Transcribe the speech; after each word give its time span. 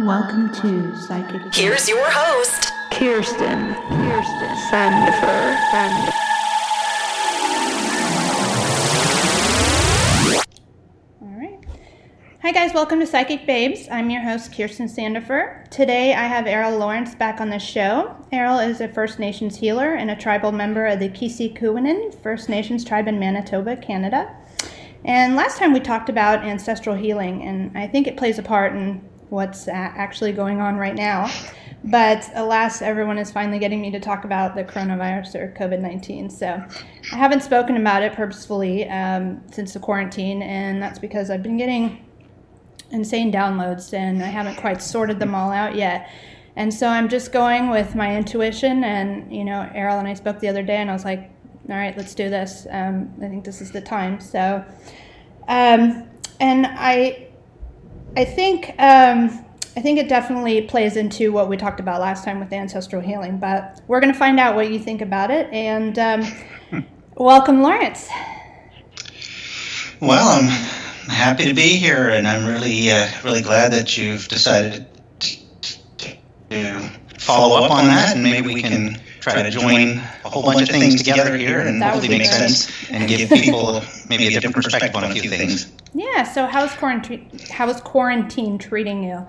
Welcome 0.00 0.52
to 0.54 0.94
Psychic. 0.94 1.52
Here's 1.52 1.88
your 1.88 2.08
host, 2.08 2.72
Kirsten. 2.92 3.74
Kirsten. 3.74 4.54
Sandifer. 4.70 5.56
Sandifer. 5.72 6.12
All 11.20 11.36
right. 11.36 11.58
Hi, 12.42 12.52
guys. 12.52 12.72
Welcome 12.72 13.00
to 13.00 13.08
Psychic 13.08 13.44
Babes. 13.44 13.88
I'm 13.90 14.08
your 14.08 14.22
host, 14.22 14.56
Kirsten 14.56 14.86
Sandifer. 14.86 15.68
Today, 15.70 16.14
I 16.14 16.28
have 16.28 16.46
Errol 16.46 16.78
Lawrence 16.78 17.16
back 17.16 17.40
on 17.40 17.50
the 17.50 17.58
show. 17.58 18.14
Errol 18.30 18.60
is 18.60 18.80
a 18.80 18.86
First 18.86 19.18
Nations 19.18 19.56
healer 19.56 19.94
and 19.94 20.12
a 20.12 20.16
tribal 20.16 20.52
member 20.52 20.86
of 20.86 21.00
the 21.00 21.08
Kisi 21.08 21.52
First 22.22 22.48
Nations 22.48 22.84
tribe 22.84 23.08
in 23.08 23.18
Manitoba, 23.18 23.76
Canada. 23.76 24.32
And 25.04 25.34
last 25.34 25.58
time 25.58 25.72
we 25.72 25.80
talked 25.80 26.08
about 26.08 26.44
ancestral 26.44 26.94
healing, 26.94 27.42
and 27.42 27.76
I 27.76 27.88
think 27.88 28.06
it 28.06 28.16
plays 28.16 28.38
a 28.38 28.44
part 28.44 28.74
in 28.74 29.02
what's 29.30 29.68
actually 29.68 30.32
going 30.32 30.60
on 30.60 30.76
right 30.76 30.94
now. 30.94 31.30
But 31.84 32.28
alas, 32.34 32.82
everyone 32.82 33.18
is 33.18 33.30
finally 33.30 33.58
getting 33.58 33.80
me 33.80 33.90
to 33.92 34.00
talk 34.00 34.24
about 34.24 34.56
the 34.56 34.64
coronavirus 34.64 35.36
or 35.36 35.54
COVID 35.56 35.80
19. 35.80 36.28
So 36.28 36.62
I 37.12 37.16
haven't 37.16 37.42
spoken 37.42 37.76
about 37.76 38.02
it 38.02 38.14
purposefully 38.14 38.88
um, 38.88 39.40
since 39.52 39.74
the 39.74 39.80
quarantine, 39.80 40.42
and 40.42 40.82
that's 40.82 40.98
because 40.98 41.30
I've 41.30 41.42
been 41.42 41.56
getting 41.56 42.04
insane 42.90 43.30
downloads 43.30 43.92
and 43.92 44.22
I 44.22 44.26
haven't 44.26 44.56
quite 44.56 44.82
sorted 44.82 45.18
them 45.18 45.34
all 45.34 45.52
out 45.52 45.74
yet. 45.74 46.10
And 46.56 46.74
so 46.74 46.88
I'm 46.88 47.08
just 47.08 47.30
going 47.30 47.70
with 47.70 47.94
my 47.94 48.16
intuition. 48.16 48.82
And, 48.82 49.32
you 49.32 49.44
know, 49.44 49.70
Errol 49.74 50.00
and 50.00 50.08
I 50.08 50.14
spoke 50.14 50.40
the 50.40 50.48
other 50.48 50.62
day, 50.62 50.78
and 50.78 50.90
I 50.90 50.92
was 50.92 51.04
like, 51.04 51.30
all 51.70 51.76
right, 51.76 51.96
let's 51.96 52.14
do 52.14 52.28
this. 52.28 52.66
Um, 52.70 53.14
I 53.18 53.28
think 53.28 53.44
this 53.44 53.60
is 53.60 53.70
the 53.70 53.80
time. 53.80 54.20
So, 54.20 54.64
um, 55.46 56.08
and 56.40 56.66
I, 56.66 57.27
I 58.16 58.24
think 58.24 58.70
um, 58.78 59.44
I 59.76 59.80
think 59.80 59.98
it 59.98 60.08
definitely 60.08 60.62
plays 60.62 60.96
into 60.96 61.30
what 61.30 61.48
we 61.48 61.56
talked 61.56 61.78
about 61.78 62.00
last 62.00 62.24
time 62.24 62.40
with 62.40 62.52
ancestral 62.52 63.00
healing. 63.00 63.38
But 63.38 63.80
we're 63.86 64.00
going 64.00 64.12
to 64.12 64.18
find 64.18 64.40
out 64.40 64.54
what 64.54 64.72
you 64.72 64.78
think 64.78 65.00
about 65.00 65.30
it. 65.30 65.48
And 65.52 65.98
um, 65.98 66.84
welcome, 67.16 67.62
Lawrence. 67.62 68.08
Well, 70.00 70.40
I'm 70.40 70.48
happy 71.08 71.44
to 71.44 71.54
be 71.54 71.76
here, 71.76 72.08
and 72.10 72.26
I'm 72.26 72.46
really 72.46 72.90
uh, 72.90 73.08
really 73.24 73.42
glad 73.42 73.72
that 73.72 73.96
you've 73.96 74.28
decided 74.28 74.86
to 75.20 76.90
follow 77.18 77.62
up 77.62 77.70
on 77.70 77.86
that, 77.86 78.14
and 78.14 78.22
maybe 78.22 78.54
we 78.54 78.62
can 78.62 79.00
try 79.20 79.42
to 79.42 79.50
join 79.50 79.98
a 80.24 80.28
whole 80.28 80.42
bunch 80.42 80.62
of 80.62 80.68
things 80.68 80.96
together 80.96 81.36
here 81.36 81.60
and 81.60 81.82
hopefully 81.82 82.08
make 82.18 82.26
sense 82.26 82.70
and 82.90 83.08
give 83.08 83.28
people 83.28 83.82
maybe 84.08 84.26
a 84.26 84.30
different 84.30 84.54
perspective 84.54 84.94
on 84.94 85.04
a 85.04 85.10
few 85.10 85.28
things. 85.28 85.70
Yeah. 85.94 86.22
So 86.22 86.46
how's 86.46 86.72
quarantine? 86.74 87.30
How's 87.50 87.80
quarantine 87.80 88.58
treating 88.58 89.04
you? 89.04 89.26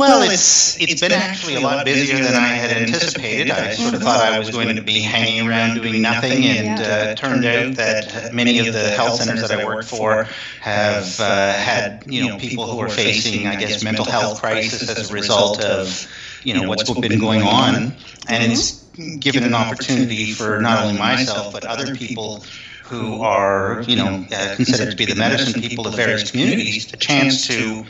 Well, 0.00 0.22
it's 0.22 0.80
it's 0.80 1.02
been 1.02 1.12
actually 1.12 1.56
a 1.56 1.60
lot 1.60 1.84
busier 1.84 2.24
than 2.24 2.34
I 2.34 2.48
had 2.48 2.70
anticipated. 2.74 3.50
I 3.50 3.72
sort 3.72 3.92
of 3.92 4.00
thought 4.00 4.22
I 4.22 4.38
was 4.38 4.48
going 4.48 4.74
to 4.74 4.80
be 4.80 5.02
hanging 5.02 5.46
around 5.46 5.74
doing 5.74 6.00
nothing, 6.00 6.42
and 6.42 6.80
uh, 6.80 7.14
turned 7.16 7.44
out 7.44 7.74
that 7.74 8.32
many 8.32 8.66
of 8.66 8.72
the 8.72 8.88
health 8.92 9.16
centers 9.20 9.46
that 9.46 9.60
I 9.60 9.62
work 9.62 9.84
for 9.84 10.26
have 10.62 11.20
uh, 11.20 11.52
had 11.52 12.04
you 12.06 12.26
know 12.26 12.38
people 12.38 12.66
who 12.66 12.78
are 12.80 12.88
facing, 12.88 13.46
I 13.46 13.56
guess, 13.56 13.84
mental 13.84 14.06
health 14.06 14.40
crisis 14.40 14.88
as 14.88 15.10
a 15.10 15.12
result 15.12 15.62
of 15.62 16.10
you 16.44 16.54
know 16.54 16.66
what's 16.66 16.90
been 16.98 17.20
going 17.20 17.42
on, 17.42 17.92
and 18.26 18.52
it's 18.52 18.82
given 19.18 19.44
an 19.44 19.52
opportunity 19.52 20.32
for 20.32 20.62
not 20.62 20.82
only 20.82 20.98
myself 20.98 21.52
but 21.52 21.66
other 21.66 21.94
people 21.94 22.42
who 22.90 23.22
are 23.22 23.84
you 23.86 23.96
know 23.96 24.24
uh, 24.32 24.54
considered 24.56 24.90
to 24.90 24.96
be 24.96 25.06
the 25.06 25.14
medicine 25.14 25.60
people 25.62 25.86
of 25.86 25.94
various 25.94 26.30
communities 26.30 26.92
a 26.92 26.96
chance 26.96 27.46
to 27.46 27.86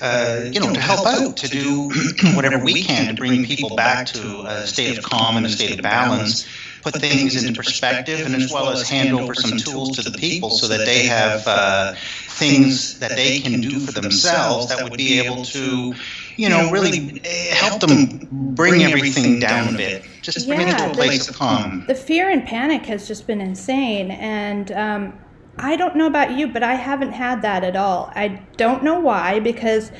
uh, 0.00 0.50
you 0.52 0.60
know, 0.60 0.72
to 0.72 0.80
help 0.80 1.06
out, 1.06 1.36
to 1.36 1.48
do 1.48 1.90
whatever 2.34 2.62
we 2.62 2.82
can 2.82 3.08
to 3.08 3.14
bring 3.14 3.44
people 3.44 3.74
back 3.76 4.06
to 4.06 4.42
a 4.46 4.66
state 4.66 4.98
of 4.98 5.04
calm 5.04 5.36
and 5.36 5.46
a 5.46 5.48
state 5.48 5.76
of 5.78 5.82
balance, 5.82 6.46
put 6.82 6.94
things 6.94 7.42
into 7.42 7.56
perspective, 7.56 8.20
and 8.26 8.34
as 8.34 8.52
well 8.52 8.68
as 8.68 8.88
hand 8.88 9.14
over 9.18 9.34
some 9.34 9.56
tools 9.56 9.96
to 9.96 10.10
the 10.10 10.18
people 10.18 10.50
so 10.50 10.68
that 10.68 10.84
they 10.84 11.06
have 11.06 11.44
uh, 11.46 11.94
things 12.28 12.98
that 12.98 13.12
they 13.16 13.40
can 13.40 13.60
do 13.60 13.80
for 13.80 13.92
themselves 13.92 14.68
that 14.68 14.82
would 14.82 14.96
be 14.98 15.20
able 15.20 15.44
to, 15.44 15.94
you 16.36 16.48
know, 16.48 16.70
really 16.70 17.20
help 17.50 17.80
them 17.80 18.28
bring 18.54 18.82
everything 18.82 19.40
down 19.40 19.74
a 19.74 19.76
bit, 19.76 20.04
just 20.22 20.46
bring 20.46 20.68
it 20.68 20.78
to 20.78 20.90
a 20.90 20.94
place 20.94 21.28
of 21.28 21.36
calm. 21.36 21.84
The 21.86 21.94
fear 21.94 22.30
and 22.30 22.44
panic 22.44 22.86
has 22.86 23.06
just 23.06 23.26
been 23.26 23.40
insane, 23.40 24.10
and 24.10 24.72
um, 24.72 25.18
I 25.58 25.76
don't 25.76 25.96
know 25.96 26.06
about 26.06 26.32
you, 26.32 26.48
but 26.48 26.62
I 26.62 26.74
haven't 26.74 27.12
had 27.12 27.42
that 27.42 27.64
at 27.64 27.76
all. 27.76 28.10
I 28.14 28.42
don't 28.56 28.82
know 28.82 28.98
why, 28.98 29.40
because 29.40 29.92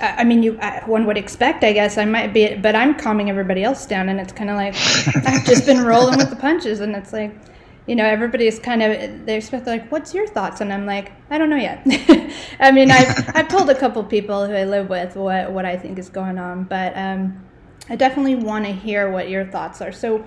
I 0.00 0.24
mean, 0.24 0.42
you 0.42 0.54
one 0.86 1.06
would 1.06 1.16
expect, 1.16 1.64
I 1.64 1.72
guess, 1.72 1.98
I 1.98 2.04
might 2.04 2.34
be, 2.34 2.56
but 2.56 2.74
I'm 2.74 2.94
calming 2.96 3.30
everybody 3.30 3.62
else 3.64 3.86
down, 3.86 4.08
and 4.08 4.20
it's 4.20 4.32
kind 4.32 4.50
of 4.50 4.56
like 4.56 4.74
I've 5.26 5.44
just 5.44 5.66
been 5.66 5.84
rolling 5.84 6.16
with 6.16 6.30
the 6.30 6.36
punches, 6.36 6.80
and 6.80 6.94
it's 6.94 7.12
like, 7.12 7.34
you 7.86 7.94
know, 7.94 8.04
everybody's 8.04 8.58
kind 8.58 8.82
of 8.82 9.26
they're 9.26 9.38
expect 9.38 9.66
like, 9.66 9.90
"What's 9.92 10.14
your 10.14 10.26
thoughts?" 10.26 10.60
And 10.60 10.72
I'm 10.72 10.86
like, 10.86 11.12
I 11.30 11.36
don't 11.36 11.50
know 11.50 11.56
yet. 11.56 11.82
I 12.60 12.70
mean, 12.72 12.90
I've 12.90 13.30
I've 13.36 13.48
told 13.48 13.68
a 13.68 13.74
couple 13.74 14.02
people 14.04 14.46
who 14.46 14.54
I 14.54 14.64
live 14.64 14.88
with 14.88 15.16
what 15.16 15.52
what 15.52 15.64
I 15.64 15.76
think 15.76 15.98
is 15.98 16.08
going 16.08 16.38
on, 16.38 16.64
but 16.64 16.96
um, 16.96 17.44
I 17.90 17.96
definitely 17.96 18.36
want 18.36 18.64
to 18.64 18.72
hear 18.72 19.10
what 19.10 19.28
your 19.28 19.44
thoughts 19.46 19.82
are. 19.82 19.92
So, 19.92 20.26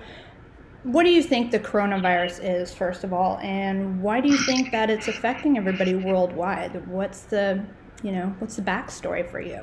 what 0.84 1.02
do 1.02 1.10
you 1.10 1.22
think 1.22 1.50
the 1.50 1.58
coronavirus 1.58 2.40
is, 2.42 2.72
first 2.72 3.02
of 3.02 3.12
all, 3.12 3.38
and 3.38 4.00
why 4.00 4.20
do 4.20 4.28
you 4.28 4.38
think 4.38 4.70
that 4.70 4.88
it's 4.88 5.08
affecting 5.08 5.56
everybody 5.56 5.96
worldwide? 5.96 6.86
What's 6.86 7.22
the, 7.22 7.64
you 8.04 8.12
know, 8.12 8.34
what's 8.38 8.54
the 8.54 8.62
backstory 8.62 9.28
for 9.28 9.40
you? 9.40 9.60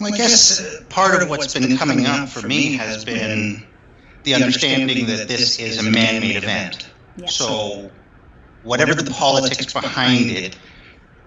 Well, 0.00 0.14
I 0.14 0.16
guess 0.16 0.82
part 0.84 1.20
of 1.20 1.28
what's 1.28 1.52
been 1.52 1.76
coming 1.76 2.06
up 2.06 2.28
for 2.28 2.46
me 2.46 2.76
has 2.76 3.04
been 3.04 3.66
the 4.24 4.34
understanding 4.34 5.06
that 5.06 5.28
this 5.28 5.58
is 5.58 5.78
a 5.78 5.90
man-made 5.90 6.36
event. 6.36 6.90
Yeah. 7.16 7.26
So, 7.26 7.90
whatever 8.62 8.94
the 8.94 9.10
politics 9.10 9.72
behind 9.72 10.30
it, 10.30 10.56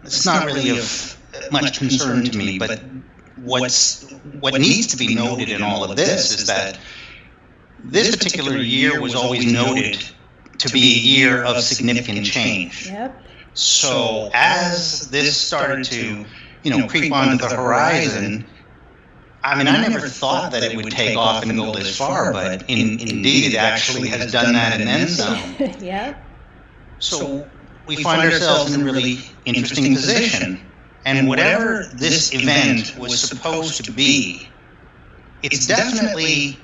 it's 0.04 0.26
not 0.26 0.46
really 0.46 0.70
of 0.70 1.18
much 1.52 1.78
concern 1.78 2.24
to 2.24 2.38
me. 2.38 2.58
But 2.58 2.82
what's 3.38 4.10
what 4.40 4.60
needs 4.60 4.88
to 4.88 4.98
be 4.98 5.14
noted 5.16 5.50
in 5.50 5.62
all 5.62 5.84
of 5.84 5.96
this 5.96 6.40
is 6.40 6.48
that 6.48 6.78
this 7.84 8.16
particular 8.16 8.58
year 8.58 9.02
was 9.02 9.16
always 9.16 9.52
noted 9.52 10.04
to 10.58 10.70
be 10.70 10.80
a 10.80 11.00
year 11.00 11.44
of 11.44 11.62
significant 11.62 12.26
change. 12.26 12.88
Yep. 12.88 13.24
So 13.54 14.30
as 14.34 15.10
this 15.10 15.38
started 15.38 15.86
to, 15.86 16.26
you 16.64 16.72
know, 16.72 16.88
creep 16.88 17.14
onto 17.14 17.48
the 17.48 17.56
horizon, 17.56 18.46
I 19.46 19.56
mean, 19.56 19.68
I 19.68 19.88
never 19.88 20.08
thought 20.08 20.52
that 20.54 20.64
it 20.64 20.76
would 20.76 20.90
take 20.90 21.16
off 21.16 21.44
and 21.44 21.56
go 21.56 21.72
this 21.72 21.96
far, 21.96 22.34
but 22.34 22.64
in, 22.68 23.00
indeed 23.00 23.54
it 23.54 23.58
actually 23.58 24.08
has 24.10 24.32
done 24.32 24.54
that 24.54 24.80
and 24.80 24.88
then 24.88 25.08
some. 25.08 25.40
yeah. 25.80 26.18
So 26.98 27.48
we 27.86 27.98
find 27.98 28.22
ourselves 28.24 28.74
in 28.74 28.82
a 28.82 28.86
really 28.86 29.20
interesting 29.46 29.94
position. 29.94 30.60
And 31.06 31.28
whatever 31.28 31.88
this 31.94 32.34
event 32.34 32.98
was 32.98 33.22
supposed 33.22 33.86
to 33.86 33.92
be, 33.92 34.50
it's 35.44 35.68
definitely 35.68 36.58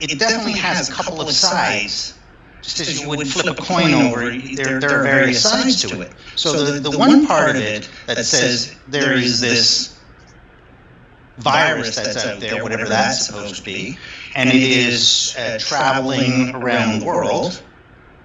it 0.00 0.18
definitely 0.18 0.52
has 0.52 0.90
a 0.90 0.92
couple 0.92 1.22
of 1.22 1.30
sides. 1.30 2.18
Just 2.60 2.80
as 2.80 3.00
you 3.00 3.08
would 3.08 3.26
flip 3.26 3.58
a 3.58 3.62
coin 3.62 3.94
over, 3.94 4.30
there, 4.30 4.80
there 4.80 5.00
are 5.00 5.02
various 5.02 5.42
sides 5.42 5.82
to 5.82 6.02
it. 6.02 6.12
So 6.34 6.64
the, 6.64 6.90
the 6.90 6.98
one 6.98 7.26
part 7.26 7.50
of 7.50 7.56
it 7.56 7.88
that 8.06 8.24
says 8.24 8.76
there 8.88 9.14
is 9.14 9.40
this 9.40 9.93
virus 11.38 11.96
that's 11.96 12.24
out 12.24 12.40
there, 12.40 12.62
whatever 12.62 12.86
that's 12.86 13.26
supposed 13.26 13.56
to 13.56 13.62
be, 13.62 13.98
and 14.34 14.48
it 14.50 14.62
is 14.62 15.34
uh, 15.38 15.58
traveling 15.60 16.54
around 16.54 17.00
the 17.00 17.06
world. 17.06 17.62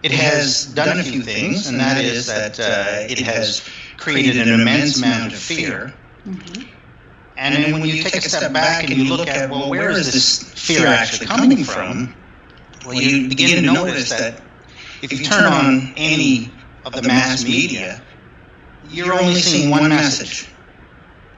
It 0.01 0.11
has 0.11 0.65
done 0.65 0.99
a 0.99 1.03
few 1.03 1.21
things, 1.21 1.67
and 1.67 1.79
that 1.79 2.03
is 2.03 2.27
that 2.27 2.59
uh, 2.59 3.11
it 3.11 3.19
has 3.19 3.67
created 3.97 4.37
an 4.37 4.59
immense 4.59 4.97
amount 4.97 5.33
of 5.33 5.39
fear. 5.39 5.93
Mm-hmm. 6.25 6.63
And 7.35 7.55
then 7.55 7.73
when 7.73 7.85
you 7.85 8.03
take 8.03 8.15
a 8.15 8.21
step 8.21 8.51
back 8.53 8.89
and 8.89 8.97
you 8.97 9.09
look 9.09 9.27
at, 9.27 9.49
well, 9.49 9.69
where 9.69 9.91
is 9.91 10.11
this 10.11 10.43
fear 10.53 10.87
actually 10.87 11.27
coming 11.27 11.63
from? 11.63 12.13
Well, 12.85 12.95
you 12.95 13.29
begin 13.29 13.63
to 13.63 13.73
notice 13.73 14.09
that 14.09 14.41
if 15.01 15.11
you 15.11 15.23
turn 15.23 15.45
on 15.45 15.93
any 15.95 16.51
of 16.85 16.93
the 16.93 17.01
mass 17.01 17.43
media, 17.43 18.01
you're 18.89 19.13
only 19.13 19.35
seeing 19.35 19.69
one 19.69 19.87
message. 19.89 20.49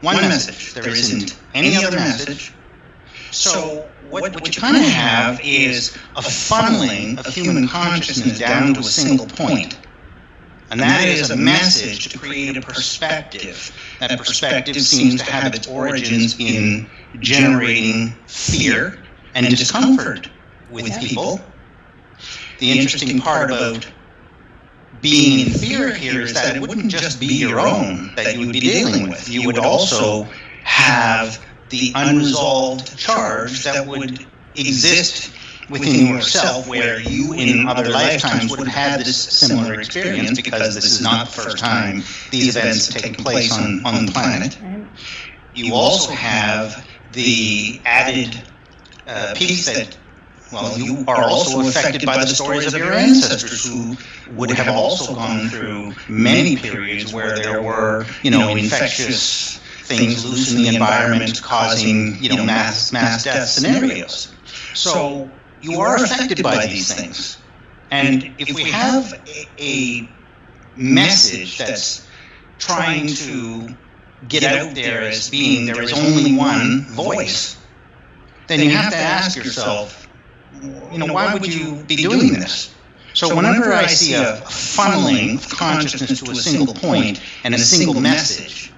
One 0.02 0.16
message. 0.16 0.74
There 0.74 0.88
isn't 0.88 1.40
any 1.54 1.76
other 1.78 1.96
message. 1.96 2.54
So 3.32 3.88
what, 4.10 4.34
what 4.34 4.56
you 4.56 4.62
kind 4.62 4.76
of 4.76 4.84
have 4.84 5.40
is 5.44 5.96
a 6.16 6.22
funneling 6.22 7.18
of 7.20 7.34
human 7.34 7.68
consciousness 7.68 8.40
down 8.40 8.74
to 8.74 8.82
a 8.82 8.84
single 8.84 9.28
point. 9.28 9.80
And 10.72 10.80
that 10.80 11.08
is 11.08 11.30
a 11.30 11.36
message 11.36 12.10
to 12.10 12.18
create 12.18 12.58
a 12.58 12.62
perspective. 12.62 13.76
That 14.00 14.18
perspective 14.18 14.82
seems 14.82 15.22
to 15.22 15.32
have 15.32 15.54
its 15.54 15.68
origins 15.68 16.40
in 16.40 16.90
generating 17.20 18.12
fear 18.28 19.04
and 19.36 19.48
discomfort 19.50 20.30
with 20.70 20.98
people. 21.00 21.42
The 22.60 22.72
interesting 22.72 23.20
part 23.20 23.52
about 23.52 23.86
being 25.02 25.48
in 25.48 25.54
fear 25.54 25.94
here 25.94 26.22
is 26.22 26.34
that 26.34 26.56
it 26.56 26.62
wouldn't 26.62 26.92
just 26.92 27.20
be 27.20 27.28
your 27.28 27.60
own 27.60 28.14
that 28.16 28.36
you 28.36 28.46
would 28.46 28.54
be 28.54 28.60
dealing 28.60 29.10
with. 29.10 29.28
You 29.28 29.46
would 29.48 29.58
also 29.58 30.28
have 30.64 31.44
the 31.70 31.92
unresolved 31.96 32.98
charge 32.98 33.64
that 33.64 33.88
would 33.88 34.26
exist 34.56 35.34
within 35.70 36.08
yourself 36.08 36.68
where 36.68 37.00
you 37.00 37.34
in 37.34 37.68
other 37.68 37.90
lifetimes 37.90 38.52
would 38.52 38.68
have 38.68 38.68
had 38.68 39.00
this 39.00 39.18
similar 39.18 39.80
experience 39.80 40.40
because 40.40 40.76
this 40.76 40.86
is 40.86 41.02
not 41.02 41.28
the 41.28 41.42
first 41.42 41.58
time 41.58 42.04
these 42.30 42.56
events 42.56 42.94
have 42.94 43.02
taken 43.02 43.24
place 43.24 43.52
on, 43.52 43.84
on 43.86 44.06
the 44.06 44.12
planet. 44.12 44.58
You 45.54 45.74
also 45.74 46.12
have 46.12 46.88
the 47.14 47.82
added 47.86 48.42
uh, 49.08 49.34
piece 49.36 49.66
that, 49.66 49.98
well, 50.52 50.78
you 50.78 51.04
are 51.08 51.30
also 51.30 51.62
affected 51.62 52.06
by 52.06 52.18
the 52.18 52.28
stories 52.28 52.74
of 52.74 52.80
your 52.80 52.94
ancestors 52.94 53.66
who 53.66 53.96
would 54.36 54.52
have 54.52 54.68
also 54.68 55.16
gone 55.16 55.48
through 55.48 55.94
many 56.10 56.56
periods 56.56 57.14
where 57.14 57.36
there 57.36 57.62
were, 57.62 58.06
you 58.22 58.32
know, 58.32 58.50
infectious 58.50 59.60
things 59.84 60.26
loose 60.26 60.54
in 60.54 60.64
the 60.64 60.68
environment 60.70 61.42
causing, 61.42 62.22
you 62.22 62.36
know, 62.36 62.44
mass, 62.46 62.92
mass 62.92 63.24
death 63.24 63.48
scenarios. 63.48 64.34
So 64.74 65.30
you 65.62 65.80
are 65.80 65.96
affected 65.96 66.44
by 66.44 66.66
these 66.66 66.94
things. 66.94 67.38
And 67.92 68.34
if 68.38 68.56
we 68.56 68.64
have 68.72 69.14
a, 69.28 69.48
a 69.60 70.10
message 70.76 71.58
that's 71.58 72.08
trying 72.58 73.08
to 73.08 73.76
get 74.28 74.44
out 74.44 74.76
there 74.76 75.02
as 75.02 75.30
being 75.30 75.66
there 75.66 75.82
is 75.82 75.94
only 75.94 76.36
one 76.36 76.86
voice, 76.86 77.58
then 78.48 78.60
you 78.60 78.70
have 78.70 78.92
to 78.92 78.98
ask 78.98 79.38
yourself, 79.38 80.01
you 80.92 80.98
know, 80.98 81.14
why 81.14 81.34
would 81.34 81.54
you 81.54 81.76
be 81.84 81.96
doing 81.96 82.34
this? 82.34 82.74
So 83.14 83.36
whenever 83.36 83.74
I 83.74 83.88
see 83.88 84.14
a 84.14 84.38
funneling 84.46 85.36
of 85.36 85.50
consciousness 85.50 86.22
to 86.22 86.32
a 86.32 86.36
single 86.36 86.74
point 86.74 87.22
and 87.44 87.54
a 87.54 87.58
single 87.58 88.00
message, 88.00 88.72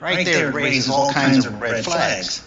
right 0.00 0.24
there 0.24 0.52
raises 0.52 0.90
all 0.90 1.12
kinds 1.12 1.46
of 1.46 1.60
red 1.60 1.84
flags. 1.84 2.46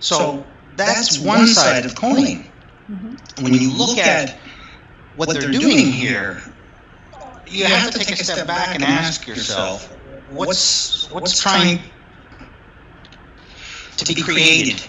So 0.00 0.44
that's 0.76 1.18
one 1.18 1.46
side 1.46 1.84
of 1.84 1.94
the 1.94 2.00
coin. 2.00 2.50
Mm-hmm. 2.90 3.44
When 3.44 3.54
you 3.54 3.72
look 3.72 3.98
at 3.98 4.38
what 5.16 5.30
they're 5.30 5.50
doing 5.50 5.86
here, 5.86 6.42
you 7.46 7.64
have 7.64 7.92
to 7.92 7.98
take 7.98 8.20
a 8.20 8.24
step 8.24 8.46
back 8.46 8.74
and 8.74 8.82
ask 8.82 9.26
yourself, 9.26 9.88
what's 10.30 11.10
what's 11.10 11.40
trying 11.40 11.80
to 13.98 14.14
be 14.14 14.20
created 14.20 14.82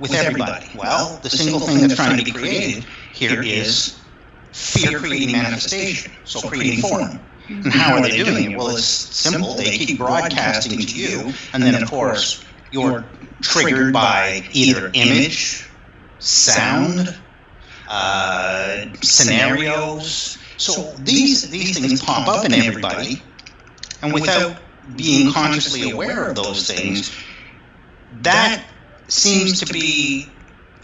with 0.00 0.14
everybody? 0.14 0.66
Well, 0.74 1.20
the 1.22 1.30
single 1.30 1.60
thing 1.60 1.80
that's 1.80 1.94
trying 1.94 2.18
to 2.18 2.24
be 2.24 2.32
created 2.32 2.84
here 3.12 3.42
is 3.42 3.98
fear 4.52 4.98
creating 4.98 5.32
manifestation, 5.32 6.12
so 6.24 6.40
creating 6.40 6.80
form. 6.80 7.20
And 7.48 7.72
how 7.72 7.94
are 7.94 8.02
they 8.02 8.16
doing 8.22 8.52
it? 8.52 8.56
Well, 8.56 8.68
it's 8.70 8.84
simple. 8.84 9.54
They 9.54 9.76
keep 9.76 9.98
broadcasting 9.98 10.78
to 10.80 10.96
you, 10.96 11.32
and 11.52 11.62
then, 11.62 11.80
of 11.80 11.88
course, 11.88 12.44
you're 12.70 13.04
triggered 13.42 13.92
by 13.92 14.48
either 14.52 14.90
image, 14.94 15.68
sound, 16.20 17.16
uh, 17.88 18.86
scenarios. 19.02 20.38
So 20.58 20.94
these 20.98 21.50
these 21.50 21.78
things 21.78 22.02
pop 22.02 22.28
up 22.28 22.44
in 22.44 22.54
everybody, 22.54 23.22
and 24.02 24.12
without 24.12 24.56
being 24.96 25.32
consciously 25.32 25.90
aware 25.90 26.28
of 26.28 26.36
those 26.36 26.70
things, 26.70 27.12
that 28.22 28.62
seems 29.12 29.60
to 29.60 29.72
be 29.72 30.32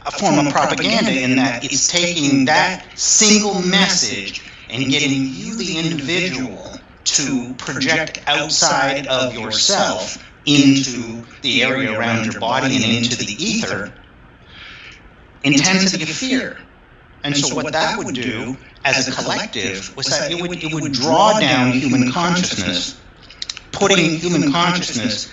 a 0.04 0.10
form 0.10 0.46
of 0.46 0.52
propaganda 0.52 1.12
in 1.12 1.36
that 1.36 1.64
it's 1.64 1.88
taking 1.88 2.44
that 2.46 2.86
single 2.98 3.60
message 3.62 4.42
and 4.70 4.88
getting 4.90 5.24
you, 5.30 5.56
the 5.56 5.78
individual, 5.78 6.78
to 7.04 7.54
project 7.54 8.22
outside 8.26 9.06
of 9.06 9.34
yourself 9.34 10.24
into 10.44 11.24
the 11.42 11.62
area 11.62 11.96
around 11.96 12.24
your 12.24 12.40
body 12.40 12.76
and 12.76 12.84
into 12.84 13.16
the 13.16 13.32
ether 13.32 13.92
intensity 15.42 16.02
of 16.04 16.08
fear. 16.08 16.58
And 17.24 17.36
so 17.36 17.54
what 17.54 17.72
that 17.72 17.98
would 17.98 18.14
do 18.14 18.56
as 18.84 19.08
a 19.08 19.12
collective 19.12 19.96
was 19.96 20.06
that 20.06 20.30
it 20.30 20.40
would, 20.40 20.62
it 20.62 20.72
would 20.72 20.92
draw 20.92 21.38
down 21.40 21.72
human 21.72 22.12
consciousness, 22.12 23.00
putting 23.72 24.18
human 24.18 24.52
consciousness 24.52 25.32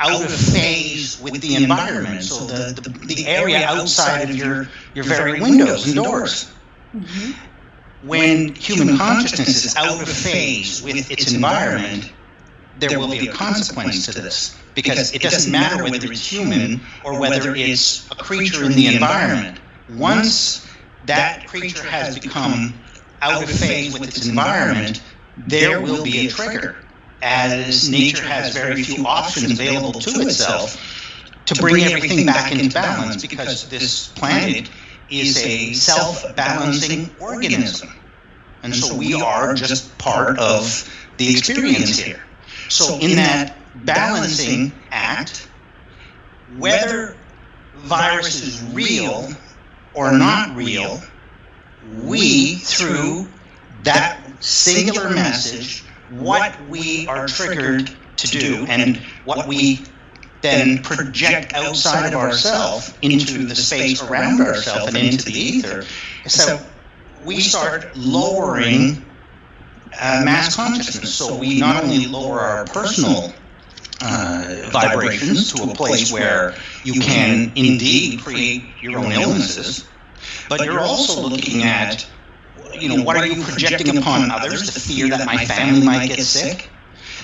out 0.00 0.24
of 0.24 0.30
phase 0.32 1.20
with 1.20 1.40
the 1.40 1.54
environment. 1.54 2.22
So 2.22 2.44
the, 2.44 2.80
the, 2.80 2.90
the 3.14 3.26
area 3.26 3.64
outside 3.64 4.30
of 4.30 4.36
your, 4.36 4.68
your 4.94 5.04
very 5.04 5.40
windows 5.40 5.86
and 5.86 5.94
doors. 5.96 6.52
Mm-hmm. 6.94 7.32
When 8.06 8.54
human 8.54 8.98
consciousness 8.98 9.64
is 9.64 9.76
out 9.76 10.00
of 10.00 10.08
phase 10.08 10.82
with 10.82 11.10
its 11.10 11.32
environment, 11.32 12.12
there 12.78 12.98
will 12.98 13.10
be 13.10 13.28
a 13.28 13.32
consequence 13.32 14.04
to 14.06 14.12
this 14.12 14.60
because 14.74 15.14
it 15.14 15.22
doesn't 15.22 15.50
matter 15.50 15.84
whether 15.84 16.10
it's 16.10 16.26
human 16.26 16.80
or 17.04 17.18
whether 17.18 17.54
it's 17.54 18.10
a 18.10 18.16
creature 18.16 18.64
in 18.64 18.72
the 18.72 18.88
environment. 18.88 19.58
Once 19.90 20.66
that 21.06 21.46
creature 21.46 21.82
has 21.82 22.18
become 22.18 22.74
out 23.22 23.42
of 23.42 23.50
phase 23.50 23.98
with 23.98 24.08
its 24.08 24.26
environment, 24.26 25.02
there 25.36 25.80
will 25.80 26.02
be 26.04 26.26
a 26.26 26.30
trigger, 26.30 26.83
as 27.24 27.88
nature 27.88 28.22
has 28.22 28.52
very 28.52 28.82
few 28.82 29.06
options 29.06 29.50
available 29.50 29.98
to 29.98 30.20
itself 30.20 30.76
to 31.46 31.54
bring 31.54 31.82
everything 31.82 32.26
back 32.26 32.52
into 32.52 32.72
balance 32.72 33.22
because 33.22 33.66
this 33.70 34.08
planet 34.08 34.70
is 35.08 35.42
a 35.42 35.72
self 35.72 36.36
balancing 36.36 37.10
organism. 37.18 37.88
And 38.62 38.74
so 38.74 38.94
we 38.94 39.14
are 39.14 39.54
just 39.54 39.96
part 39.98 40.38
of 40.38 40.62
the 41.16 41.30
experience 41.30 41.98
here. 41.98 42.22
So, 42.68 42.98
in 42.98 43.16
that 43.16 43.56
balancing 43.74 44.72
act, 44.90 45.48
whether 46.58 47.16
virus 47.74 48.42
is 48.42 48.62
real 48.74 49.28
or 49.94 50.12
not 50.12 50.54
real, 50.56 51.00
we, 52.02 52.56
through 52.56 53.28
that 53.82 54.20
singular 54.40 55.10
message, 55.10 55.84
what 56.08 56.68
we 56.68 57.06
are 57.08 57.26
triggered 57.26 57.90
to 58.16 58.26
do 58.26 58.66
and 58.68 59.02
what 59.24 59.48
we 59.48 59.86
then 60.40 60.82
project 60.82 61.54
outside 61.54 62.12
of 62.12 62.20
ourselves 62.20 62.96
into 63.00 63.46
the 63.46 63.54
space 63.56 64.02
around 64.02 64.40
ourselves 64.40 64.94
and 64.94 64.96
into 64.98 65.24
the 65.24 65.32
ether, 65.32 65.84
so 66.26 66.60
we 67.22 67.40
start 67.40 67.96
lowering 67.96 69.16
uh, 70.00 70.22
mass 70.24 70.54
consciousness. 70.54 71.14
So 71.14 71.38
we 71.38 71.58
not 71.58 71.82
only 71.82 72.06
lower 72.06 72.40
our 72.40 72.66
personal 72.66 73.34
uh, 74.02 74.68
vibrations 74.70 75.52
to 75.52 75.62
a 75.62 75.74
place 75.74 76.12
where 76.12 76.54
you 76.82 77.00
can 77.00 77.52
indeed 77.56 78.20
create 78.20 78.82
your 78.82 78.98
own 78.98 79.12
illnesses, 79.12 79.90
but 80.48 80.64
you're 80.64 80.80
also 80.80 81.22
looking 81.22 81.62
at, 81.62 82.06
you 82.80 82.88
know, 82.88 83.02
what 83.02 83.16
are 83.16 83.26
you 83.26 83.42
projecting 83.42 83.96
upon 83.96 84.30
others? 84.30 84.72
The 84.72 84.80
fear 84.80 85.08
that 85.08 85.26
my 85.26 85.44
family 85.44 85.84
might 85.84 86.08
get 86.08 86.20
sick, 86.20 86.70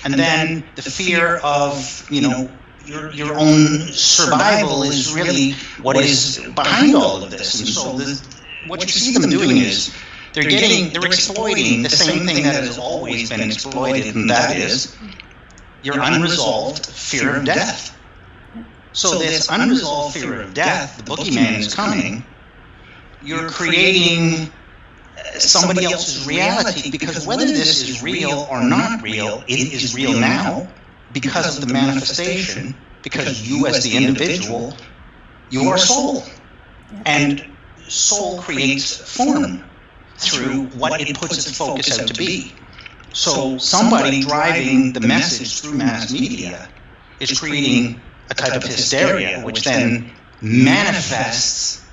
and 0.03 0.13
then 0.13 0.63
the 0.75 0.81
fear 0.81 1.37
of, 1.43 2.07
you 2.09 2.21
know, 2.21 2.49
your, 2.85 3.11
your 3.13 3.37
own 3.37 3.79
survival 3.93 4.83
is 4.83 5.13
really 5.13 5.53
what 5.81 5.97
is 5.97 6.41
behind 6.55 6.95
all 6.95 7.23
of 7.23 7.31
this. 7.31 7.59
And 7.59 7.67
so 7.69 7.97
this, 7.97 8.23
what 8.67 8.81
you 8.81 8.87
see 8.89 9.13
them 9.17 9.29
doing 9.29 9.57
is 9.57 9.95
they're 10.33 10.43
getting, 10.43 10.91
they're 10.93 11.05
exploiting 11.05 11.83
the 11.83 11.89
same 11.89 12.25
thing 12.25 12.43
that 12.43 12.63
has 12.63 12.77
always 12.77 13.29
been 13.29 13.41
exploited, 13.41 14.15
and 14.15 14.29
that 14.29 14.55
is 14.55 14.97
your 15.83 15.95
unresolved 15.99 16.85
fear 16.85 17.37
of 17.37 17.45
death. 17.45 17.97
So 18.93 19.17
this 19.19 19.49
unresolved 19.49 20.17
fear 20.17 20.41
of 20.41 20.53
death, 20.53 20.97
the 20.97 21.03
boogeyman 21.03 21.59
is 21.59 21.73
coming. 21.73 22.25
You're 23.23 23.49
creating 23.49 24.51
somebody 25.37 25.85
else's 25.85 26.25
reality 26.25 26.91
because 26.91 27.25
whether 27.25 27.45
this 27.45 27.87
is 27.87 28.01
real 28.01 28.47
or 28.49 28.63
not 28.63 29.01
real, 29.01 29.43
it 29.47 29.73
is 29.73 29.95
real 29.95 30.17
now 30.19 30.73
because 31.11 31.57
of 31.57 31.67
the 31.67 31.73
manifestation, 31.73 32.75
because 33.01 33.47
you 33.47 33.67
as 33.67 33.83
the 33.83 33.97
individual, 33.97 34.77
you 35.49 35.69
are 35.69 35.77
soul. 35.77 36.23
And 37.05 37.57
soul 37.87 38.41
creates 38.41 39.15
form 39.15 39.63
through 40.17 40.67
what 40.77 41.01
it 41.01 41.17
puts 41.17 41.37
its 41.37 41.57
focus 41.57 41.99
out 41.99 42.07
to 42.07 42.13
be. 42.13 42.55
So 43.13 43.57
somebody 43.57 44.21
driving 44.21 44.93
the 44.93 45.01
message 45.01 45.61
through 45.61 45.77
mass 45.77 46.11
media 46.11 46.69
is 47.19 47.37
creating 47.37 48.01
a 48.29 48.33
type 48.33 48.53
of 48.53 48.63
hysteria, 48.63 49.41
which 49.41 49.63
then 49.63 50.15
manifests 50.41 51.89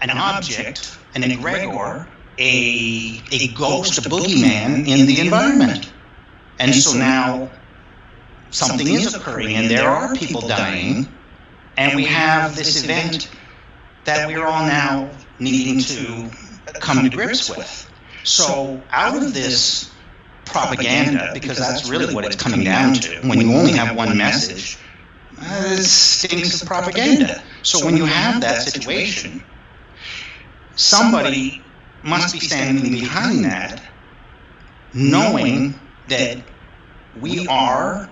an 0.00 0.10
object, 0.10 0.96
an 1.14 1.22
egregore, 1.22 2.08
a, 2.38 3.22
a 3.32 3.48
ghost, 3.48 3.98
a 4.04 4.08
boogeyman 4.08 4.86
in 4.86 5.06
the 5.06 5.20
environment. 5.20 5.92
And 6.58 6.74
so 6.74 6.96
now 6.96 7.50
something 8.50 8.86
is 8.86 9.14
occurring 9.14 9.56
and 9.56 9.70
there 9.70 9.88
are 9.88 10.14
people 10.14 10.40
dying, 10.40 11.08
and 11.76 11.96
we 11.96 12.04
have 12.04 12.56
this 12.56 12.84
event 12.84 13.30
that 14.04 14.28
we're 14.28 14.44
all 14.44 14.66
now 14.66 15.10
needing 15.38 15.80
to 15.80 16.30
come 16.80 17.08
to 17.08 17.14
grips 17.14 17.50
with. 17.50 17.90
So 18.22 18.80
out 18.90 19.22
of 19.22 19.34
this 19.34 19.92
propaganda 20.44 21.30
because 21.32 21.58
that's 21.58 21.88
really 21.88 22.14
what 22.14 22.24
it's 22.24 22.36
coming 22.36 22.64
down 22.64 22.94
to. 22.94 23.20
When 23.26 23.40
you 23.40 23.52
only 23.54 23.72
have 23.72 23.96
one 23.96 24.16
message, 24.16 24.78
uh, 25.40 25.64
it 25.66 25.82
stinks 25.82 26.62
of 26.62 26.68
propaganda. 26.68 27.42
So 27.62 27.84
when 27.84 27.96
you 27.96 28.04
have 28.04 28.40
that 28.42 28.62
situation, 28.62 29.42
somebody 30.76 31.63
must 32.04 32.34
be 32.34 32.40
standing 32.40 32.92
behind 32.92 33.44
that, 33.44 33.82
knowing 34.92 35.80
that 36.08 36.44
we 37.14 37.46
are 37.46 38.10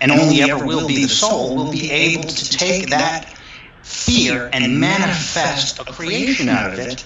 and 0.00 0.10
only 0.10 0.40
ever 0.42 0.64
will 0.64 0.86
be 0.88 1.02
the 1.02 1.08
soul, 1.08 1.56
will 1.56 1.72
be 1.72 1.90
able 1.90 2.24
to 2.24 2.50
take 2.50 2.88
that 2.90 3.36
fear 3.82 4.48
and 4.52 4.80
manifest 4.80 5.78
a 5.78 5.84
creation 5.84 6.48
out 6.48 6.72
of 6.72 6.78
it. 6.78 7.04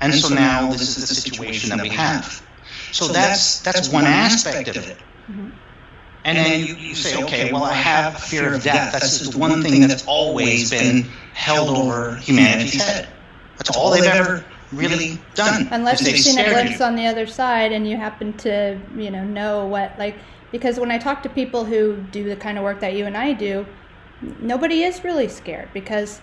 And 0.00 0.14
so 0.14 0.32
now 0.32 0.70
this 0.70 0.96
is 0.96 1.08
the 1.08 1.14
situation 1.14 1.70
that 1.70 1.82
we 1.82 1.88
have. 1.90 2.46
So 2.92 3.08
that's 3.08 3.60
that's 3.60 3.88
one 3.88 4.04
aspect 4.04 4.68
of 4.68 4.88
it. 4.88 5.02
And 6.24 6.36
then 6.36 6.60
you, 6.60 6.74
you 6.74 6.94
say, 6.94 7.22
okay, 7.24 7.50
well, 7.50 7.64
I 7.64 7.72
have 7.72 8.14
a 8.14 8.18
fear 8.18 8.54
of 8.54 8.62
death. 8.62 8.92
That's 8.92 9.18
just 9.18 9.34
one 9.34 9.62
thing 9.62 9.80
that's 9.88 10.04
always 10.06 10.70
been 10.70 11.04
held 11.32 11.76
over 11.76 12.16
humanity's 12.16 12.82
head. 12.82 13.08
That's 13.56 13.76
all 13.76 13.90
they've 13.90 14.04
ever 14.04 14.44
really 14.72 15.18
done. 15.34 15.68
Unless 15.70 16.00
you've 16.00 16.10
they've 16.10 16.18
seen 16.20 16.38
a 16.38 16.48
glimpse 16.48 16.78
you. 16.80 16.84
on 16.84 16.96
the 16.96 17.06
other 17.06 17.26
side 17.26 17.72
and 17.72 17.88
you 17.88 17.96
happen 17.96 18.32
to, 18.38 18.78
you 18.96 19.10
know, 19.10 19.24
know 19.24 19.66
what, 19.66 19.98
like, 19.98 20.16
because 20.52 20.78
when 20.80 20.90
I 20.90 20.98
talk 20.98 21.22
to 21.22 21.28
people 21.28 21.64
who 21.64 21.96
do 22.10 22.24
the 22.24 22.36
kind 22.36 22.58
of 22.58 22.64
work 22.64 22.80
that 22.80 22.94
you 22.94 23.06
and 23.06 23.16
I 23.16 23.32
do, 23.32 23.66
nobody 24.40 24.82
is 24.82 25.04
really 25.04 25.28
scared 25.28 25.68
because, 25.72 26.20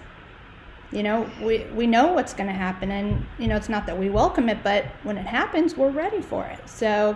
you 0.91 1.03
know, 1.03 1.29
we, 1.41 1.65
we 1.73 1.87
know 1.87 2.13
what's 2.13 2.33
going 2.33 2.47
to 2.47 2.55
happen. 2.55 2.91
And, 2.91 3.25
you 3.39 3.47
know, 3.47 3.55
it's 3.55 3.69
not 3.69 3.85
that 3.87 3.97
we 3.97 4.09
welcome 4.09 4.49
it, 4.49 4.59
but 4.63 4.85
when 5.03 5.17
it 5.17 5.25
happens, 5.25 5.75
we're 5.75 5.91
ready 5.91 6.21
for 6.21 6.45
it. 6.45 6.59
So, 6.69 7.15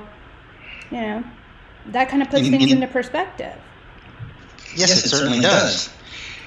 you 0.90 1.02
know, 1.02 1.24
that 1.88 2.10
kind 2.10 2.22
of 2.22 2.30
puts 2.30 2.44
In- 2.46 2.52
things 2.52 2.72
in- 2.72 2.82
into 2.82 2.88
perspective. 2.88 3.56
Yes, 4.76 5.06
it 5.06 5.10
certainly 5.10 5.42
does. 5.42 5.90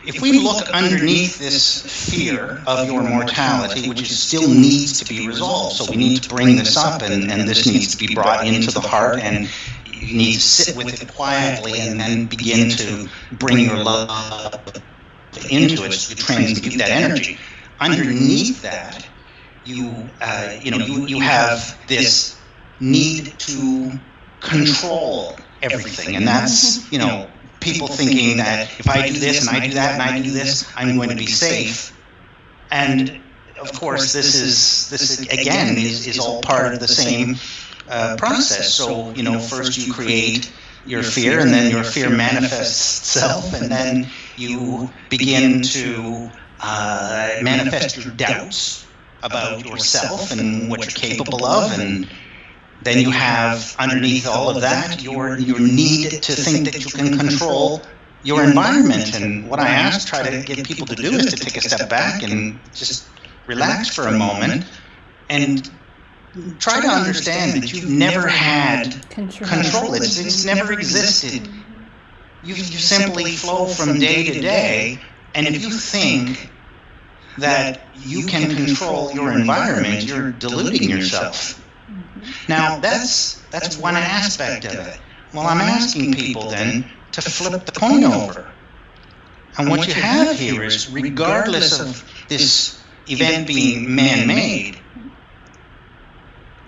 If 0.06 0.20
we 0.20 0.32
look 0.32 0.68
underneath 0.68 1.38
this 1.38 2.11
fear 2.11 2.62
of 2.66 2.87
your 2.87 3.02
mortality, 3.02 3.88
which 3.88 4.12
still 4.12 4.46
needs 4.49 4.99
to 4.99 5.06
be 5.06 5.26
resolved, 5.26 5.76
so 5.76 5.90
we 5.90 5.96
need 5.96 6.23
to 6.25 6.28
bring 6.28 6.56
this 6.56 6.76
up, 6.76 7.00
and, 7.00 7.30
and 7.32 7.49
this 7.49 7.66
needs 7.66 7.96
to 7.96 8.06
be 8.06 8.14
brought 8.14 8.46
into 8.46 8.70
the 8.70 8.80
heart, 8.80 9.20
and 9.20 9.49
you 9.87 10.18
need 10.18 10.34
to 10.34 10.40
sit 10.40 10.76
with 10.76 11.02
it 11.02 11.08
quietly, 11.14 11.80
and 11.80 11.99
then 11.99 12.26
begin 12.26 12.68
to 12.68 13.08
bring 13.32 13.61
your 13.61 13.78
love 13.78 14.66
into 15.50 15.84
it, 15.84 15.92
to 15.92 16.14
transmute 16.14 16.78
that 16.78 16.90
energy. 16.90 17.38
Underneath 17.80 18.61
that, 18.61 19.08
you, 19.62 20.11
uh, 20.20 20.54
you 20.61 20.70
know, 20.70 20.78
you, 20.84 21.06
you 21.06 21.20
have 21.20 21.78
this 21.88 22.46
need 22.78 23.38
to 23.38 23.92
control 24.40 25.38
everything, 25.62 26.14
and 26.14 26.28
that's, 26.28 26.92
you 26.92 26.99
know, 26.99 27.30
people 27.64 27.88
thinking 27.88 28.37
that 28.37 28.78
if 28.78 28.88
I 28.88 29.09
do 29.09 29.18
this 29.18 29.47
and 29.47 29.56
I 29.56 29.66
do 29.66 29.75
that 29.75 29.94
and 29.94 30.02
I 30.02 30.21
do 30.21 30.30
this, 30.30 30.71
I'm 30.76 30.97
going 30.97 31.11
to 31.11 31.16
be 31.16 31.26
safe. 31.26 31.92
And 32.71 33.23
of 33.61 33.73
course, 33.73 34.12
this 34.12 34.35
is 34.35 34.88
this 34.90 35.18
is, 35.18 35.21
again 35.28 35.76
is, 35.76 36.06
is 36.06 36.18
all 36.18 36.42
part 36.42 36.73
of 36.75 36.80
the 36.80 36.88
same 36.88 37.37
uh, 37.88 38.16
process. 38.18 38.75
So 38.75 39.14
you 39.14 39.23
know, 39.23 39.38
first 39.38 39.78
you 39.78 39.92
create 39.92 40.52
your 40.85 41.02
fear, 41.02 41.40
and 41.40 41.50
then 41.50 41.71
your 41.71 41.85
fear 41.85 42.11
manifests 42.11 43.00
itself, 43.00 43.54
and 43.54 43.71
then 43.71 44.11
you 44.37 44.92
begin 45.09 45.62
to 45.62 46.30
uh, 46.61 47.37
manifest 47.42 47.97
your 47.97 48.14
doubts 48.14 48.92
about 49.23 49.64
yourself 49.64 50.30
and 50.30 50.68
what 50.68 50.80
you're 50.80 51.11
capable 51.11 51.47
of, 51.47 51.78
and 51.78 52.11
then 52.83 53.00
you 53.00 53.11
have 53.11 53.75
underneath 53.78 54.26
all 54.26 54.50
of 54.50 54.61
that 54.61 55.02
your 55.02 55.38
your 55.38 55.61
need 55.61 56.11
to 56.11 56.33
think 56.33 56.71
that 56.73 56.85
you 56.85 56.90
can 56.90 57.19
control 57.19 57.83
your 58.23 58.43
environment. 58.43 59.14
And 59.14 59.49
what 59.49 59.61
I 59.61 59.69
ask, 59.69 60.09
try 60.09 60.28
to 60.28 60.43
get 60.43 60.64
people 60.66 60.87
to 60.87 60.95
do 60.95 61.12
is 61.12 61.26
to 61.33 61.37
take 61.37 61.57
a 61.57 61.61
step 61.61 61.88
back 61.88 62.23
and 62.23 62.59
just 62.75 63.09
relax 63.47 63.95
for 63.95 64.09
a 64.09 64.12
moment 64.12 64.64
and 65.28 65.71
try 66.59 66.81
to 66.81 66.88
understand 66.88 67.62
that 67.62 67.73
you've 67.73 67.88
never 67.88 68.26
had 68.26 69.09
Control. 69.11 69.49
control. 69.49 69.95
It's, 69.95 70.19
it's 70.19 70.45
never 70.45 70.73
existed. 70.73 71.47
You, 72.43 72.54
you 72.54 72.78
simply 72.78 73.37
flow 73.37 73.66
from 73.66 73.99
day 73.99 74.25
to 74.25 74.40
day, 74.40 75.00
and 75.35 75.47
if 75.47 75.62
you 75.62 75.71
think 75.71 76.50
that 77.38 77.88
you 77.95 78.26
can 78.26 78.54
control 78.54 79.12
your 79.12 79.33
environment, 79.33 80.04
you're 80.04 80.33
deluding 80.33 80.88
yourself. 80.88 81.63
Mm-hmm. 81.95 82.31
Now 82.49 82.81
that's 82.81 83.43
that's 83.49 83.79
one 83.79 83.97
aspect 83.97 84.65
of 84.65 84.75
it. 84.75 85.01
Well, 85.33 85.47
I'm 85.47 85.61
asking 85.61 86.13
people 86.15 86.51
then 86.51 86.91
to 87.13 87.23
flip 87.23 87.67
the 87.67 87.73
coin 87.73 88.05
over. 88.05 88.53
And 89.59 89.71
what 89.71 89.87
you 89.87 89.95
have 89.95 90.37
here 90.37 90.65
is, 90.65 90.91
regardless 90.91 91.79
of 91.81 92.05
this 92.29 92.85
event 93.07 93.47
being 93.47 93.95
man-made, 93.95 94.83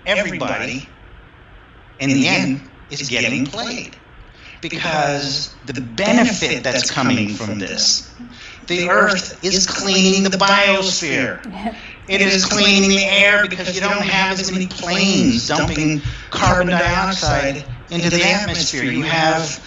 everybody, 0.05 0.89
in 1.99 2.09
the 2.09 2.27
end, 2.27 2.71
is 2.89 3.09
getting 3.09 3.45
played 3.45 3.99
because 4.61 5.55
the 5.65 5.81
benefit 5.81 6.63
that's 6.63 6.89
coming 6.89 7.29
from 7.29 7.59
this, 7.59 8.15
the 8.67 8.89
Earth 8.89 9.43
is 9.43 9.67
cleaning 9.67 10.23
the 10.23 10.37
biosphere. 10.37 11.41
It 12.07 12.21
is 12.21 12.45
cleaning 12.45 12.89
the 12.89 13.03
air 13.03 13.47
because 13.47 13.75
you 13.75 13.81
don't 13.81 14.01
have 14.01 14.39
as 14.39 14.51
many 14.51 14.67
planes 14.67 15.47
dumping 15.47 16.01
carbon 16.29 16.67
dioxide 16.67 17.65
into 17.89 18.09
the 18.09 18.23
atmosphere. 18.23 18.83
You 18.83 19.01
have, 19.03 19.61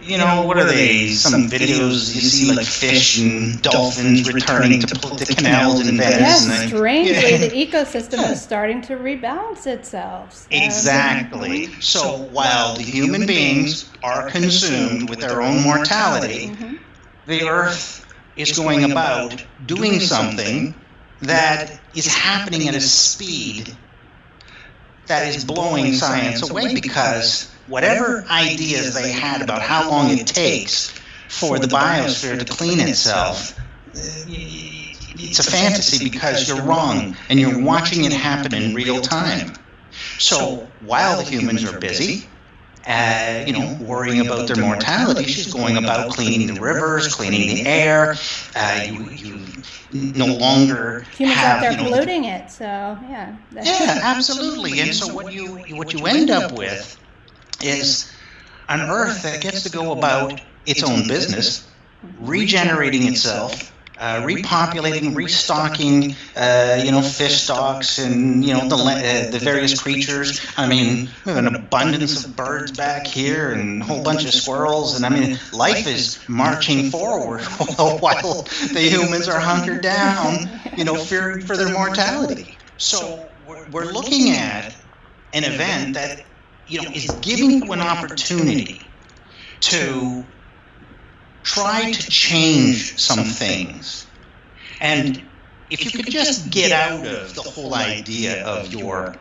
you 0.00 0.16
know, 0.16 0.42
what 0.46 0.56
are 0.56 0.64
they? 0.64 1.08
Some 1.08 1.48
videos 1.48 2.14
you 2.14 2.22
see 2.22 2.54
like 2.54 2.66
fish 2.66 3.18
and 3.18 3.60
dolphins 3.60 4.32
returning 4.32 4.80
to, 4.80 4.86
to 4.86 5.34
canals 5.34 5.86
in 5.86 5.98
Venice. 5.98 6.20
Yes, 6.20 6.48
and 6.48 6.68
strangely, 6.70 7.12
Yeah. 7.30 7.36
the 7.36 7.50
ecosystem 7.50 8.30
is 8.32 8.40
starting 8.40 8.80
to 8.82 8.96
rebalance 8.96 9.66
itself. 9.66 10.34
So- 10.34 10.46
Exactly. 10.50 11.68
So 11.80 12.16
while 12.32 12.74
the 12.76 12.82
human 12.84 13.26
beings 13.26 13.90
are 14.02 14.30
consumed 14.30 15.10
with 15.10 15.20
their 15.20 15.42
own 15.42 15.62
mortality, 15.62 16.52
Mhm. 16.58 16.78
the 17.26 17.46
Earth 17.48 18.06
is 18.36 18.52
going 18.58 18.90
about 18.90 19.42
doing 19.66 20.00
something 20.00 20.74
that 21.20 21.82
is 21.94 22.06
happening 22.06 22.68
at 22.68 22.74
a 22.74 22.80
speed 22.80 23.78
that 25.06 25.28
is 25.28 25.44
blowing 25.44 25.92
science 25.92 26.48
away 26.48 26.74
because 26.74 27.54
whatever 27.66 28.24
ideas 28.30 28.94
they 28.94 29.12
had 29.12 29.42
about 29.42 29.62
how 29.62 29.88
long 29.90 30.10
it 30.10 30.26
takes 30.26 30.90
for 31.28 31.58
the 31.58 31.66
biosphere 31.66 32.38
to 32.38 32.44
clean 32.44 32.80
itself, 32.80 33.58
it's 33.94 35.38
a 35.38 35.50
fantasy 35.50 36.08
because 36.08 36.48
you're 36.48 36.62
wrong 36.62 37.16
and 37.28 37.40
you're 37.40 37.62
watching 37.62 38.04
it 38.04 38.12
happen 38.12 38.54
in 38.54 38.74
real 38.74 39.00
time. 39.00 39.52
So 40.18 40.74
while 40.80 41.18
the 41.18 41.24
humans 41.24 41.64
are 41.64 41.78
busy, 41.78 42.35
uh, 42.86 43.44
you 43.46 43.52
know, 43.52 43.76
worrying 43.80 44.24
about 44.24 44.46
their 44.46 44.64
mortality, 44.64 45.24
she's 45.24 45.52
going 45.52 45.76
about 45.76 46.10
cleaning 46.12 46.46
the 46.46 46.60
rivers, 46.60 47.12
cleaning 47.14 47.54
the 47.54 47.66
air. 47.66 48.14
Uh, 48.54 48.82
you, 48.86 49.10
you 49.10 49.62
no 50.14 50.26
longer 50.26 51.04
Humans 51.16 51.38
have, 51.38 51.56
out 51.56 51.60
there 51.62 51.72
you 51.72 51.76
know, 51.78 51.84
polluting 51.84 52.24
it, 52.24 52.50
so 52.50 52.64
yeah. 52.64 53.36
yeah, 53.52 54.00
absolutely. 54.02 54.80
And 54.80 54.94
so 54.94 55.12
what 55.12 55.32
you 55.32 55.56
what 55.76 55.92
you 55.92 56.06
end 56.06 56.30
up 56.30 56.52
with 56.52 56.96
is 57.60 58.12
an 58.68 58.80
Earth 58.80 59.22
that 59.22 59.42
gets 59.42 59.64
to 59.64 59.70
go 59.70 59.92
about 59.92 60.40
its 60.64 60.84
own 60.84 61.08
business, 61.08 61.68
regenerating 62.20 63.08
itself, 63.08 63.72
uh, 63.98 64.20
repopulating, 64.22 65.14
restocking, 65.14 66.14
uh, 66.36 66.82
you 66.84 66.90
know, 66.90 67.00
fish 67.00 67.42
stocks 67.42 67.98
and 67.98 68.44
you 68.44 68.52
know 68.52 68.68
the 68.68 68.76
uh, 68.76 69.30
the 69.30 69.38
various 69.38 69.80
creatures. 69.80 70.44
I 70.56 70.68
mean, 70.68 71.08
we 71.24 71.32
have 71.32 71.44
an 71.44 71.54
abundance 71.54 72.24
of 72.24 72.36
birds 72.36 72.72
back 72.72 73.06
here 73.06 73.52
and 73.52 73.82
a 73.82 73.84
whole 73.84 74.02
bunch 74.02 74.24
of 74.24 74.34
squirrels, 74.34 74.96
and 74.96 75.06
I 75.06 75.08
mean, 75.08 75.38
life 75.52 75.86
is 75.86 76.22
marching 76.28 76.90
forward 76.90 77.42
while 77.76 78.42
the 78.72 78.88
humans 78.90 79.28
are 79.28 79.40
hunkered 79.40 79.82
down, 79.82 80.50
you 80.76 80.84
know, 80.84 80.96
fearing 80.96 81.46
for 81.46 81.56
their 81.56 81.72
mortality. 81.72 82.58
So 82.76 83.30
we're, 83.46 83.92
looking 83.92 84.32
at 84.32 84.76
an 85.32 85.44
event 85.44 85.94
that 85.94 86.26
you 86.66 86.82
know 86.82 86.90
is 86.90 87.06
giving 87.22 87.64
you 87.64 87.72
an 87.72 87.80
opportunity 87.80 88.90
to 89.60 90.26
try 91.46 91.92
to 91.92 92.10
change 92.10 92.98
some 92.98 93.24
things. 93.24 94.06
And 94.80 95.30
if 95.70 95.84
you 95.84 95.90
could 95.92 96.10
just 96.10 96.50
get 96.50 96.72
out 96.72 97.06
of 97.06 97.34
the 97.34 97.42
whole 97.42 97.74
idea 97.74 98.44
of 98.44 98.72
your, 98.72 99.14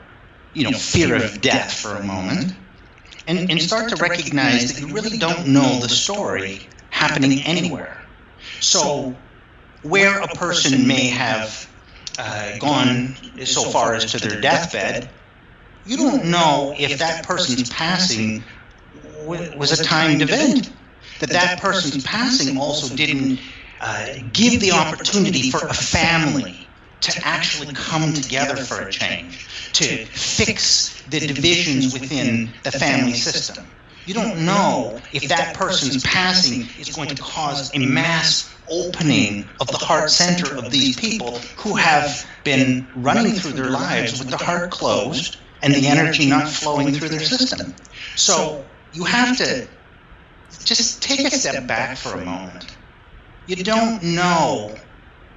you 0.54 0.64
know, 0.64 0.78
fear 0.78 1.16
of 1.16 1.40
death 1.42 1.72
for 1.80 1.96
a 1.96 2.04
moment 2.04 2.54
and, 3.28 3.50
and 3.50 3.62
start 3.62 3.90
to 3.90 3.96
recognize 3.98 4.74
that 4.74 4.82
you 4.82 4.94
really 4.94 5.18
don't 5.18 5.48
know 5.48 5.80
the 5.80 5.88
story 5.88 6.68
happening 6.90 7.42
anywhere. 7.44 8.04
So, 8.60 9.16
where 9.84 10.20
a 10.20 10.28
person 10.30 10.88
may 10.88 11.08
have 11.10 11.70
uh, 12.18 12.58
gone 12.58 13.16
so 13.46 13.70
far 13.70 13.94
as 13.94 14.12
to 14.12 14.18
their 14.18 14.42
deathbed, 14.42 15.14
you 15.84 15.98
don't 15.98 16.26
know 16.26 16.74
if 16.78 16.98
that 16.98 17.26
person's 17.28 17.70
passing 17.70 18.44
was 18.94 19.80
a 19.80 19.84
timed 19.84 20.24
event. 20.24 20.72
That 21.20 21.30
that 21.30 21.60
person's 21.62 22.04
passing 22.04 22.58
also 22.58 22.96
didn't 22.96 23.40
uh, 23.80 24.08
give 24.32 24.60
the 24.60 24.72
opportunity 24.72 25.50
for 25.50 25.66
a 25.68 25.74
family 25.74 26.66
to 27.02 27.22
actually 27.24 27.74
come 27.74 28.14
together 28.14 28.56
for 28.58 28.88
a 28.88 28.92
change, 28.92 29.72
to 29.74 30.06
fix 30.06 31.04
the 31.04 31.20
divisions 31.20 31.94
within 31.94 32.54
the 32.64 32.72
family 32.72 33.14
system. 33.14 33.66
You 34.06 34.14
don't 34.14 34.46
know 34.46 35.02
if 35.14 35.30
that 35.30 35.56
person's 35.56 36.04
passing 36.04 36.62
is 36.80 36.96
going 36.96 37.10
to 37.10 37.22
cause 37.22 37.72
a 37.74 37.80
mass 37.80 38.52
opening 38.70 39.56
of 39.60 39.68
the 39.68 39.78
heart 39.78 40.10
center 40.10 40.56
of 40.56 40.72
these 40.72 40.96
people 40.96 41.40
who 41.58 41.76
have 41.76 42.26
been 42.44 42.92
running 42.96 43.34
through 43.34 43.54
their 43.54 43.70
lives 43.70 44.20
with 44.20 44.30
the 44.30 44.38
heart 44.38 44.72
closed 44.72 45.38
and 45.62 45.74
the 45.74 45.88
energy 45.88 46.28
not 46.28 46.48
flowing 46.48 46.94
through 46.94 47.10
their 47.10 47.20
system. 47.20 47.76
So 48.16 48.70
you 48.92 49.04
have 49.04 49.38
to 49.38 49.68
just 50.64 51.04
take 51.04 51.22
a 51.22 51.32
step 51.32 51.68
back 51.68 51.98
for 51.98 52.14
a 52.14 52.26
moment. 52.26 52.78
You 53.46 53.64
don't 53.64 54.02
know 54.02 54.76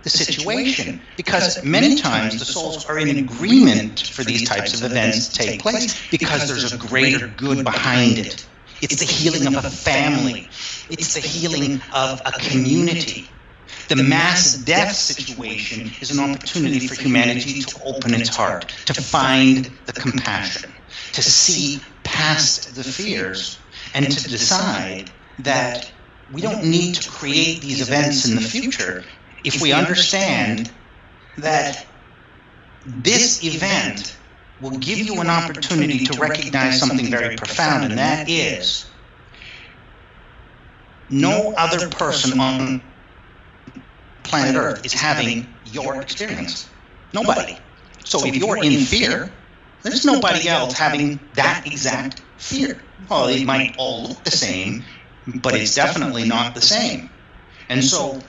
the 0.02 0.10
situation 0.10 1.02
because 1.16 1.62
many 1.64 1.96
times 1.96 2.38
the 2.38 2.44
souls 2.44 2.87
are 2.87 2.98
in 2.98 3.18
agreement 3.18 4.00
for 4.00 4.25
these 4.25 4.48
types 4.48 4.75
of 4.75 4.90
events 4.90 5.28
to 5.28 5.44
take 5.44 5.60
place 5.60 6.08
because 6.10 6.48
there's 6.48 6.72
a 6.72 6.78
greater 6.78 7.26
good 7.26 7.64
behind 7.64 8.18
it. 8.18 8.46
It's 8.80 8.96
the 8.96 9.04
healing 9.04 9.46
of 9.54 9.64
a 9.64 9.70
family. 9.70 10.50
It's 10.88 11.14
the 11.14 11.20
healing 11.20 11.80
of 11.92 12.22
a 12.25 12.32
community. 12.32 13.34
The 13.88 13.96
mass 13.96 14.54
death 14.54 14.94
situation 14.94 15.90
is 16.00 16.10
an 16.10 16.20
opportunity 16.20 16.87
for 16.87 16.94
humanity 16.94 17.62
to 17.62 17.80
open 17.84 18.14
its 18.14 18.28
heart, 18.28 18.68
to 18.87 18.94
find 18.94 19.64
the 19.87 19.92
compassion, 19.92 20.72
to 21.12 21.22
see 21.22 21.80
past 22.04 22.75
the 22.75 22.84
fears, 22.84 23.58
and 23.95 24.11
to 24.11 24.28
decide 24.28 25.12
that 25.38 25.92
we 26.30 26.42
don't 26.42 26.64
need 26.64 26.95
to 26.97 27.11
create 27.11 27.62
these 27.62 27.80
events 27.80 28.28
in 28.28 28.35
the 28.37 28.42
future 28.42 29.04
if 29.45 29.62
we 29.62 29.73
understand 29.73 30.73
that 31.37 31.87
this 32.85 33.45
event 33.45 34.18
will 34.61 34.78
give 34.78 34.99
you 34.99 35.21
an 35.21 35.28
opportunity 35.28 36.04
to 36.04 36.18
recognize 36.18 36.80
something 36.80 37.07
very 37.07 37.37
profound, 37.37 37.85
and 37.85 37.99
that 37.99 38.28
is 38.28 38.90
no 41.09 41.54
other 41.57 41.88
person 41.88 42.38
on 42.40 42.83
planet 44.25 44.57
Earth 44.57 44.85
is 44.85 44.92
having 44.92 45.59
your 45.64 46.00
experience. 46.00 46.71
Nobody. 47.14 47.59
So 48.04 48.25
if 48.26 48.37
you're 48.37 48.62
in 48.62 48.80
fear, 48.80 49.33
there's 49.83 50.04
nobody 50.04 50.49
else 50.49 50.76
having 50.76 51.30
that 51.35 51.66
exact 51.66 52.23
fear. 52.38 52.80
Well, 53.09 53.26
they 53.26 53.45
might 53.45 53.76
all 53.78 54.09
look 54.09 54.25
the 54.25 54.30
same, 54.30 54.85
but 55.42 55.54
it's 55.54 55.75
definitely 55.75 56.26
not 56.26 56.54
the 56.54 56.61
same. 56.61 57.11
And 57.68 57.85
so 57.85 58.21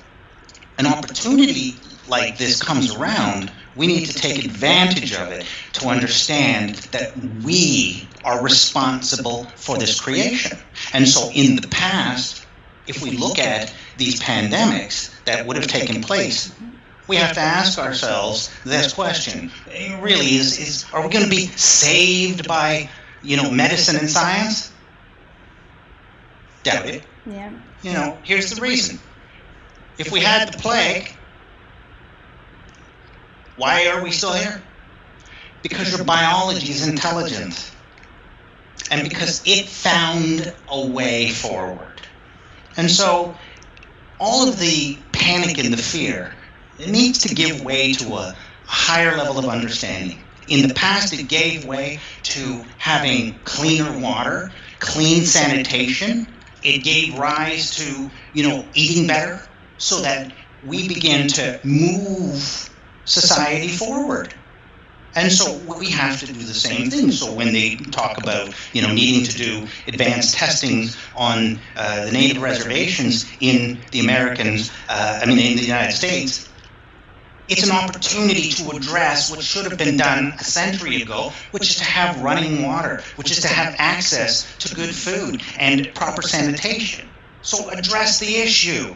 an 0.78 0.86
opportunity 0.86 1.76
like 2.08 2.38
this 2.38 2.62
comes 2.62 2.96
around, 2.96 3.52
we 3.76 3.88
need 3.88 4.06
to 4.06 4.14
take 4.14 4.44
advantage 4.44 5.14
of 5.14 5.32
it 5.32 5.46
to 5.74 5.88
understand 5.88 6.76
that 6.92 7.16
we 7.44 8.08
are 8.24 8.44
responsible 8.44 9.46
for 9.56 9.78
this 9.78 10.00
creation. 10.00 10.58
And 10.94 11.08
so 11.08 11.30
in 11.34 11.56
the 11.56 11.68
past, 11.68 12.46
if 12.88 13.02
we 13.02 13.12
look 13.12 13.40
at 13.40 13.74
these 13.98 14.20
pandemics 14.20 15.14
that 15.26 15.46
would 15.46 15.56
have 15.56 15.68
taken 15.68 16.02
place, 16.02 16.52
we 17.08 17.16
have 17.16 17.34
to 17.34 17.40
ask 17.40 17.80
ourselves 17.80 18.52
this 18.64 18.94
question. 18.94 19.52
Really, 20.00 20.36
is, 20.36 20.60
is 20.60 20.86
are 20.94 21.02
we 21.02 21.12
going 21.12 21.26
to 21.26 21.30
be 21.30 21.48
saved 21.48 22.48
by, 22.48 22.90
you 23.24 23.38
know, 23.38 23.50
medicine 23.50 23.96
and 23.96 24.10
science? 24.10 24.72
Doubt 26.64 26.86
it. 26.86 27.04
Yeah. 27.26 27.52
You 27.82 27.94
know, 27.94 28.18
here's 28.24 28.50
the 28.52 28.62
reason. 28.62 29.00
If 29.98 30.12
we 30.12 30.20
had 30.20 30.54
the 30.54 30.58
plague, 30.58 31.16
why 33.58 33.88
are 33.88 34.04
we 34.04 34.12
still 34.12 34.34
here? 34.34 34.62
Because 35.62 35.96
your 35.96 36.06
biology 36.06 36.72
is 36.72 36.88
intelligent. 36.88 37.72
And 38.92 39.08
because 39.08 39.44
it 39.46 39.68
found 39.68 40.54
a 40.70 40.88
way 40.88 41.30
forward. 41.30 42.02
And 42.78 42.90
so, 42.90 43.36
all 44.20 44.48
of 44.48 44.60
the 44.60 44.98
panic 45.12 45.58
and 45.58 45.74
the 45.74 45.78
fear 45.78 46.34
it 46.80 46.90
needs 46.90 47.20
to 47.20 47.36
give 47.36 47.62
way 47.62 47.92
to 47.94 48.14
a 48.14 48.36
higher 48.66 49.18
level 49.18 49.38
of 49.38 49.46
understanding. 49.46 50.24
In 50.50 50.68
the 50.68 50.74
past, 50.74 51.14
it 51.14 51.30
gave 51.30 51.64
way 51.66 52.00
to 52.24 52.66
having 52.78 53.40
cleaner 53.44 54.00
water, 54.00 54.52
clean 54.80 55.24
sanitation. 55.24 56.42
It 56.64 56.84
gave 56.84 57.18
rise 57.18 57.72
to, 57.78 58.10
you 58.34 58.44
know, 58.44 58.70
eating 58.74 59.08
better 59.08 59.40
so 59.78 60.02
that 60.02 60.34
we 60.62 60.88
begin 60.88 61.28
to 61.30 61.60
move 61.64 62.70
society 63.06 63.70
forward. 63.70 64.34
And 65.16 65.32
so 65.32 65.60
we 65.78 65.90
have 65.92 66.20
to 66.20 66.28
do 66.28 66.34
the 66.34 66.54
same 66.54 66.90
thing. 66.90 67.12
So 67.12 67.34
when 67.34 67.54
they 67.54 67.78
talk 67.92 68.18
about, 68.18 68.54
you 68.74 68.82
know, 68.82 68.94
needing 68.94 69.26
to 69.26 69.38
do 69.38 69.68
advanced 69.88 70.36
testing 70.36 70.90
on 71.16 71.62
uh, 71.76 72.06
the 72.06 72.12
native 72.12 72.42
reservations 72.42 73.26
in 73.40 73.84
the 73.92 74.00
Americans, 74.00 74.72
uh, 74.88 75.20
I 75.22 75.26
mean, 75.26 75.40
in 75.40 75.58
the 75.58 75.64
United 75.64 75.94
States, 75.94 76.49
it's 77.50 77.64
an 77.64 77.76
opportunity 77.76 78.50
to 78.50 78.70
address 78.70 79.32
what 79.32 79.44
should 79.44 79.66
have 79.66 79.78
been 79.78 79.98
done 79.98 80.34
a 80.40 80.44
century 80.44 81.02
ago, 81.02 81.34
which 81.52 81.72
is 81.72 81.78
to 81.78 81.84
have 81.84 82.22
running 82.22 82.64
water, 82.64 83.02
which 83.16 83.32
is 83.32 83.42
to 83.42 83.48
have 83.48 83.76
access 83.80 84.58
to 84.60 84.76
good 84.76 84.94
food 84.94 85.42
and 85.58 85.92
proper 85.96 86.22
sanitation. 86.22 87.10
So 87.42 87.70
address 87.70 88.20
the 88.20 88.36
issue. 88.38 88.94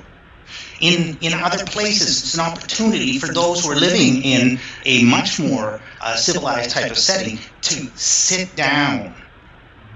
In, 0.82 1.18
in 1.22 1.34
other 1.34 1.66
places, 1.66 2.22
it's 2.22 2.34
an 2.36 2.42
opportunity 2.42 3.18
for 3.18 3.34
those 3.34 3.64
who 3.64 3.72
are 3.72 3.76
living 3.76 4.22
in 4.22 4.60
a 4.86 5.04
much 5.04 5.40
more 5.40 5.82
uh, 6.02 6.16
civilized 6.16 6.72
type 6.72 6.92
of 6.92 6.98
setting 6.98 7.40
to 7.62 7.88
sit 7.96 8.56
down, 8.56 9.16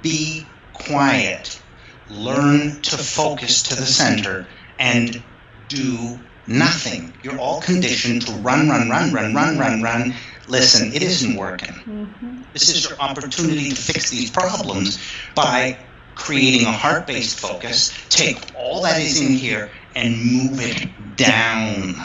be 0.01 0.45
quiet, 0.73 1.61
learn 2.09 2.81
to 2.81 2.97
focus 2.97 3.63
to 3.63 3.75
the 3.75 3.85
center, 3.85 4.47
and 4.79 5.21
do 5.67 6.17
nothing. 6.47 7.13
You're 7.23 7.39
all 7.39 7.61
conditioned 7.61 8.25
to 8.27 8.31
run, 8.33 8.69
run, 8.69 8.89
run, 8.89 9.13
run, 9.13 9.33
run, 9.33 9.57
run, 9.57 9.81
run. 9.81 10.13
Listen, 10.47 10.93
it 10.93 11.03
isn't 11.03 11.35
working. 11.35 11.73
Mm-hmm. 11.73 12.41
This 12.53 12.69
is 12.69 12.89
your 12.89 12.99
opportunity 12.99 13.69
to 13.69 13.75
fix 13.75 14.09
these 14.09 14.31
problems 14.31 14.97
by 15.35 15.77
creating 16.15 16.65
a 16.65 16.71
heart 16.71 17.05
based 17.05 17.39
focus. 17.39 17.93
Take 18.09 18.39
all 18.55 18.81
that 18.83 19.01
is 19.01 19.21
in 19.21 19.33
here 19.33 19.69
and 19.95 20.15
move 20.17 20.59
it 20.61 21.15
down 21.17 21.95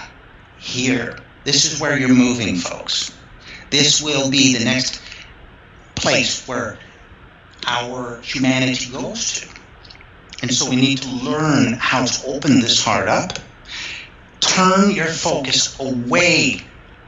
here. 0.58 1.18
This 1.44 1.72
is 1.72 1.80
where 1.80 1.98
you're 1.98 2.08
moving, 2.08 2.56
folks. 2.56 3.16
This 3.70 4.02
will 4.02 4.30
be 4.30 4.56
the 4.56 4.64
next 4.64 5.00
place 5.94 6.46
where 6.46 6.78
our 7.66 8.20
humanity 8.20 8.90
goes 8.90 9.40
to. 9.40 9.48
And 10.42 10.52
so 10.52 10.68
we 10.68 10.76
need 10.76 10.98
to 11.02 11.08
learn 11.08 11.74
how 11.74 12.04
to 12.04 12.26
open 12.26 12.60
this 12.60 12.84
heart 12.84 13.08
up 13.08 13.38
turn 14.54 14.90
your 14.90 15.06
focus 15.06 15.78
away 15.80 16.60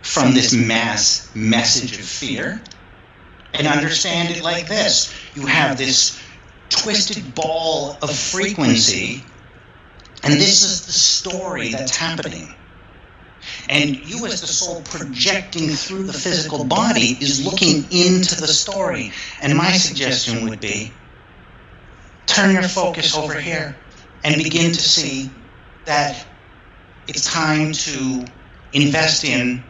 from 0.03 0.35
this 0.35 0.55
mass 0.55 1.31
message 1.35 1.99
of 1.99 2.05
fear 2.05 2.63
and 3.53 3.67
understand 3.67 4.31
it 4.31 4.43
like 4.43 4.67
this. 4.67 5.15
You 5.35 5.47
have 5.47 5.77
this 5.77 6.21
twisted 6.71 7.35
ball 7.35 7.99
of 8.03 8.17
frequency 8.17 9.27
and 10.25 10.35
this 10.35 10.63
is 10.63 10.87
the 10.87 10.93
story 10.93 11.73
that's 11.73 11.97
happening. 11.97 12.57
And 13.69 13.95
you 13.95 14.25
as 14.25 14.41
the 14.41 14.47
soul 14.47 14.83
projecting 14.83 15.69
through 15.69 16.05
the 16.05 16.15
physical 16.15 16.65
body 16.65 17.19
is 17.21 17.45
looking 17.45 17.85
into 17.91 18.41
the 18.41 18.49
story. 18.49 19.13
And 19.43 19.55
my 19.55 19.73
suggestion 19.73 20.49
would 20.49 20.61
be 20.61 20.97
turn 22.27 22.55
your 22.55 22.63
focus 22.63 23.15
over 23.15 23.39
here 23.39 23.77
and 24.23 24.43
begin 24.43 24.73
to 24.73 24.81
see 24.81 25.31
that 25.85 26.34
it's 27.07 27.25
time 27.25 27.73
to 27.73 28.25
invest 28.73 29.25
in 29.25 29.65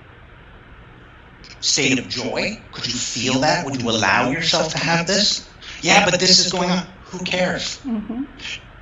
state 1.61 1.99
of 1.99 2.09
joy. 2.09 2.67
Could 2.73 2.87
you 2.87 2.93
feel 2.99 3.41
that? 3.41 3.65
Would 3.65 3.81
you 3.81 3.91
allow 3.91 4.31
yourself 4.31 4.73
to 4.73 4.79
have 4.79 5.07
this? 5.07 5.51
Yeah, 5.81 6.05
but 6.05 6.21
this 6.21 6.45
is 6.45 6.53
going 6.53 6.71
on. 6.71 6.87
Who 7.05 7.25
cares? 7.25 7.81
Mm-hmm. 7.85 8.25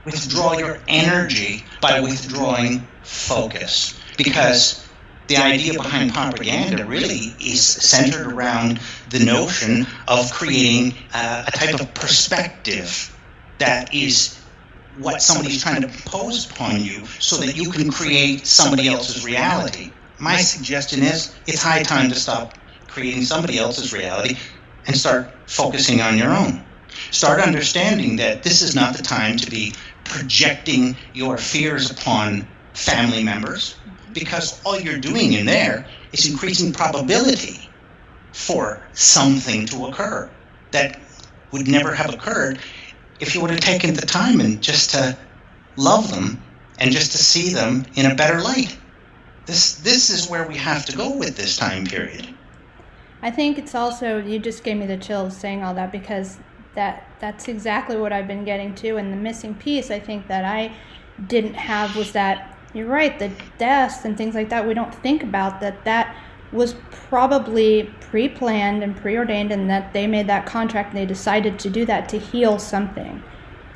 Withdraw 0.05 0.59
your 0.59 0.83
energy 0.89 1.67
by 1.81 2.01
withdrawing 2.01 2.89
focus. 3.03 4.01
Because 4.17 4.89
the 5.29 5.37
idea 5.37 5.75
behind 5.75 6.13
propaganda 6.13 6.85
really 6.85 7.37
is 7.41 7.65
centered 7.65 8.27
around 8.27 8.81
the 9.09 9.25
notion 9.25 9.87
of 10.09 10.31
creating 10.33 10.95
uh, 11.15 11.45
a 11.47 11.51
type 11.53 11.81
of 11.81 11.95
perspective 11.95 13.17
that 13.59 13.95
is 13.95 14.42
what 14.97 15.23
somebody's 15.23 15.63
trying 15.63 15.83
to 15.83 15.89
impose 15.89 16.51
upon 16.51 16.83
you 16.83 17.07
so 17.19 17.37
that 17.37 17.57
you 17.57 17.71
can 17.71 17.91
create 17.91 18.47
somebody 18.47 18.89
else's 18.89 19.25
reality. 19.25 19.93
My 20.19 20.37
suggestion 20.37 21.03
is 21.03 21.35
it's 21.47 21.63
high 21.63 21.83
time 21.83 22.09
to 22.11 22.15
stop 22.15 22.59
creating 22.89 23.25
somebody 23.25 23.59
else's 23.59 23.93
reality 23.93 24.37
and 24.87 24.97
start 24.97 25.49
focusing 25.49 26.01
on 26.01 26.19
your 26.19 26.35
own. 26.35 26.65
Start 27.11 27.41
understanding 27.41 28.17
that 28.17 28.43
this 28.43 28.61
is 28.61 28.75
not 28.75 28.97
the 28.97 29.03
time 29.03 29.37
to 29.39 29.51
be 29.51 29.75
projecting 30.05 30.97
your 31.15 31.39
fears 31.39 31.91
upon 31.91 32.47
family 32.75 33.23
members 33.23 33.81
because 34.13 34.61
all 34.65 34.79
you're 34.79 34.99
doing 34.99 35.33
in 35.33 35.47
there 35.47 35.87
is 36.13 36.31
increasing 36.31 36.73
probability 36.73 37.71
for 38.33 38.89
something 38.93 39.67
to 39.67 39.87
occur 39.87 40.31
that 40.73 41.01
would 41.53 41.69
never 41.69 41.95
have 41.95 42.13
occurred 42.13 42.59
if 43.23 43.37
you 43.37 43.41
would 43.41 43.51
have 43.51 43.61
taken 43.61 43.95
the 43.95 44.05
time 44.05 44.41
and 44.41 44.61
just 44.61 44.91
to 44.91 45.17
love 45.77 46.11
them 46.11 46.43
and 46.79 46.91
just 46.91 47.13
to 47.13 47.19
see 47.19 47.55
them 47.55 47.87
in 47.95 48.11
a 48.11 48.15
better 48.15 48.41
light. 48.41 48.77
This 49.47 49.77
this 49.77 50.11
is 50.11 50.29
where 50.29 50.47
we 50.47 50.57
have 50.57 50.85
to 50.87 50.97
go 50.97 51.17
with 51.17 51.37
this 51.37 51.57
time 51.57 51.87
period. 51.87 52.29
I 53.23 53.31
think 53.31 53.59
it's 53.59 53.77
also 53.77 54.19
you 54.19 54.41
just 54.41 54.65
gave 54.65 54.77
me 54.77 54.87
the 54.87 54.97
chills 54.97 55.37
saying 55.37 55.63
all 55.63 55.73
that 55.75 55.93
because 55.93 56.39
that 56.75 57.07
that's 57.21 57.47
exactly 57.47 57.97
what 57.97 58.13
I've 58.13 58.27
been 58.27 58.45
getting 58.45 58.75
to 58.77 58.97
and 58.97 59.13
the 59.13 59.17
missing 59.17 59.55
piece 59.55 59.91
I 59.91 60.01
think 60.01 60.27
that 60.27 60.45
I 60.45 60.73
didn't 61.29 61.55
have 61.55 61.95
was 61.95 62.11
that 62.13 62.59
you're 62.75 62.89
right 62.89 63.17
the 63.19 63.31
deaths 63.59 64.05
and 64.05 64.17
things 64.17 64.35
like 64.35 64.49
that 64.49 64.67
we 64.67 64.75
don't 64.75 64.95
think 64.95 65.23
about 65.23 65.61
that 65.61 65.85
that 65.85 66.17
was 66.51 66.75
probably 66.91 67.95
pre-planned 68.13 68.83
and 68.83 68.95
preordained 68.95 69.51
and 69.51 69.71
that 69.71 69.95
they 69.95 70.07
made 70.07 70.27
that 70.27 70.45
contract 70.45 70.93
they 70.93 71.07
decided 71.07 71.59
to 71.59 71.71
do 71.71 71.87
that 71.87 72.11
to 72.11 72.19
heal 72.19 72.59
something 72.59 73.23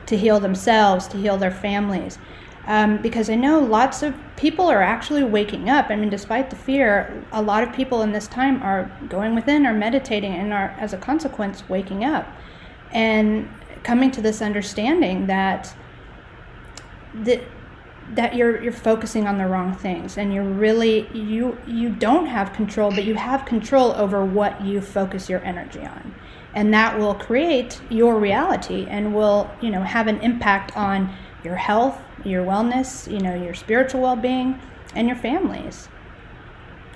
to 0.04 0.14
heal 0.14 0.38
themselves 0.38 1.08
to 1.08 1.16
heal 1.16 1.38
their 1.38 1.50
families 1.50 2.18
um, 2.66 2.98
because 2.98 3.30
I 3.30 3.34
know 3.36 3.58
lots 3.58 4.02
of 4.02 4.14
people 4.36 4.66
are 4.66 4.82
actually 4.82 5.22
waking 5.22 5.70
up. 5.70 5.88
I 5.88 5.94
mean, 5.94 6.10
despite 6.10 6.50
the 6.50 6.56
fear, 6.56 7.24
a 7.30 7.40
lot 7.40 7.62
of 7.62 7.72
people 7.72 8.02
in 8.02 8.10
this 8.10 8.26
time 8.26 8.60
are 8.60 8.90
going 9.08 9.36
within, 9.36 9.64
are 9.66 9.72
meditating, 9.72 10.34
and 10.34 10.52
are, 10.52 10.74
as 10.76 10.92
a 10.92 10.96
consequence, 10.96 11.68
waking 11.68 12.04
up 12.04 12.26
and 12.90 13.48
coming 13.84 14.10
to 14.10 14.20
this 14.20 14.42
understanding 14.42 15.28
that 15.28 15.72
that 17.14 17.40
that 18.14 18.34
you're 18.34 18.62
you're 18.62 18.72
focusing 18.72 19.26
on 19.26 19.38
the 19.38 19.46
wrong 19.46 19.74
things 19.74 20.16
and 20.16 20.32
you're 20.32 20.44
really 20.44 21.08
you 21.12 21.58
you 21.66 21.88
don't 21.88 22.26
have 22.26 22.52
control 22.52 22.90
but 22.90 23.04
you 23.04 23.14
have 23.14 23.44
control 23.44 23.92
over 23.92 24.24
what 24.24 24.60
you 24.62 24.80
focus 24.80 25.28
your 25.28 25.42
energy 25.44 25.80
on 25.80 26.14
and 26.54 26.72
that 26.72 26.98
will 26.98 27.14
create 27.14 27.80
your 27.90 28.18
reality 28.18 28.86
and 28.88 29.14
will 29.14 29.50
you 29.60 29.70
know 29.70 29.82
have 29.82 30.06
an 30.06 30.20
impact 30.20 30.76
on 30.76 31.12
your 31.42 31.56
health 31.56 31.98
your 32.26 32.44
wellness, 32.44 33.10
you 33.10 33.20
know, 33.20 33.34
your 33.34 33.54
spiritual 33.54 34.00
well-being, 34.02 34.60
and 34.94 35.06
your 35.06 35.16
families. 35.16 35.88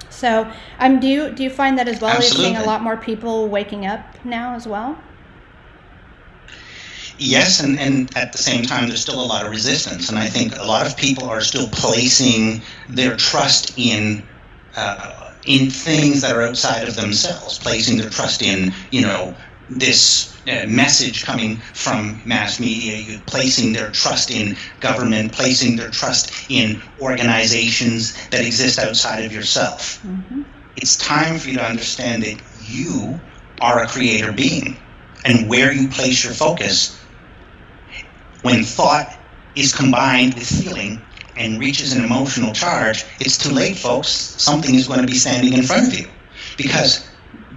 So, 0.09 0.51
um, 0.79 1.01
do 1.01 1.07
you 1.07 1.31
do 1.31 1.42
you 1.42 1.51
find 1.51 1.79
that 1.79 1.88
as 1.88 2.01
well? 2.01 2.11
Absolutely. 2.11 2.44
You're 2.44 2.55
seeing 2.55 2.64
a 2.64 2.66
lot 2.66 2.83
more 2.83 2.96
people 2.96 3.49
waking 3.49 3.87
up 3.87 4.25
now 4.25 4.55
as 4.55 4.66
well. 4.66 4.99
Yes, 7.22 7.61
and, 7.61 7.78
and 7.78 8.16
at 8.16 8.33
the 8.33 8.38
same 8.38 8.64
time, 8.64 8.88
there's 8.88 9.02
still 9.02 9.22
a 9.22 9.22
lot 9.22 9.44
of 9.44 9.50
resistance, 9.50 10.09
and 10.09 10.18
I 10.18 10.26
think 10.26 10.56
a 10.56 10.64
lot 10.64 10.87
of 10.87 10.96
people 10.96 11.28
are 11.28 11.42
still 11.42 11.68
placing 11.68 12.62
their 12.88 13.14
trust 13.14 13.74
in 13.76 14.26
uh, 14.74 15.35
in 15.44 15.70
things 15.70 16.22
that 16.22 16.35
are 16.35 16.42
outside 16.42 16.88
of 16.88 16.96
themselves, 16.96 17.59
placing 17.59 17.98
their 17.98 18.09
trust 18.09 18.40
in 18.40 18.72
you 18.90 19.02
know 19.02 19.37
this 19.68 20.35
uh, 20.48 20.64
message 20.66 21.24
coming 21.24 21.59
from 21.74 22.22
mass 22.24 22.59
media, 22.59 23.20
placing 23.26 23.74
their 23.74 23.90
trust 23.90 24.30
in 24.30 24.56
government, 24.80 25.30
placing 25.30 25.76
their 25.76 25.90
trust 25.90 26.33
in 26.48 26.80
organizations 27.02 28.14
that 28.28 28.46
exist 28.46 28.78
outside 28.78 29.26
of 29.26 29.33
yourself. 29.33 30.02
Mm-hmm. 30.04 30.42
It's 30.76 30.96
time 30.96 31.38
for 31.38 31.50
you 31.50 31.59
to 31.59 31.66
understand 31.66 32.22
that 32.22 32.40
you 32.66 33.20
are 33.61 33.83
a 33.83 33.87
creator 33.87 34.33
being. 34.33 34.78
And 35.22 35.50
where 35.50 35.70
you 35.70 35.87
place 35.88 36.24
your 36.24 36.33
focus, 36.33 37.00
when 38.42 38.64
thought 38.64 39.18
is 39.55 39.74
combined 39.74 40.35
with 40.35 40.46
feeling 40.46 41.03
and 41.37 41.59
reaches 41.59 41.92
an 41.92 42.05
emotional 42.05 42.53
charge, 42.53 43.05
it's 43.18 43.38
too 43.38 43.50
late, 43.50 43.76
folks. 43.76 44.09
Something 44.09 44.74
is 44.74 44.88
going 44.88 45.00
to 45.00 45.07
be 45.07 45.14
standing 45.14 45.53
in 45.53 45.62
front 45.62 45.88
of 45.88 45.98
you. 45.98 46.09
Because 46.57 47.09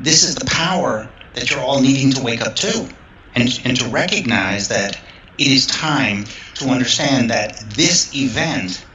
this 0.02 0.24
is 0.24 0.36
the 0.36 0.46
power 0.46 1.10
that 1.34 1.50
you're 1.50 1.60
all 1.60 1.82
needing 1.82 2.12
to 2.12 2.22
wake 2.22 2.42
up 2.42 2.56
to 2.58 2.90
and, 3.36 3.62
and 3.66 3.80
to 3.80 3.88
recognize 3.88 4.68
that 4.68 5.00
it 5.38 5.48
is 5.48 5.66
time 5.66 6.26
to 6.56 6.70
understand 6.70 7.30
that 7.30 7.60
this 7.76 8.16
event 8.16 8.86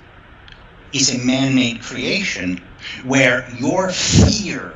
is 0.93 1.15
a 1.15 1.25
man 1.25 1.55
made 1.55 1.83
creation 1.83 2.61
where 3.05 3.49
your 3.59 3.91
fear 3.91 4.75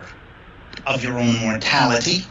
of 0.87 1.03
your 1.03 1.18
own 1.18 1.38
mortality 1.38 2.25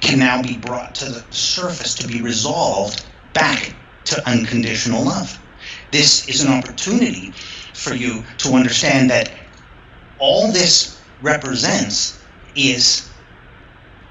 can 0.00 0.18
now 0.18 0.42
be 0.42 0.58
brought 0.58 0.94
to 0.96 1.04
the 1.06 1.24
surface 1.30 1.94
to 1.94 2.08
be 2.08 2.20
resolved 2.20 3.06
back 3.32 3.74
to 4.08 4.28
unconditional 4.28 5.04
love. 5.04 5.38
This 5.90 6.28
is 6.28 6.42
an 6.42 6.52
opportunity 6.52 7.32
for 7.74 7.94
you 7.94 8.24
to 8.38 8.54
understand 8.54 9.10
that 9.10 9.30
all 10.18 10.52
this 10.52 11.00
represents 11.22 12.22
is 12.54 13.10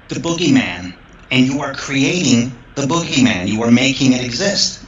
the 0.08 0.16
boogeyman, 0.16 0.96
and 1.30 1.46
you 1.46 1.60
are 1.60 1.74
creating 1.74 2.52
the 2.74 2.82
boogeyman. 2.82 3.48
You 3.48 3.62
are 3.62 3.70
making 3.70 4.12
it 4.12 4.24
exist. 4.24 4.84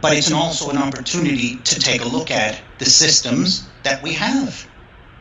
But 0.00 0.16
it's 0.16 0.32
also 0.32 0.70
an 0.70 0.78
opportunity 0.78 1.56
to 1.56 1.80
take 1.80 2.02
a 2.02 2.08
look 2.08 2.30
at 2.30 2.60
the 2.78 2.84
systems 2.84 3.68
that 3.82 4.02
we 4.02 4.12
have. 4.12 4.66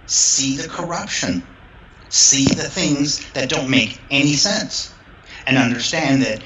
See 0.05 0.57
the 0.57 0.67
corruption. 0.67 1.43
See 2.09 2.45
the 2.45 2.69
things 2.69 3.31
that 3.33 3.49
don't 3.49 3.69
make 3.69 3.99
any 4.11 4.33
sense. 4.33 4.93
And 5.47 5.57
understand 5.57 6.21
that 6.23 6.41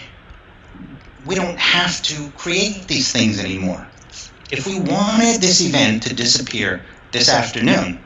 we 1.27 1.35
don't 1.35 1.59
have 1.59 2.01
to 2.03 2.31
create 2.31 2.87
these 2.87 3.11
things 3.11 3.43
anymore. 3.43 3.85
If 4.49 4.65
we 4.65 4.79
wanted 4.79 5.41
this 5.41 5.59
event 5.61 6.03
to 6.03 6.15
disappear 6.15 6.85
this 7.11 7.27
afternoon, 7.27 8.01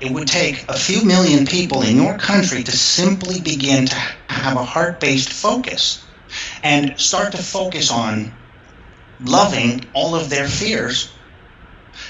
it 0.00 0.12
would 0.12 0.28
take 0.28 0.68
a 0.68 0.78
few 0.78 1.02
million 1.02 1.46
people 1.46 1.80
in 1.82 1.96
your 1.96 2.18
country 2.18 2.62
to 2.62 2.72
simply 2.72 3.40
begin 3.40 3.86
to 3.86 3.94
have 4.28 4.58
a 4.58 4.64
heart 4.64 5.00
based 5.00 5.32
focus 5.32 6.06
and 6.62 7.00
start 7.00 7.32
to 7.32 7.42
focus 7.42 7.90
on 7.90 8.36
loving 9.18 9.90
all 9.94 10.14
of 10.14 10.28
their 10.28 10.46
fears 10.46 11.16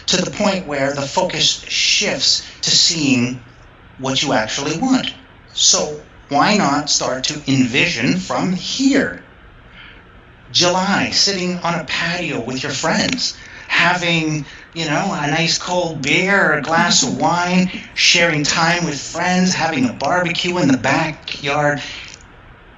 to 0.07 0.17
the 0.17 0.31
point 0.33 0.67
where 0.67 0.93
the 0.93 1.03
focus 1.03 1.61
shifts 1.69 2.45
to 2.63 2.71
seeing 2.71 3.45
what 3.99 4.23
you 4.23 4.33
actually 4.33 4.77
want. 4.79 5.15
So, 5.53 6.05
why 6.29 6.57
not 6.57 6.91
start 6.91 7.25
to 7.25 7.43
envision 7.49 8.19
from 8.19 8.53
here? 8.53 9.30
July, 10.53 11.11
sitting 11.11 11.59
on 11.59 11.79
a 11.79 11.85
patio 11.85 12.41
with 12.41 12.63
your 12.63 12.73
friends, 12.73 13.37
having 13.69 14.45
you 14.75 14.85
know, 14.85 15.13
a 15.13 15.27
nice 15.27 15.59
cold 15.59 16.03
beer, 16.03 16.53
a 16.53 16.63
glass 16.63 17.03
of 17.03 17.19
wine, 17.19 17.69
sharing 17.95 18.45
time 18.45 18.85
with 18.85 19.01
friends, 19.01 19.53
having 19.53 19.89
a 19.89 19.93
barbecue 19.93 20.59
in 20.59 20.69
the 20.69 20.79
backyard. 20.79 21.83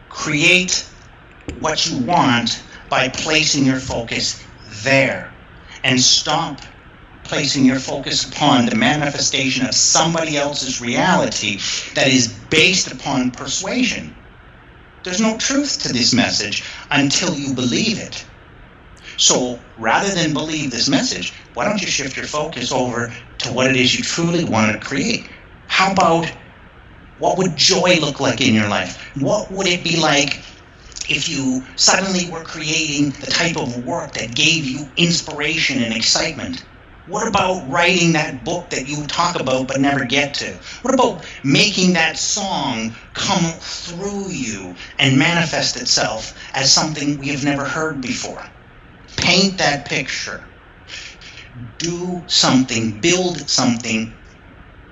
Create 0.08 0.86
what 1.60 1.86
you 1.86 1.98
want 1.98 2.62
by 2.88 3.08
placing 3.08 3.66
your 3.66 3.78
focus 3.78 4.42
there 4.82 5.32
and 5.84 6.00
stop 6.00 6.60
placing 7.24 7.64
your 7.64 7.78
focus 7.78 8.28
upon 8.28 8.66
the 8.66 8.74
manifestation 8.74 9.66
of 9.66 9.74
somebody 9.74 10.36
else's 10.36 10.80
reality 10.80 11.58
that 11.94 12.08
is 12.08 12.28
based 12.50 12.90
upon 12.90 13.30
persuasion. 13.30 14.14
There's 15.04 15.20
no 15.20 15.36
truth 15.38 15.80
to 15.82 15.92
this 15.92 16.14
message 16.14 16.64
until 16.90 17.34
you 17.34 17.54
believe 17.54 17.98
it. 17.98 18.24
So 19.16 19.60
rather 19.76 20.14
than 20.14 20.32
believe 20.32 20.70
this 20.70 20.88
message, 20.88 21.34
why 21.54 21.64
don't 21.64 21.80
you 21.80 21.88
shift 21.88 22.16
your 22.16 22.26
focus 22.26 22.72
over 22.72 23.14
to 23.38 23.52
what 23.52 23.68
it 23.70 23.76
is 23.76 23.94
you 23.96 24.04
truly 24.04 24.44
want 24.44 24.72
to 24.72 24.86
create? 24.86 25.30
How 25.66 25.92
about 25.92 26.30
what 27.16 27.38
would 27.38 27.56
joy 27.56 27.98
look 28.00 28.20
like 28.20 28.40
in 28.40 28.54
your 28.54 28.68
life? 28.68 29.10
What 29.16 29.50
would 29.52 29.66
it 29.66 29.84
be 29.84 29.96
like 29.96 30.44
if 31.08 31.28
you 31.28 31.66
suddenly 31.76 32.30
were 32.30 32.44
creating 32.44 33.10
the 33.20 33.26
type 33.26 33.56
of 33.56 33.84
work 33.84 34.14
that 34.14 34.34
gave 34.34 34.64
you 34.64 34.92
inspiration 34.96 35.82
and 35.82 35.94
excitement? 35.94 36.64
What 37.06 37.26
about 37.26 37.68
writing 37.68 38.12
that 38.12 38.44
book 38.44 38.70
that 38.70 38.88
you 38.88 39.06
talk 39.06 39.40
about 39.40 39.68
but 39.68 39.80
never 39.80 40.04
get 40.04 40.34
to? 40.34 40.52
What 40.82 40.94
about 40.94 41.24
making 41.42 41.94
that 41.94 42.16
song 42.16 42.94
come 43.14 43.52
through 43.60 44.28
you 44.28 44.74
and 44.98 45.18
manifest 45.18 45.76
itself 45.76 46.38
as 46.54 46.72
something 46.72 47.18
we 47.18 47.28
have 47.28 47.44
never 47.44 47.64
heard 47.64 48.00
before? 48.00 48.44
paint 49.16 49.58
that 49.58 49.84
picture, 49.84 50.42
do 51.78 52.22
something, 52.26 53.00
build 53.00 53.48
something, 53.48 54.12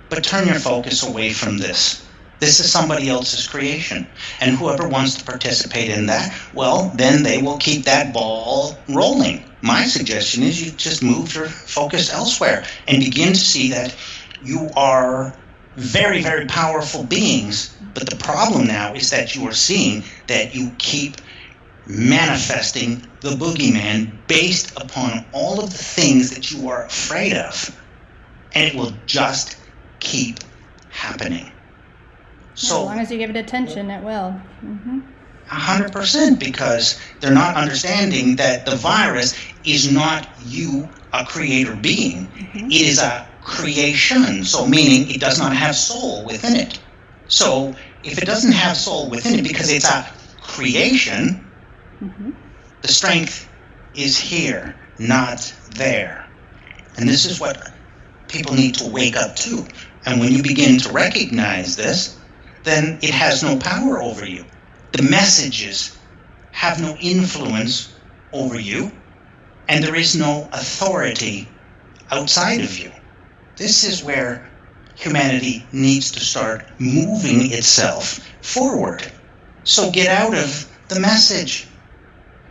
but 0.08 0.24
turn 0.24 0.46
your 0.46 0.58
focus 0.58 1.06
away 1.06 1.32
from 1.32 1.58
this. 1.58 2.06
This 2.38 2.58
is 2.58 2.72
somebody 2.72 3.08
else's 3.08 3.46
creation. 3.46 4.06
And 4.40 4.56
whoever 4.56 4.88
wants 4.88 5.16
to 5.16 5.24
participate 5.24 5.90
in 5.90 6.06
that, 6.06 6.34
well, 6.54 6.90
then 6.94 7.22
they 7.22 7.42
will 7.42 7.58
keep 7.58 7.84
that 7.84 8.14
ball 8.14 8.78
rolling. 8.88 9.49
My 9.62 9.84
suggestion 9.84 10.42
is 10.42 10.64
you 10.64 10.72
just 10.72 11.02
move 11.02 11.34
your 11.34 11.46
focus 11.46 12.12
elsewhere 12.12 12.64
and 12.88 13.02
begin 13.02 13.32
to 13.32 13.38
see 13.38 13.70
that 13.70 13.94
you 14.42 14.70
are 14.74 15.36
very, 15.76 16.22
very 16.22 16.46
powerful 16.46 17.04
beings. 17.04 17.76
But 17.94 18.08
the 18.08 18.16
problem 18.16 18.66
now 18.66 18.94
is 18.94 19.10
that 19.10 19.34
you 19.34 19.46
are 19.48 19.54
seeing 19.54 20.02
that 20.28 20.54
you 20.54 20.72
keep 20.78 21.16
manifesting 21.86 23.06
the 23.20 23.30
boogeyman 23.30 24.26
based 24.26 24.76
upon 24.80 25.26
all 25.32 25.62
of 25.62 25.70
the 25.70 25.78
things 25.78 26.30
that 26.30 26.50
you 26.50 26.68
are 26.68 26.86
afraid 26.86 27.34
of. 27.34 27.76
And 28.54 28.66
it 28.66 28.74
will 28.74 28.92
just 29.06 29.56
keep 30.00 30.38
happening. 30.88 31.52
So, 32.54 32.82
as 32.82 32.86
long 32.86 32.98
as 32.98 33.10
you 33.10 33.18
give 33.18 33.30
it 33.30 33.36
attention, 33.36 33.90
it 33.90 34.02
will. 34.02 34.40
Mm-hmm. 34.64 35.00
100% 35.50 36.38
because 36.38 37.00
they're 37.18 37.34
not 37.34 37.56
understanding 37.56 38.36
that 38.36 38.64
the 38.64 38.76
virus 38.76 39.34
is 39.64 39.92
not 39.92 40.28
you, 40.46 40.88
a 41.12 41.24
creator 41.24 41.74
being. 41.74 42.28
Mm-hmm. 42.28 42.66
It 42.66 42.82
is 42.82 43.00
a 43.00 43.28
creation, 43.42 44.44
so 44.44 44.66
meaning 44.66 45.10
it 45.10 45.20
does 45.20 45.38
not 45.38 45.54
have 45.54 45.74
soul 45.74 46.24
within 46.24 46.54
it. 46.54 46.80
So 47.26 47.74
if 48.04 48.18
it 48.18 48.26
doesn't 48.26 48.52
have 48.52 48.76
soul 48.76 49.10
within 49.10 49.38
it 49.38 49.42
because 49.42 49.70
it's 49.72 49.90
a 49.90 50.08
creation, 50.40 51.44
mm-hmm. 52.00 52.30
the 52.82 52.88
strength 52.88 53.48
is 53.94 54.16
here, 54.16 54.76
not 54.98 55.52
there. 55.76 56.28
And 56.96 57.08
this 57.08 57.24
is 57.24 57.40
what 57.40 57.72
people 58.28 58.54
need 58.54 58.76
to 58.76 58.88
wake 58.88 59.16
up 59.16 59.34
to. 59.36 59.66
And 60.06 60.20
when 60.20 60.32
you 60.32 60.42
begin 60.42 60.78
to 60.78 60.92
recognize 60.92 61.74
this, 61.74 62.18
then 62.62 62.98
it 63.02 63.10
has 63.10 63.42
no 63.42 63.58
power 63.58 64.00
over 64.00 64.24
you. 64.24 64.44
The 64.92 65.02
messages 65.02 65.96
have 66.52 66.80
no 66.80 66.96
influence 67.00 67.94
over 68.32 68.58
you, 68.58 68.90
and 69.68 69.84
there 69.84 69.94
is 69.94 70.16
no 70.16 70.48
authority 70.52 71.48
outside 72.10 72.60
of 72.60 72.76
you. 72.78 72.90
This 73.56 73.84
is 73.84 74.02
where 74.02 74.50
humanity 74.96 75.64
needs 75.72 76.10
to 76.12 76.20
start 76.20 76.66
moving 76.78 77.52
itself 77.52 78.20
forward. 78.42 79.10
So 79.64 79.90
get 79.90 80.08
out 80.08 80.34
of 80.34 80.68
the 80.88 81.00
message. 81.00 81.66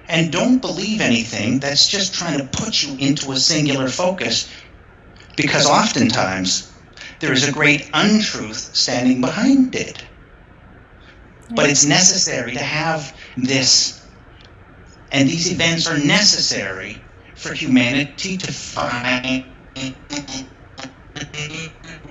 And 0.07 0.31
don't 0.31 0.59
believe 0.59 1.01
anything 1.01 1.59
that's 1.59 1.87
just 1.87 2.15
trying 2.15 2.39
to 2.39 2.45
put 2.45 2.81
you 2.81 2.95
into 2.97 3.31
a 3.31 3.37
singular 3.37 3.89
focus, 3.89 4.49
because 5.35 5.67
oftentimes 5.67 6.71
there 7.19 7.33
is 7.33 7.47
a 7.47 7.51
great 7.51 7.89
untruth 7.93 8.75
standing 8.75 9.21
behind 9.21 9.75
it. 9.75 10.03
But 11.51 11.69
it's 11.69 11.85
necessary 11.85 12.53
to 12.53 12.63
have 12.63 13.17
this, 13.37 14.05
and 15.11 15.27
these 15.27 15.51
events 15.51 15.87
are 15.87 15.97
necessary 15.97 17.01
for 17.35 17.53
humanity 17.53 18.37
to 18.37 18.51
find 18.51 19.45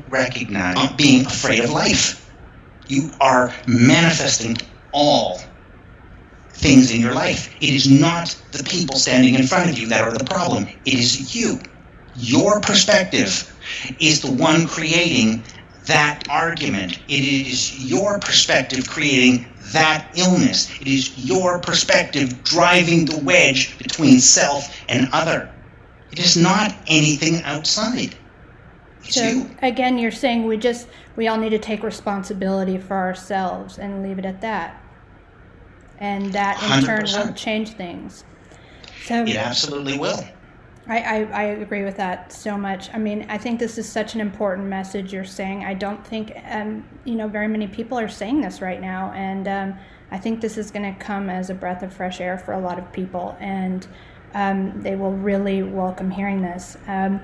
recognize 0.09 0.93
being 0.93 1.27
afraid 1.27 1.63
of 1.63 1.71
life. 1.71 2.33
You 2.89 3.11
are 3.21 3.55
manifesting 3.67 4.57
all 4.93 5.41
things 6.51 6.91
in 6.91 7.01
your 7.01 7.15
life. 7.15 7.55
It 7.61 7.75
is 7.75 7.89
not 7.89 8.37
the 8.53 8.65
people 8.65 8.97
standing 8.97 9.35
in 9.35 9.47
front 9.47 9.71
of 9.71 9.79
you 9.79 9.89
that 9.89 10.03
are 10.03 10.17
the 10.17 10.25
problem. 10.25 10.67
It 10.85 10.95
is 10.95 11.35
you. 11.35 11.61
Your 12.17 12.61
perspective 12.61 13.55
is 14.01 14.21
the 14.21 14.33
one 14.33 14.67
creating 14.67 15.45
that 15.89 16.29
argument. 16.31 16.99
It 17.09 17.25
is 17.25 17.91
your 17.91 18.19
perspective 18.19 18.89
creating 18.89 19.47
that 19.73 20.09
illness. 20.15 20.71
It 20.81 20.87
is 20.87 21.19
your 21.27 21.59
perspective 21.59 22.45
driving 22.45 23.07
the 23.07 23.19
wedge 23.19 23.77
between 23.79 24.21
self 24.21 24.77
and 24.89 25.09
other. 25.13 25.53
It 26.13 26.21
is 26.21 26.37
not 26.37 26.75
anything 26.87 27.43
outside. 27.43 28.15
So 29.03 29.23
you. 29.23 29.51
again, 29.63 29.99
you're 29.99 30.11
saying 30.11 30.47
we 30.47 30.59
just 30.59 30.89
we 31.17 31.29
all 31.29 31.39
need 31.39 31.51
to 31.51 31.59
take 31.59 31.83
responsibility 31.83 32.79
for 32.79 32.97
ourselves 32.97 33.79
and 33.79 34.03
leave 34.03 34.19
it 34.19 34.27
at 34.27 34.41
that, 34.43 34.83
and 35.99 36.33
that 36.33 36.63
in 36.63 36.85
100%. 36.85 36.87
turn 36.87 37.27
will 37.29 37.35
change 37.35 37.71
things. 37.71 38.25
So 39.05 39.23
it 39.23 39.37
absolutely 39.37 39.99
will. 39.99 40.23
I, 40.89 40.99
I, 40.99 41.17
I, 41.25 41.43
agree 41.43 41.85
with 41.85 41.99
that 41.99 42.33
so 42.33 42.57
much. 42.57 42.89
I 42.95 42.99
mean, 42.99 43.27
I 43.29 43.37
think 43.37 43.61
this 43.61 43.77
is 43.77 43.87
such 43.87 44.15
an 44.15 44.23
important 44.23 44.69
message 44.69 45.13
you're 45.13 45.25
saying. 45.25 45.65
I 45.65 45.75
don't 45.75 46.05
think, 46.07 46.33
um, 46.47 46.83
you 47.05 47.15
know, 47.15 47.29
very 47.29 47.47
many 47.47 47.67
people 47.67 47.99
are 47.99 48.09
saying 48.09 48.41
this 48.41 48.63
right 48.63 48.81
now. 48.81 49.13
And 49.13 49.47
um, 49.49 49.79
I 50.11 50.17
think 50.17 50.41
this 50.41 50.57
is 50.57 50.71
going 50.71 50.95
to 50.95 50.99
come 50.99 51.29
as 51.29 51.51
a 51.51 51.55
breath 51.55 51.83
of 51.83 51.93
fresh 51.93 52.23
air 52.23 52.39
for 52.39 52.53
a 52.53 52.59
lot 52.59 52.79
of 52.79 52.91
people. 52.91 53.37
And 53.39 53.87
um, 54.35 54.81
they 54.83 54.97
will 54.97 55.13
really 55.13 55.63
welcome 55.63 56.11
hearing 56.11 56.41
this. 56.41 56.77
Um, 56.87 57.21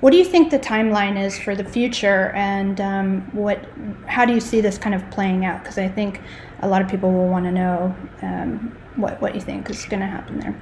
what 0.00 0.10
do 0.10 0.18
you 0.18 0.24
think 0.24 0.50
the 0.50 0.58
timeline 0.58 1.18
is 1.18 1.38
for 1.38 1.54
the 1.54 1.64
future, 1.64 2.30
and 2.34 2.80
um, 2.80 3.20
what? 3.32 3.64
How 4.06 4.24
do 4.24 4.32
you 4.32 4.40
see 4.40 4.60
this 4.60 4.78
kind 4.78 4.94
of 4.94 5.10
playing 5.10 5.44
out? 5.44 5.62
Because 5.62 5.78
I 5.78 5.88
think 5.88 6.20
a 6.60 6.68
lot 6.68 6.82
of 6.82 6.88
people 6.88 7.12
will 7.12 7.28
want 7.28 7.44
to 7.44 7.52
know 7.52 7.94
um, 8.22 8.76
what 8.96 9.20
what 9.20 9.34
you 9.34 9.40
think 9.40 9.68
is 9.70 9.84
going 9.86 10.00
to 10.00 10.06
happen 10.06 10.40
there. 10.40 10.58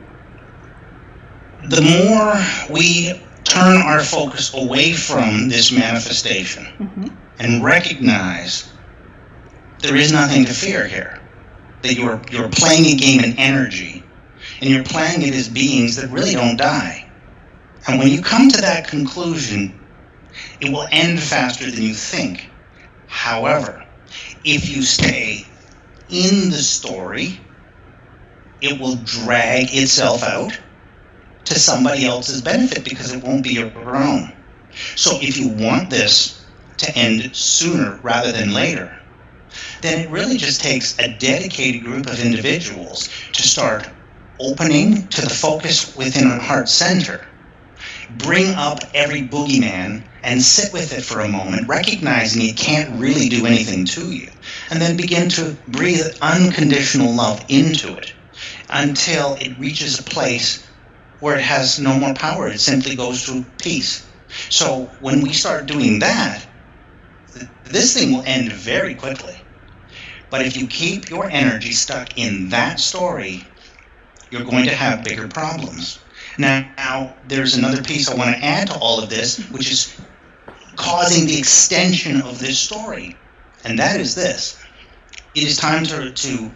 The 1.69 1.83
more 1.83 2.75
we 2.75 3.21
turn 3.45 3.77
our 3.77 4.03
focus 4.03 4.55
away 4.55 4.93
from 4.93 5.49
this 5.49 5.73
manifestation 5.73 6.65
mm-hmm. 6.79 7.09
and 7.39 7.65
recognize 7.65 8.73
there 9.81 9.97
is 9.97 10.13
nothing 10.13 10.45
to 10.47 10.55
fear 10.55 10.87
here, 10.87 11.21
that 11.83 11.95
you're 11.95 12.21
you're 12.31 12.49
playing 12.49 12.95
a 12.95 12.97
game 12.97 13.21
in 13.25 13.39
energy, 13.39 14.03
and 14.61 14.71
you're 14.71 14.85
playing 14.85 15.23
it 15.23 15.35
as 15.35 15.49
beings 15.49 15.97
that 15.97 16.11
really 16.11 16.33
don't 16.33 16.57
die 16.57 17.05
and 17.87 17.99
when 17.99 18.09
you 18.09 18.23
come 18.23 18.49
to 18.49 18.61
that 18.63 18.89
conclusion, 18.89 19.79
it 20.61 20.73
will 20.73 20.87
end 20.91 21.21
faster 21.21 21.71
than 21.71 21.83
you 21.83 21.95
think. 21.95 22.49
However, 23.07 23.85
if 24.45 24.69
you 24.75 24.83
stay 24.83 25.47
in 26.09 26.51
the 26.51 26.63
story, 26.63 27.41
it 28.61 28.81
will 28.81 28.97
drag 28.97 29.75
itself 29.75 30.23
out 30.23 30.59
to 31.45 31.59
somebody 31.59 32.07
else's 32.07 32.43
benefit 32.43 32.85
because 32.85 33.13
it 33.13 33.23
won't 33.23 33.45
be 33.45 33.55
your 33.55 33.97
own. 33.97 34.33
So 34.97 35.19
if 35.21 35.37
you 35.37 35.49
want 35.49 35.91
this 35.91 36.45
to 36.79 36.97
end 36.97 37.35
sooner 37.35 38.01
rather 38.03 38.33
than 38.33 38.53
later, 38.53 38.99
then 39.83 40.01
it 40.01 40.11
really 40.11 40.37
just 40.37 40.61
takes 40.61 40.99
a 40.99 41.09
dedicated 41.09 41.85
group 41.85 42.07
of 42.07 42.25
individuals 42.25 43.09
to 43.33 43.43
start 43.43 43.89
opening 44.41 45.07
to 45.09 45.23
the 45.23 45.31
focus 45.31 45.95
within 45.97 46.27
a 46.27 46.39
heart 46.41 46.69
center 46.69 47.25
bring 48.19 48.55
up 48.55 48.81
every 48.95 49.23
boogeyman 49.23 50.03
and 50.23 50.43
sit 50.43 50.73
with 50.73 50.93
it 50.97 51.03
for 51.03 51.21
a 51.21 51.29
moment, 51.29 51.69
recognizing 51.69 52.43
it 52.43 52.57
can't 52.57 52.99
really 52.99 53.29
do 53.29 53.47
anything 53.47 53.85
to 53.85 54.13
you, 54.13 54.31
and 54.71 54.81
then 54.81 54.97
begin 54.97 55.29
to 55.29 55.57
breathe 55.69 56.07
unconditional 56.23 57.13
love 57.13 57.45
into 57.49 57.97
it 57.97 58.13
until 58.71 59.35
it 59.41 59.59
reaches 59.59 59.99
a 59.99 60.03
place 60.03 60.67
where 61.21 61.37
it 61.37 61.43
has 61.43 61.79
no 61.79 61.99
more 61.99 62.15
power. 62.15 62.49
It 62.49 62.61
simply 62.61 62.97
goes 62.97 63.25
to 63.27 63.45
peace. 63.63 64.07
So 64.51 64.91
when 65.01 65.21
we 65.21 65.33
start 65.33 65.67
doing 65.67 66.01
that, 66.01 66.47
this 67.65 67.95
thing 67.95 68.13
will 68.13 68.25
end 68.27 68.53
very 68.53 68.95
quickly. 68.95 69.37
But 70.31 70.45
if 70.45 70.57
you 70.57 70.67
keep 70.67 71.11
your 71.11 71.29
energy 71.31 71.73
stuck 71.73 72.19
in 72.19 72.49
that 72.49 72.81
story, 72.81 73.47
you're 74.31 74.45
going 74.45 74.65
to 74.67 74.75
have 74.75 75.05
bigger 75.05 75.29
problems. 75.29 76.01
Now, 76.39 77.15
there's 77.29 77.55
another 77.55 77.83
piece 77.83 78.09
I 78.09 78.17
want 78.17 78.35
to 78.35 78.45
add 78.45 78.69
to 78.69 78.79
all 78.79 79.01
of 79.01 79.09
this, 79.09 79.39
which 79.51 79.71
is 79.71 79.97
causing 80.75 81.27
the 81.27 81.39
extension 81.39 82.21
of 82.23 82.41
this 82.41 82.59
story. 82.59 83.17
And 83.65 83.79
that 83.79 84.01
is 84.01 84.15
this 84.15 84.59
it 85.35 85.43
is 85.43 85.57
time 85.57 85.85
to, 85.85 86.13
to 86.13 86.51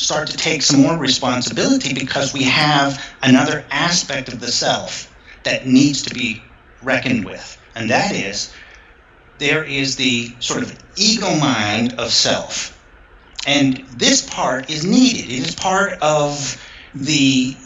start 0.00 0.28
to 0.28 0.36
take 0.36 0.62
some 0.62 0.80
more 0.80 0.96
responsibility 0.96 1.92
because 1.92 2.32
we 2.32 2.42
have 2.42 3.04
another 3.22 3.64
aspect 3.70 4.28
of 4.28 4.40
the 4.40 4.50
self 4.50 5.14
that 5.44 5.66
needs 5.66 6.02
to 6.02 6.14
be 6.14 6.42
reckoned 6.82 7.24
with. 7.24 7.58
And 7.74 7.90
that 7.90 8.12
is 8.12 8.52
there 9.38 9.64
is 9.64 9.96
the 9.96 10.34
sort 10.40 10.62
of 10.62 10.78
ego 10.96 11.34
mind 11.36 11.94
of 11.98 12.10
self. 12.10 12.76
And 13.46 13.78
this 13.96 14.28
part 14.28 14.70
is 14.70 14.84
needed. 14.84 15.30
It 15.30 15.48
is 15.48 15.54
part 15.54 15.94
of 16.02 16.60
the 16.94 17.56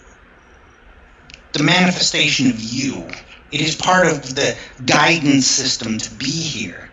the 1.52 1.62
manifestation 1.62 2.50
of 2.50 2.60
you. 2.60 3.06
It 3.52 3.60
is 3.60 3.76
part 3.76 4.08
of 4.08 4.34
the 4.34 4.56
guidance 4.86 5.46
system 5.46 5.98
to 5.98 6.10
be 6.14 6.30
here. 6.30 6.90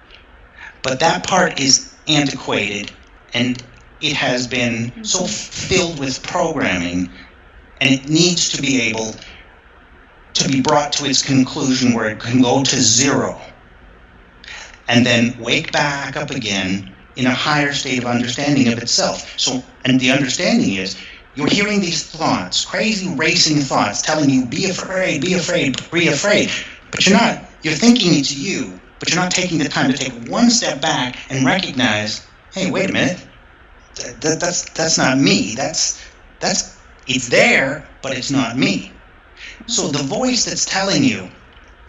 But 0.83 0.99
that 0.99 1.25
part 1.25 1.59
is 1.59 1.95
antiquated 2.07 2.91
and 3.33 3.63
it 4.01 4.13
has 4.13 4.47
been 4.47 5.03
so 5.03 5.25
filled 5.25 5.99
with 5.99 6.23
programming 6.23 7.11
and 7.79 7.89
it 7.89 8.09
needs 8.09 8.49
to 8.49 8.61
be 8.61 8.81
able 8.81 9.15
to 10.33 10.47
be 10.49 10.61
brought 10.61 10.93
to 10.93 11.05
its 11.05 11.21
conclusion 11.21 11.93
where 11.93 12.09
it 12.09 12.19
can 12.19 12.41
go 12.41 12.63
to 12.63 12.75
zero 12.77 13.41
and 14.87 15.05
then 15.05 15.35
wake 15.39 15.71
back 15.71 16.15
up 16.17 16.31
again 16.31 16.95
in 17.15 17.25
a 17.27 17.33
higher 17.33 17.73
state 17.73 17.99
of 17.99 18.05
understanding 18.05 18.71
of 18.71 18.79
itself. 18.79 19.33
So, 19.37 19.63
and 19.85 19.99
the 19.99 20.11
understanding 20.11 20.75
is 20.75 20.97
you're 21.33 21.47
hearing 21.49 21.81
these 21.81 22.09
thoughts, 22.09 22.65
crazy 22.65 23.13
racing 23.15 23.61
thoughts 23.61 24.01
telling 24.01 24.29
you, 24.29 24.45
be 24.45 24.69
afraid, 24.69 25.21
be 25.21 25.33
afraid, 25.33 25.77
be 25.91 26.07
afraid. 26.07 26.51
But 26.91 27.05
you're 27.07 27.17
not. 27.17 27.43
You're 27.63 27.73
thinking 27.73 28.13
it's 28.15 28.31
you. 28.33 28.79
but 28.99 29.09
you're 29.09 29.19
not 29.19 29.31
taking 29.31 29.57
the 29.57 29.67
time 29.67 29.91
to 29.91 29.97
take 29.97 30.29
one 30.29 30.49
step 30.51 30.79
back 30.79 31.17
and 31.29 31.45
recognize, 31.45 32.27
hey, 32.53 32.69
wait 32.69 32.89
a 32.89 32.93
minute, 32.93 33.27
that, 33.95 34.21
that, 34.21 34.39
that's 34.39 34.69
that's 34.71 34.97
not 34.97 35.17
me. 35.17 35.55
That's 35.55 36.01
that's 36.39 36.85
it's 37.07 37.29
there, 37.29 37.89
but 38.01 38.17
it's 38.17 38.31
not 38.31 38.57
me. 38.57 39.01
So 39.67 39.87
the 39.87 40.03
voice 40.03 40.45
that's 40.45 40.65
telling 40.65 41.03
you, 41.03 41.29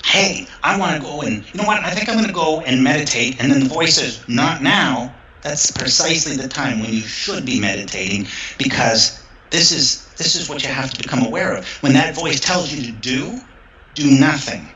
hey, 0.04 0.48
I 0.62 0.78
want 0.78 0.96
to 0.96 1.02
go 1.02 1.22
and 1.22 1.44
you 1.44 1.60
know 1.60 1.66
what? 1.66 1.82
I 1.82 1.90
think 1.90 2.08
I'm 2.08 2.16
going 2.16 2.26
to 2.26 2.32
go 2.34 2.60
and 2.62 2.82
meditate, 2.82 3.40
and 3.40 3.50
then 3.50 3.60
the 3.60 3.68
voice 3.68 3.96
says, 3.96 4.26
not 4.28 4.62
now. 4.62 5.18
That's 5.42 5.72
precisely 5.72 6.36
the 6.36 6.48
time 6.48 6.78
when 6.80 6.92
you 6.92 7.00
should 7.00 7.44
be 7.44 7.60
meditating 7.60 8.28
because 8.58 9.28
this 9.50 9.72
is 9.72 10.14
this 10.14 10.36
is 10.36 10.48
what 10.48 10.62
you 10.62 10.68
have 10.68 10.90
to 10.92 11.02
become 11.02 11.24
aware 11.26 11.56
of. 11.56 11.66
When 11.82 11.94
that 11.94 12.14
voice 12.14 12.38
tells 12.38 12.72
you 12.72 12.84
to 12.84 12.92
do, 12.92 13.40
do 13.94 14.08
nothing. 14.20 14.72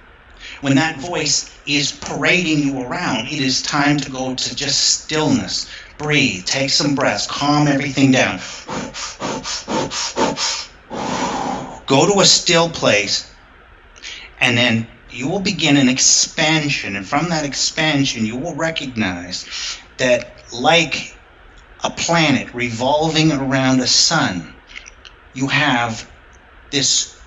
When 0.60 0.74
that 0.76 1.00
voice 1.00 1.60
is 1.66 1.92
parading 1.92 2.60
you 2.60 2.80
around, 2.82 3.28
it 3.28 3.40
is 3.40 3.62
time 3.62 3.98
to 3.98 4.10
go 4.10 4.34
to 4.34 4.56
just 4.56 5.02
stillness. 5.02 5.68
Breathe, 5.98 6.44
take 6.44 6.70
some 6.70 6.94
breaths, 6.94 7.26
calm 7.26 7.68
everything 7.68 8.12
down. 8.12 8.38
Go 11.87 12.12
to 12.12 12.20
a 12.20 12.24
still 12.24 12.68
place, 12.68 13.30
and 14.38 14.59
then 14.59 14.88
you 15.11 15.28
will 15.28 15.40
begin 15.40 15.76
an 15.76 15.88
expansion. 15.88 16.96
And 16.96 17.06
from 17.06 17.30
that 17.30 17.44
expansion, 17.44 18.26
you 18.26 18.37
will 18.37 18.54
recognize 18.54 19.46
that, 19.96 20.44
like 20.52 21.16
a 21.82 21.90
planet 21.90 22.52
revolving 22.54 23.32
around 23.32 23.80
a 23.80 23.87
sun, 23.87 24.54
you 25.32 25.48
have 25.48 26.11
this 26.70 27.18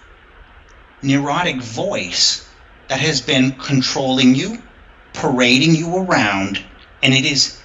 neurotic 1.02 1.62
voice 1.62 2.48
that 2.88 3.00
has 3.00 3.22
been 3.22 3.54
controlling 3.54 4.36
you, 4.36 4.62
parading 5.14 5.76
you 5.76 5.98
around, 5.98 6.62
and 7.02 7.14
it 7.14 7.26
is 7.26 7.59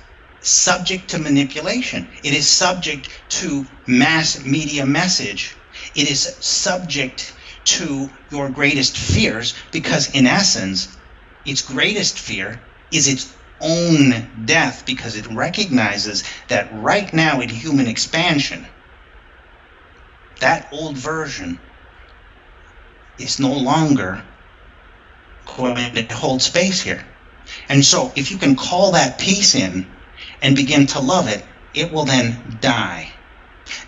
subject 0.44 1.08
to 1.10 1.18
manipulation. 1.18 2.12
It 2.22 2.34
is 2.34 2.48
subject 2.48 3.08
to 3.30 3.66
mass 3.86 4.44
media 4.44 4.84
message. 4.84 5.56
It 5.94 6.10
is 6.10 6.22
subject 6.44 7.34
to 7.64 8.10
your 8.28 8.50
greatest 8.50 8.96
fears 8.98 9.54
because, 9.72 10.14
in 10.14 10.26
essence, 10.26 10.98
its 11.46 11.62
greatest 11.62 12.18
fear 12.18 12.62
is 12.90 13.08
its 13.08 13.34
own 13.60 14.44
death 14.44 14.84
because 14.84 15.16
it 15.16 15.26
recognizes 15.28 16.24
that 16.48 16.68
right 16.74 17.12
now 17.14 17.40
in 17.40 17.48
human 17.48 17.86
expansion, 17.86 18.66
that 20.40 20.68
old 20.72 20.98
version 20.98 21.58
is 23.16 23.40
no 23.40 23.54
longer 23.54 24.22
going 25.56 25.94
to 25.94 26.14
hold 26.14 26.42
space 26.42 26.82
here. 26.82 27.06
And 27.68 27.82
so, 27.84 28.12
if 28.14 28.30
you 28.30 28.36
can 28.36 28.56
call 28.56 28.92
that 28.92 29.18
piece 29.18 29.54
in 29.54 29.94
and 30.42 30.56
begin 30.56 30.86
to 30.86 31.00
love 31.00 31.28
it, 31.28 31.44
it 31.74 31.92
will 31.92 32.04
then 32.04 32.58
die 32.60 33.10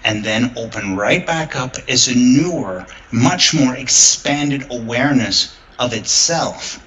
and 0.05 0.25
then 0.25 0.53
open 0.57 0.97
right 0.97 1.27
back 1.27 1.55
up 1.55 1.77
as 1.89 2.09
a 2.09 2.15
newer, 2.15 2.87
much 3.13 3.55
more 3.55 3.77
expanded 3.77 4.67
awareness 4.71 5.57
of 5.79 5.93
itself. 5.93 6.83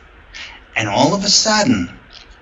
And 0.76 0.90
all 0.90 1.14
of 1.14 1.24
a 1.24 1.30
sudden, 1.30 1.96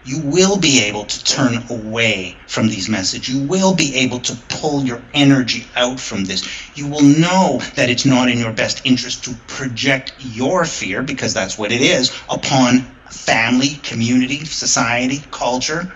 you 0.06 0.22
will 0.22 0.58
be 0.58 0.84
able 0.84 1.04
to 1.04 1.24
turn 1.26 1.66
away 1.70 2.38
from 2.48 2.68
these 2.68 2.88
messages. 2.88 3.28
You 3.28 3.46
will 3.46 3.76
be 3.76 3.94
able 3.96 4.20
to 4.22 4.38
pull 4.48 4.86
your 4.86 5.04
energy 5.14 5.68
out 5.76 6.00
from 6.00 6.24
this. 6.24 6.48
You 6.78 6.88
will 6.88 7.04
know 7.04 7.60
that 7.76 7.90
it's 7.90 8.06
not 8.06 8.30
in 8.30 8.38
your 8.38 8.54
best 8.54 8.86
interest 8.86 9.26
to 9.26 9.34
project 9.48 10.14
your 10.20 10.64
fear, 10.64 11.04
because 11.04 11.34
that's 11.34 11.58
what 11.58 11.74
it 11.74 11.82
is, 11.82 12.18
upon 12.30 12.80
family, 13.12 13.80
community, 13.84 14.46
society, 14.46 15.22
culture. 15.32 15.94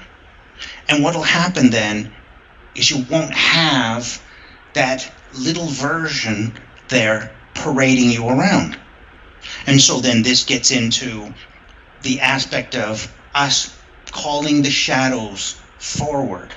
And 0.88 1.04
what 1.04 1.16
will 1.16 1.24
happen 1.24 1.70
then 1.70 2.14
is 2.76 2.90
you 2.90 3.06
won't 3.10 3.34
have 3.34 4.22
that 4.74 5.12
little 5.34 5.68
version 5.68 6.54
there 6.90 7.36
parading 7.54 8.12
you 8.12 8.28
around. 8.28 8.80
And 9.66 9.82
so 9.82 10.00
then 10.00 10.24
this 10.24 10.44
gets 10.44 10.72
into 10.72 11.34
the 12.02 12.20
aspect 12.22 12.76
of 12.76 13.14
us 13.34 13.78
calling 14.12 14.62
the 14.62 14.72
shadows 14.72 15.60
forward 15.78 16.54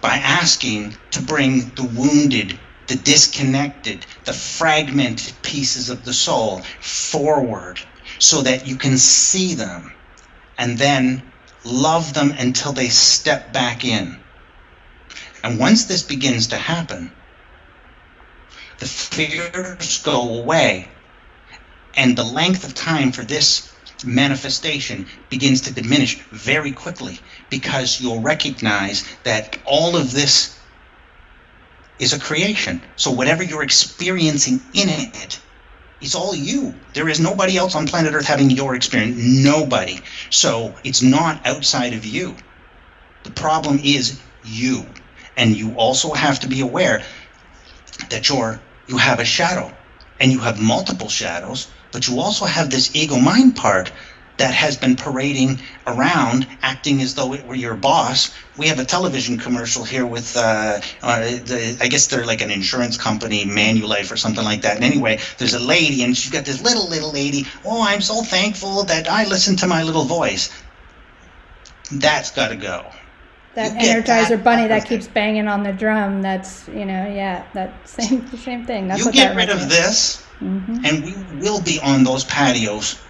by 0.00 0.16
asking 0.16 0.96
to 1.12 1.22
bring 1.22 1.70
the 1.74 1.84
wounded, 1.84 2.58
the 2.86 2.96
disconnected, 2.96 4.04
the 4.24 4.32
fragmented 4.32 5.34
pieces 5.42 5.88
of 5.90 6.04
the 6.04 6.12
soul 6.12 6.60
forward 6.80 7.80
so 8.18 8.42
that 8.42 8.66
you 8.66 8.76
can 8.76 8.98
see 8.98 9.54
them 9.54 9.92
and 10.58 10.78
then 10.78 11.22
love 11.64 12.14
them 12.14 12.30
until 12.38 12.72
they 12.72 12.88
step 12.88 13.52
back 13.52 13.84
in. 13.84 14.18
And 15.42 15.58
once 15.58 15.84
this 15.84 16.02
begins 16.02 16.48
to 16.48 16.56
happen, 16.56 17.12
the 18.78 18.86
fears 18.86 20.02
go 20.02 20.38
away 20.40 20.88
and 21.96 22.16
the 22.16 22.24
length 22.24 22.64
of 22.64 22.74
time 22.74 23.12
for 23.12 23.22
this 23.22 23.72
manifestation 24.04 25.06
begins 25.30 25.62
to 25.62 25.72
diminish 25.72 26.20
very 26.30 26.72
quickly 26.72 27.18
because 27.50 28.00
you'll 28.00 28.20
recognize 28.20 29.06
that 29.24 29.58
all 29.64 29.96
of 29.96 30.12
this 30.12 30.58
is 31.98 32.12
a 32.12 32.18
creation. 32.18 32.82
So 32.96 33.12
whatever 33.12 33.42
you're 33.42 33.62
experiencing 33.62 34.60
in 34.74 34.88
it, 34.88 35.40
it's 36.04 36.14
all 36.14 36.34
you. 36.34 36.74
There 36.92 37.08
is 37.08 37.18
nobody 37.18 37.56
else 37.56 37.74
on 37.74 37.86
planet 37.86 38.12
Earth 38.12 38.26
having 38.26 38.50
your 38.50 38.74
experience. 38.74 39.16
Nobody. 39.18 40.00
So 40.30 40.78
it's 40.84 41.02
not 41.02 41.46
outside 41.46 41.94
of 41.94 42.04
you. 42.04 42.36
The 43.22 43.30
problem 43.30 43.80
is 43.82 44.20
you. 44.44 44.86
And 45.36 45.56
you 45.56 45.74
also 45.76 46.12
have 46.12 46.40
to 46.40 46.48
be 46.48 46.60
aware 46.60 47.02
that 48.10 48.28
you're 48.28 48.60
you 48.86 48.98
have 48.98 49.18
a 49.18 49.24
shadow 49.24 49.72
and 50.20 50.30
you 50.30 50.40
have 50.40 50.60
multiple 50.60 51.08
shadows 51.08 51.72
but 51.90 52.06
you 52.08 52.20
also 52.20 52.44
have 52.44 52.70
this 52.70 52.94
ego 52.94 53.18
mind 53.18 53.56
part 53.56 53.90
that 54.36 54.52
has 54.52 54.76
been 54.76 54.96
parading 54.96 55.60
around, 55.86 56.46
acting 56.62 57.00
as 57.02 57.14
though 57.14 57.32
it 57.34 57.46
were 57.46 57.54
your 57.54 57.74
boss. 57.74 58.34
We 58.56 58.66
have 58.68 58.78
a 58.78 58.84
television 58.84 59.38
commercial 59.38 59.84
here 59.84 60.06
with, 60.06 60.36
uh, 60.36 60.80
uh, 61.02 61.20
the, 61.20 61.78
I 61.80 61.88
guess 61.88 62.08
they're 62.08 62.26
like 62.26 62.40
an 62.40 62.50
insurance 62.50 62.96
company, 62.96 63.44
Manulife 63.44 64.10
or 64.10 64.16
something 64.16 64.44
like 64.44 64.62
that. 64.62 64.76
And 64.76 64.84
anyway, 64.84 65.20
there's 65.38 65.54
a 65.54 65.60
lady, 65.60 66.02
and 66.02 66.16
she's 66.16 66.32
got 66.32 66.44
this 66.44 66.62
little, 66.62 66.88
little 66.88 67.12
lady. 67.12 67.46
Oh, 67.64 67.82
I'm 67.82 68.00
so 68.00 68.22
thankful 68.22 68.84
that 68.84 69.08
I 69.08 69.24
listen 69.24 69.56
to 69.56 69.66
my 69.66 69.82
little 69.82 70.04
voice. 70.04 70.50
That's 71.92 72.30
got 72.30 72.48
to 72.48 72.56
go. 72.56 72.86
That 73.54 73.76
Energizer 73.76 74.30
that 74.30 74.42
bunny 74.42 74.66
that 74.66 74.84
keeps 74.84 75.06
banging 75.06 75.46
on 75.46 75.62
the 75.62 75.72
drum. 75.72 76.22
That's 76.22 76.66
you 76.66 76.84
know, 76.84 77.06
yeah, 77.06 77.46
that 77.52 77.88
same 77.88 78.26
same 78.36 78.66
thing. 78.66 78.88
That's 78.88 79.04
you 79.04 79.12
get 79.12 79.36
rid 79.36 79.48
of 79.48 79.68
this 79.68 80.24
Mm-hmm. 80.44 80.84
And 80.84 81.04
we 81.04 81.40
will 81.40 81.60
be 81.62 81.78
on 81.80 82.04
those 82.04 82.24
patios 82.24 83.00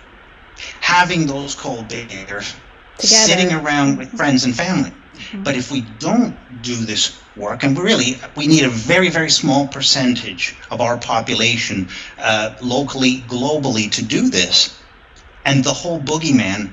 having 0.80 1.26
those 1.26 1.54
cold 1.54 1.88
beers, 1.88 2.54
Together. 2.98 3.06
sitting 3.06 3.52
around 3.52 3.98
with 3.98 4.10
friends 4.10 4.44
and 4.44 4.54
family. 4.54 4.90
Mm-hmm. 4.90 5.42
But 5.42 5.56
if 5.56 5.70
we 5.70 5.82
don't 5.98 6.36
do 6.62 6.74
this 6.74 7.18
work, 7.36 7.62
and 7.62 7.76
we 7.76 7.82
really 7.82 8.18
we 8.36 8.46
need 8.46 8.64
a 8.64 8.68
very 8.68 9.10
very 9.10 9.30
small 9.30 9.68
percentage 9.68 10.56
of 10.70 10.80
our 10.80 10.96
population, 10.96 11.88
uh, 12.18 12.56
locally, 12.60 13.22
globally, 13.28 13.90
to 13.92 14.04
do 14.04 14.28
this, 14.28 14.78
and 15.44 15.62
the 15.62 15.72
whole 15.72 16.00
boogeyman, 16.00 16.72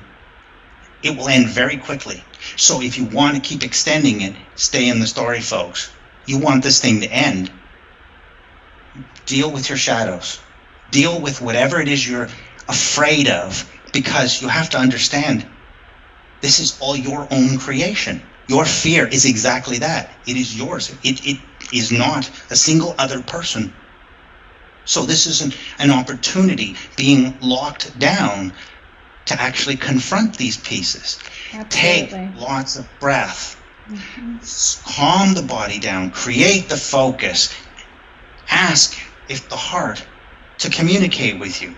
it 1.03 1.15
will 1.17 1.27
end 1.27 1.47
very 1.47 1.77
quickly. 1.77 2.23
So 2.55 2.81
if 2.81 2.97
you 2.97 3.05
want 3.05 3.35
to 3.35 3.41
keep 3.41 3.63
extending 3.63 4.21
it, 4.21 4.35
stay 4.55 4.89
in 4.89 4.99
the 4.99 5.07
story, 5.07 5.41
folks. 5.41 5.91
You 6.25 6.39
want 6.39 6.63
this 6.63 6.79
thing 6.79 7.01
to 7.01 7.11
end. 7.11 7.51
Deal 9.25 9.51
with 9.51 9.69
your 9.69 9.77
shadows 9.77 10.39
deal 10.91 11.19
with 11.19 11.41
whatever 11.41 11.81
it 11.81 11.87
is 11.87 12.07
you're 12.07 12.27
afraid 12.67 13.27
of 13.27 13.69
because 13.93 14.41
you 14.41 14.47
have 14.47 14.69
to 14.71 14.77
understand 14.77 15.45
this 16.41 16.59
is 16.59 16.77
all 16.79 16.95
your 16.95 17.27
own 17.31 17.57
creation. 17.57 18.21
Your 18.47 18.65
fear 18.65 19.07
is 19.07 19.25
exactly 19.25 19.79
that. 19.79 20.11
It 20.25 20.35
is 20.35 20.57
yours. 20.57 20.93
It, 21.03 21.25
it 21.25 21.39
is 21.71 21.91
not 21.91 22.29
a 22.49 22.55
single 22.55 22.95
other 22.97 23.21
person. 23.21 23.73
So 24.85 25.05
this 25.05 25.27
is 25.27 25.41
an, 25.41 25.53
an 25.79 25.91
opportunity 25.91 26.75
being 26.97 27.37
locked 27.39 27.97
down 27.99 28.53
to 29.25 29.39
actually 29.39 29.77
confront 29.77 30.37
these 30.37 30.57
pieces. 30.57 31.19
Absolutely. 31.53 31.69
Take 31.69 32.35
lots 32.35 32.75
of 32.75 32.87
breath. 32.99 33.61
Mm-hmm. 33.87 34.37
Calm 34.95 35.33
the 35.33 35.43
body 35.43 35.79
down. 35.79 36.11
Create 36.11 36.67
the 36.69 36.77
focus. 36.77 37.53
Ask 38.49 38.97
if 39.29 39.47
the 39.47 39.55
heart 39.55 40.05
to 40.57 40.69
communicate 40.69 41.39
with 41.39 41.61
you. 41.61 41.75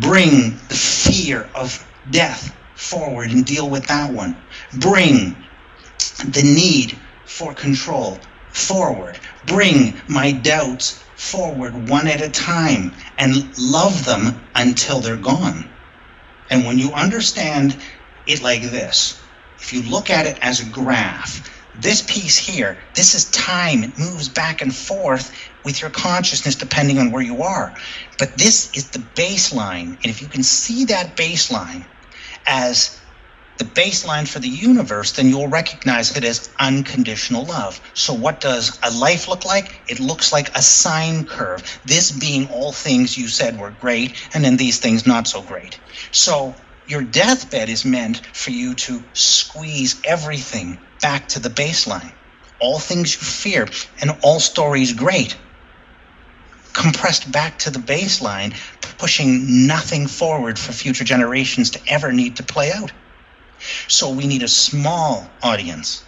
Bring 0.00 0.58
the 0.68 0.74
fear 0.74 1.48
of 1.54 1.86
death 2.10 2.54
forward 2.74 3.30
and 3.30 3.44
deal 3.44 3.68
with 3.68 3.86
that 3.86 4.12
one. 4.12 4.36
Bring 4.78 5.36
the 6.24 6.42
need 6.42 6.98
for 7.24 7.54
control 7.54 8.18
forward. 8.50 9.18
Bring 9.46 9.94
my 10.08 10.32
doubts 10.32 11.02
forward 11.16 11.88
one 11.88 12.08
at 12.08 12.20
a 12.20 12.28
time 12.28 12.92
and 13.18 13.56
love 13.58 14.04
them 14.04 14.40
until 14.54 15.00
they're 15.00 15.16
gone. 15.16 15.68
And 16.50 16.64
when 16.64 16.78
you 16.78 16.92
understand 16.92 17.76
it 18.26 18.42
like 18.42 18.62
this. 18.62 19.20
If 19.58 19.72
you 19.72 19.82
look 19.82 20.10
at 20.10 20.26
it 20.26 20.38
as 20.42 20.60
a 20.60 20.70
graph, 20.70 21.50
this 21.80 22.02
piece 22.02 22.36
here, 22.36 22.78
this 22.94 23.14
is 23.14 23.30
time. 23.30 23.84
It 23.84 23.98
moves 23.98 24.28
back 24.28 24.62
and 24.62 24.74
forth 24.74 25.32
with 25.64 25.80
your 25.80 25.90
consciousness 25.90 26.54
depending 26.54 26.98
on 26.98 27.10
where 27.10 27.22
you 27.22 27.42
are. 27.42 27.74
But 28.18 28.36
this 28.38 28.76
is 28.76 28.90
the 28.90 28.98
baseline. 28.98 29.88
And 29.94 30.06
if 30.06 30.22
you 30.22 30.28
can 30.28 30.42
see 30.42 30.84
that 30.86 31.16
baseline 31.16 31.86
as 32.46 33.00
the 33.56 33.64
baseline 33.64 34.26
for 34.26 34.40
the 34.40 34.48
universe, 34.48 35.12
then 35.12 35.28
you'll 35.28 35.48
recognize 35.48 36.16
it 36.16 36.24
as 36.24 36.50
unconditional 36.58 37.44
love. 37.44 37.80
So, 37.94 38.12
what 38.12 38.40
does 38.40 38.78
a 38.82 38.90
life 38.90 39.28
look 39.28 39.44
like? 39.44 39.80
It 39.86 40.00
looks 40.00 40.32
like 40.32 40.56
a 40.56 40.62
sine 40.62 41.24
curve. 41.24 41.62
This 41.84 42.10
being 42.10 42.48
all 42.48 42.72
things 42.72 43.16
you 43.16 43.28
said 43.28 43.58
were 43.58 43.70
great, 43.70 44.14
and 44.34 44.44
then 44.44 44.56
these 44.56 44.80
things 44.80 45.06
not 45.06 45.28
so 45.28 45.40
great. 45.40 45.78
So, 46.10 46.54
your 46.86 47.02
deathbed 47.02 47.68
is 47.68 47.84
meant 47.84 48.26
for 48.34 48.50
you 48.50 48.74
to 48.74 49.02
squeeze 49.12 50.00
everything 50.04 50.78
back 51.00 51.28
to 51.28 51.40
the 51.40 51.48
baseline. 51.48 52.12
All 52.58 52.78
things 52.78 53.14
you 53.14 53.20
fear 53.20 53.68
and 54.00 54.18
all 54.22 54.40
stories 54.40 54.92
great 54.92 55.36
compressed 56.74 57.30
back 57.30 57.58
to 57.60 57.70
the 57.70 57.78
baseline, 57.78 58.54
pushing 58.98 59.66
nothing 59.66 60.06
forward 60.06 60.58
for 60.58 60.72
future 60.72 61.04
generations 61.04 61.70
to 61.70 61.80
ever 61.88 62.12
need 62.12 62.36
to 62.36 62.42
play 62.42 62.72
out. 62.72 62.92
So 63.88 64.10
we 64.10 64.26
need 64.26 64.42
a 64.42 64.48
small 64.48 65.30
audience 65.42 66.04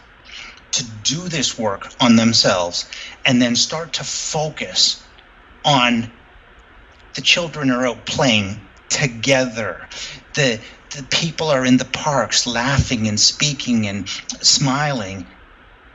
to 0.73 0.85
do 1.05 1.29
this 1.29 1.59
work 1.59 1.89
on 2.01 2.17
themselves 2.17 2.89
and 3.25 3.41
then 3.41 3.57
start 3.57 3.95
to 3.95 4.05
focus 4.05 5.03
on 5.65 6.11
the 7.15 7.23
children 7.23 7.71
are 7.71 7.87
out 7.87 8.05
playing 8.05 8.61
together. 8.89 9.89
The 10.35 10.61
the 10.91 11.03
people 11.05 11.49
are 11.49 11.65
in 11.65 11.77
the 11.77 11.85
parks 11.85 12.47
laughing 12.47 13.09
and 13.09 13.19
speaking 13.19 13.87
and 13.87 14.09
smiling, 14.09 15.27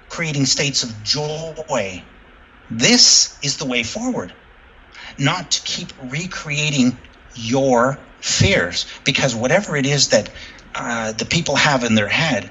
creating 0.09 0.45
states 0.45 0.83
of 0.83 1.03
joy. 1.03 2.03
This 2.69 3.37
is 3.41 3.57
the 3.57 3.65
way 3.65 3.83
forward. 3.83 4.33
Not 5.17 5.51
to 5.51 5.61
keep 5.61 5.91
recreating 6.03 6.97
your 7.35 7.97
fears, 8.19 8.85
because 9.03 9.35
whatever 9.35 9.75
it 9.75 9.85
is 9.85 10.09
that 10.09 10.29
uh, 10.75 11.11
the 11.13 11.25
people 11.25 11.55
have 11.55 11.83
in 11.83 11.95
their 11.95 12.07
head, 12.07 12.49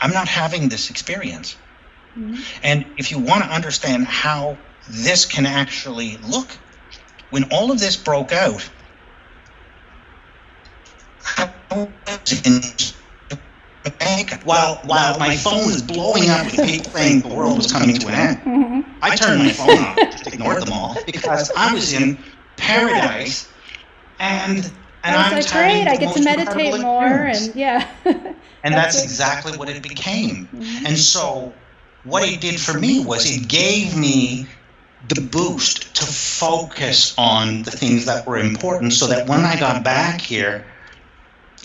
I'm 0.00 0.12
not 0.12 0.28
having 0.28 0.68
this 0.68 0.90
experience. 0.90 1.56
Mm-hmm. 2.16 2.42
And 2.62 2.86
if 2.96 3.10
you 3.10 3.18
want 3.18 3.44
to 3.44 3.50
understand 3.50 4.06
how 4.06 4.56
this 4.88 5.26
can 5.26 5.46
actually 5.46 6.16
look, 6.18 6.48
when 7.30 7.44
all 7.52 7.70
of 7.70 7.78
this 7.78 7.96
broke 7.96 8.32
out, 8.32 8.68
while 14.44 14.80
while 14.84 15.18
my 15.18 15.36
phone 15.36 15.66
was 15.66 15.82
blowing 15.82 16.28
up 16.28 16.46
with 16.46 16.66
people 16.66 16.92
saying 16.92 17.20
the 17.20 17.28
world 17.28 17.56
was 17.56 17.72
coming 17.72 17.96
to 17.96 18.08
an 18.08 18.14
end, 18.14 18.36
mm-hmm. 18.38 18.69
I 19.02 19.16
turned 19.16 19.42
my 19.42 19.52
phone 19.52 19.78
off, 19.78 19.96
just 19.96 20.26
ignored 20.26 20.62
them 20.62 20.72
all, 20.72 20.96
because 21.06 21.50
I 21.56 21.72
was 21.72 21.92
in 21.92 22.18
paradise, 22.56 23.48
and 24.18 24.70
and 25.02 25.16
I 25.16 25.34
was 25.34 25.52
like, 25.52 25.64
great, 25.64 25.88
I 25.88 25.96
get 25.96 26.14
to 26.14 26.22
meditate 26.22 26.80
more, 26.80 27.04
and 27.04 27.54
yeah. 27.54 27.88
and 28.04 28.74
that's, 28.74 28.96
that's 28.96 29.04
exactly 29.04 29.56
what 29.56 29.68
it 29.68 29.82
became. 29.82 30.46
Mm-hmm. 30.46 30.86
And 30.86 30.98
so, 30.98 31.52
what 32.04 32.28
it 32.28 32.40
did 32.40 32.60
for 32.60 32.78
me 32.78 33.04
was 33.04 33.24
it 33.30 33.48
gave 33.48 33.96
me 33.96 34.46
the 35.08 35.20
boost 35.20 35.94
to 35.96 36.04
focus 36.04 37.14
on 37.16 37.62
the 37.62 37.70
things 37.70 38.04
that 38.06 38.26
were 38.26 38.38
important, 38.38 38.92
so 38.92 39.06
that 39.06 39.28
when 39.28 39.40
I 39.40 39.58
got 39.58 39.82
back 39.82 40.20
here 40.20 40.64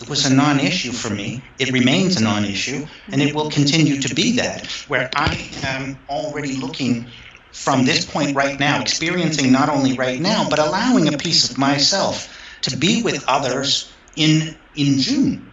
it 0.01 0.09
was 0.09 0.25
a 0.25 0.33
non 0.33 0.59
issue 0.59 0.91
for 0.91 1.09
me. 1.09 1.41
It 1.57 1.71
remains 1.71 2.19
a 2.19 2.23
non 2.23 2.43
issue, 2.43 2.85
and 3.11 3.21
it 3.21 3.33
will 3.33 3.49
continue 3.49 4.01
to 4.01 4.13
be 4.13 4.33
that, 4.33 4.67
where 4.87 5.09
I 5.15 5.49
am 5.63 5.97
already 6.09 6.57
looking 6.57 7.07
from 7.55 7.85
this 7.85 8.05
point 8.05 8.35
right 8.35 8.59
now, 8.59 8.81
experiencing 8.81 9.51
not 9.51 9.69
only 9.69 9.93
right 9.93 10.19
now, 10.19 10.47
but 10.47 10.59
allowing 10.59 11.11
a 11.11 11.17
piece 11.17 11.49
of 11.49 11.57
myself 11.57 12.29
to 12.61 12.75
be 12.75 13.01
with 13.01 13.23
others 13.27 13.91
in 14.17 14.55
in 14.75 14.99
June. 14.99 15.51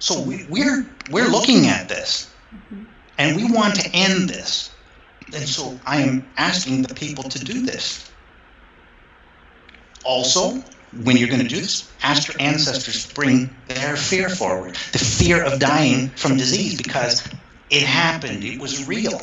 So 0.00 0.20
we, 0.20 0.44
we're 0.50 0.84
we're 1.10 1.28
looking 1.28 1.68
at 1.68 1.88
this, 1.88 2.28
mm-hmm. 2.52 2.84
and 3.18 3.36
we 3.36 3.50
want 3.50 3.76
to 3.76 3.90
end 3.94 4.28
this. 4.28 4.70
And 5.32 5.48
so 5.48 5.78
I 5.86 6.02
am 6.02 6.26
asking 6.36 6.82
the 6.82 6.94
people 6.94 7.24
to 7.24 7.38
do 7.38 7.64
this. 7.64 8.10
Also, 10.04 10.62
when 11.02 11.16
you're 11.16 11.28
going 11.28 11.40
to 11.40 11.48
do 11.48 11.60
this, 11.60 11.88
ask 12.02 12.28
your 12.28 12.40
ancestors 12.40 13.06
to 13.06 13.14
bring 13.14 13.48
their 13.68 13.96
fear 13.96 14.28
forward 14.28 14.74
the 14.92 14.98
fear 14.98 15.42
of 15.42 15.60
dying 15.60 16.08
from 16.10 16.36
disease 16.36 16.76
because 16.76 17.26
it 17.70 17.82
happened, 17.82 18.44
it 18.44 18.60
was 18.60 18.86
real. 18.86 19.20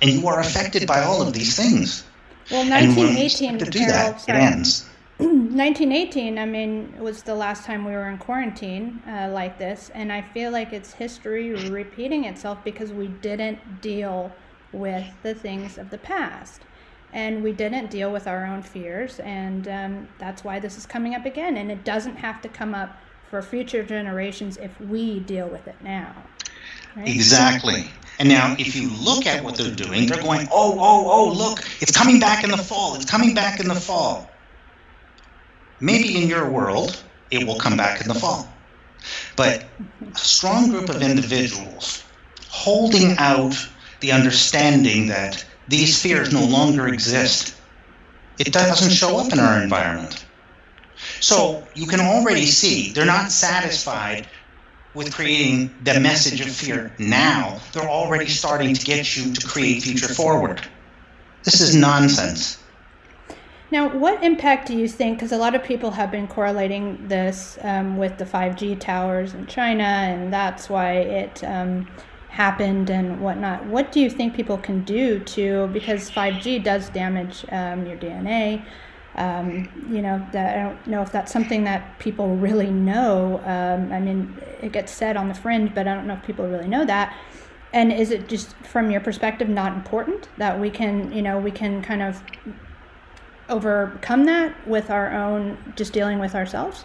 And 0.00 0.10
you 0.10 0.26
are 0.28 0.40
affected 0.40 0.86
by 0.86 1.02
all 1.02 1.20
of 1.22 1.32
these 1.32 1.56
things. 1.56 2.04
Well, 2.50 2.68
1918, 2.68 3.58
to 3.58 3.64
do 3.66 3.86
that, 3.86 4.28
it 4.28 4.34
ends. 4.34 4.88
1918, 5.18 6.38
I 6.38 6.46
mean, 6.46 6.94
was 7.00 7.22
the 7.22 7.34
last 7.34 7.64
time 7.64 7.84
we 7.84 7.92
were 7.92 8.08
in 8.08 8.18
quarantine 8.18 9.02
uh, 9.08 9.28
like 9.32 9.58
this, 9.58 9.90
and 9.92 10.12
I 10.12 10.22
feel 10.22 10.52
like 10.52 10.72
it's 10.72 10.92
history 10.92 11.52
repeating 11.68 12.24
itself 12.24 12.58
because 12.62 12.92
we 12.92 13.08
didn't 13.08 13.80
deal 13.80 14.32
with 14.72 15.06
the 15.22 15.34
things 15.34 15.78
of 15.78 15.90
the 15.90 15.98
past 15.98 16.62
and 17.12 17.42
we 17.42 17.52
didn't 17.52 17.90
deal 17.90 18.12
with 18.12 18.26
our 18.26 18.44
own 18.44 18.62
fears 18.62 19.18
and 19.20 19.66
um, 19.68 20.08
that's 20.18 20.44
why 20.44 20.58
this 20.58 20.76
is 20.76 20.84
coming 20.84 21.14
up 21.14 21.24
again 21.24 21.56
and 21.56 21.70
it 21.70 21.84
doesn't 21.84 22.16
have 22.16 22.42
to 22.42 22.48
come 22.48 22.74
up 22.74 22.98
for 23.30 23.40
future 23.40 23.82
generations 23.82 24.56
if 24.58 24.78
we 24.80 25.20
deal 25.20 25.48
with 25.48 25.66
it 25.66 25.76
now 25.82 26.14
right? 26.96 27.08
exactly 27.08 27.90
and 28.18 28.28
now 28.28 28.54
if 28.58 28.74
you 28.74 28.90
look 28.90 29.26
at 29.26 29.42
what 29.42 29.56
they're 29.56 29.74
doing 29.74 30.06
they're 30.06 30.22
going 30.22 30.46
oh 30.50 30.72
oh 30.72 30.78
oh, 30.78 31.10
oh 31.10 31.32
look 31.32 31.60
it's 31.80 31.96
coming 31.96 32.18
back 32.20 32.44
in 32.44 32.50
the 32.50 32.56
fall 32.56 32.94
it's 32.94 33.04
coming 33.04 33.34
back 33.34 33.60
in 33.60 33.68
the 33.68 33.74
fall 33.74 34.30
maybe 35.80 36.20
in 36.20 36.28
your 36.28 36.50
world 36.50 37.02
it 37.30 37.46
will 37.46 37.58
come 37.58 37.76
back 37.76 38.00
in 38.00 38.08
the 38.08 38.14
fall 38.14 38.52
but 39.36 39.64
a 40.14 40.18
strong 40.18 40.70
group 40.70 40.88
of 40.88 41.02
individuals 41.02 42.02
holding 42.48 43.16
out 43.18 43.54
the 44.00 44.12
understanding 44.12 45.08
that 45.08 45.44
these 45.68 46.00
fears 46.00 46.32
no 46.32 46.44
longer 46.44 46.88
exist. 46.88 47.54
It 48.38 48.52
doesn't 48.52 48.92
show 48.92 49.18
up 49.18 49.32
in 49.32 49.38
our 49.38 49.62
environment. 49.62 50.24
So 51.20 51.66
you 51.74 51.86
can 51.86 52.00
already 52.00 52.46
see 52.46 52.92
they're 52.92 53.04
not 53.04 53.30
satisfied 53.30 54.28
with 54.98 55.14
creating 55.14 55.72
the 55.84 55.98
message 56.00 56.40
of 56.40 56.50
fear 56.50 56.92
now. 56.98 57.60
They're 57.72 57.88
already 57.88 58.26
starting 58.26 58.74
to 58.74 58.84
get 58.84 59.16
you 59.16 59.32
to 59.32 59.46
create 59.46 59.84
future 59.84 60.12
forward. 60.12 60.60
This 61.44 61.60
is 61.60 61.74
nonsense. 61.74 62.58
Now, 63.70 63.88
what 63.96 64.24
impact 64.24 64.66
do 64.66 64.76
you 64.76 64.88
think? 64.88 65.18
Because 65.18 65.30
a 65.30 65.36
lot 65.36 65.54
of 65.54 65.62
people 65.62 65.92
have 65.92 66.10
been 66.10 66.26
correlating 66.26 67.06
this 67.06 67.58
um, 67.62 67.96
with 67.96 68.18
the 68.18 68.24
5G 68.24 68.80
towers 68.80 69.34
in 69.34 69.46
China, 69.46 69.84
and 69.84 70.32
that's 70.32 70.68
why 70.68 70.94
it 70.94 71.44
um, 71.44 71.86
happened 72.28 72.90
and 72.90 73.20
whatnot. 73.20 73.66
What 73.66 73.92
do 73.92 74.00
you 74.00 74.10
think 74.10 74.34
people 74.34 74.58
can 74.58 74.82
do 74.82 75.20
to 75.20 75.68
because 75.68 76.10
5G 76.10 76.64
does 76.64 76.88
damage 76.88 77.44
um, 77.52 77.86
your 77.86 77.96
DNA? 77.96 78.64
Um, 79.18 79.68
you 79.90 80.00
know, 80.00 80.24
that 80.32 80.56
I 80.56 80.62
don't 80.62 80.86
know 80.86 81.02
if 81.02 81.10
that's 81.10 81.32
something 81.32 81.64
that 81.64 81.98
people 81.98 82.36
really 82.36 82.70
know. 82.70 83.38
Um, 83.44 83.92
I 83.92 83.98
mean, 83.98 84.36
it 84.62 84.72
gets 84.72 84.92
said 84.92 85.16
on 85.16 85.28
the 85.28 85.34
fringe, 85.34 85.74
but 85.74 85.88
I 85.88 85.94
don't 85.94 86.06
know 86.06 86.14
if 86.14 86.22
people 86.22 86.46
really 86.46 86.68
know 86.68 86.84
that. 86.84 87.16
And 87.72 87.92
is 87.92 88.10
it 88.10 88.28
just 88.28 88.54
from 88.58 88.90
your 88.90 89.00
perspective 89.00 89.48
not 89.48 89.74
important 89.74 90.28
that 90.38 90.58
we 90.58 90.70
can, 90.70 91.12
you 91.12 91.20
know, 91.20 91.38
we 91.38 91.50
can 91.50 91.82
kind 91.82 92.00
of 92.00 92.22
overcome 93.48 94.24
that 94.24 94.54
with 94.66 94.88
our 94.90 95.12
own 95.12 95.58
just 95.76 95.92
dealing 95.92 96.18
with 96.18 96.34
ourselves? 96.34 96.84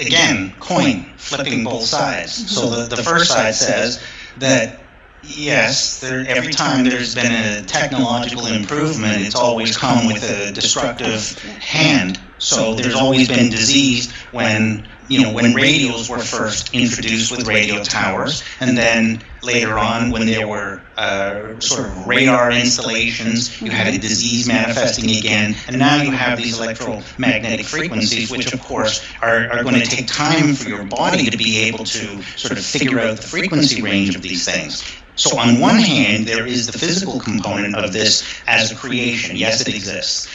again, 0.00 0.52
coin 0.60 1.04
flipping 1.16 1.64
both 1.64 1.84
sides. 1.84 2.54
So 2.54 2.68
the, 2.70 2.96
the 2.96 3.02
first 3.02 3.30
side 3.30 3.54
says 3.54 4.02
that 4.38 4.80
yes, 5.26 6.00
there, 6.00 6.24
every 6.26 6.52
time 6.52 6.84
there's 6.84 7.14
been 7.14 7.32
a 7.32 7.62
technological 7.64 8.46
improvement, 8.46 9.22
it's 9.22 9.34
always 9.34 9.76
come 9.76 10.06
with 10.06 10.22
a 10.22 10.52
destructive 10.52 11.38
hand. 11.60 12.20
So 12.38 12.74
there's 12.74 12.94
always 12.94 13.28
been 13.28 13.48
disease 13.48 14.14
when 14.30 14.88
you 15.08 15.22
know 15.22 15.32
when 15.32 15.54
radios 15.54 16.10
were 16.10 16.18
first 16.18 16.74
introduced 16.74 17.30
with 17.30 17.46
radio 17.46 17.82
towers, 17.82 18.44
and 18.60 18.76
then 18.76 19.22
later 19.42 19.78
on 19.78 20.10
when 20.10 20.26
there 20.26 20.46
were 20.46 20.86
uh, 20.96 21.58
sort 21.60 21.86
of 21.88 22.06
radar 22.06 22.50
installations, 22.50 23.60
you 23.62 23.70
had 23.70 23.94
a 23.94 23.98
disease 23.98 24.46
manifesting 24.46 25.16
again, 25.16 25.54
and 25.66 25.78
now 25.78 26.02
you 26.02 26.10
have 26.10 26.36
these 26.36 26.58
electromagnetic 26.58 27.66
frequencies, 27.66 28.30
which 28.30 28.52
of 28.52 28.60
course 28.60 29.06
are, 29.22 29.48
are 29.50 29.62
going 29.62 29.80
to 29.80 29.86
take 29.86 30.06
time 30.06 30.54
for 30.54 30.68
your 30.68 30.84
body 30.84 31.30
to 31.30 31.38
be 31.38 31.60
able 31.60 31.84
to 31.84 32.22
sort 32.22 32.58
of 32.58 32.64
figure 32.64 33.00
out 33.00 33.16
the 33.16 33.22
frequency 33.22 33.80
range 33.80 34.14
of 34.14 34.20
these 34.20 34.44
things. 34.44 35.05
So 35.16 35.38
on 35.38 35.60
one 35.60 35.78
hand, 35.78 36.26
there 36.26 36.46
is 36.46 36.66
the 36.66 36.78
physical 36.78 37.20
component 37.20 37.74
of 37.74 37.92
this 37.92 38.42
as 38.46 38.70
a 38.70 38.76
creation. 38.76 39.36
Yes, 39.36 39.60
it 39.62 39.68
exists. 39.68 40.28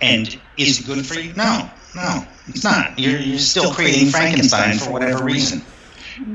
And 0.00 0.40
is 0.56 0.80
it 0.80 0.86
good 0.86 1.06
for 1.06 1.14
you? 1.14 1.32
No, 1.34 1.70
No, 1.94 2.26
it's 2.46 2.62
not. 2.64 2.98
You're, 2.98 3.20
you're 3.20 3.38
still 3.38 3.72
creating 3.72 4.08
Frankenstein 4.10 4.78
for 4.78 4.92
whatever 4.92 5.24
reason. 5.24 5.60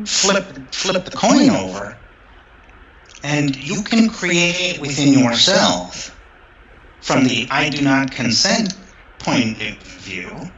Flip, 0.07 0.73
flip 0.73 1.05
the 1.05 1.11
coin 1.11 1.49
over, 1.49 1.97
and 3.23 3.55
you 3.55 3.83
can 3.83 4.09
create 4.09 4.79
within 4.81 5.13
yourself, 5.13 6.19
from 7.01 7.25
the 7.25 7.47
I 7.51 7.69
do 7.69 7.81
not 7.83 8.11
consent 8.11 8.73
point 9.19 9.61
of 9.61 9.77
view, 9.83 10.51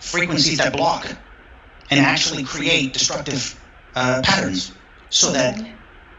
frequencies 0.00 0.58
that 0.58 0.72
block 0.72 1.06
and 1.90 2.00
actually 2.00 2.44
create 2.44 2.92
destructive 2.92 3.60
uh, 3.94 4.22
patterns. 4.24 4.75
So 5.10 5.32
that 5.32 5.64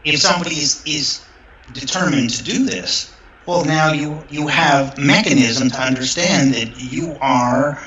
if 0.04 0.20
somebody 0.20 0.56
is, 0.56 0.82
is 0.86 1.24
determined 1.72 2.30
to 2.30 2.42
do 2.42 2.64
this, 2.64 3.14
well, 3.46 3.64
now 3.64 3.92
you, 3.92 4.22
you 4.28 4.46
have 4.46 4.98
mechanism 4.98 5.70
to 5.70 5.80
understand 5.80 6.54
that 6.54 6.80
you 6.80 7.16
are 7.20 7.82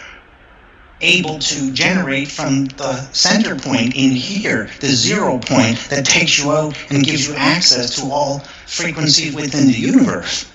able 1.01 1.39
to 1.39 1.71
generate 1.71 2.27
from 2.27 2.65
the 2.65 2.93
center 3.11 3.55
point 3.55 3.95
in 3.95 4.11
here, 4.11 4.69
the 4.79 4.87
zero 4.87 5.39
point 5.39 5.77
that 5.89 6.05
takes 6.05 6.37
you 6.39 6.51
out 6.51 6.77
and 6.89 7.03
gives 7.03 7.27
you 7.27 7.33
access 7.35 7.95
to 7.95 8.11
all 8.11 8.39
frequencies 8.67 9.35
within 9.35 9.67
the 9.67 9.73
universe. 9.73 10.51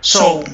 So, 0.00 0.44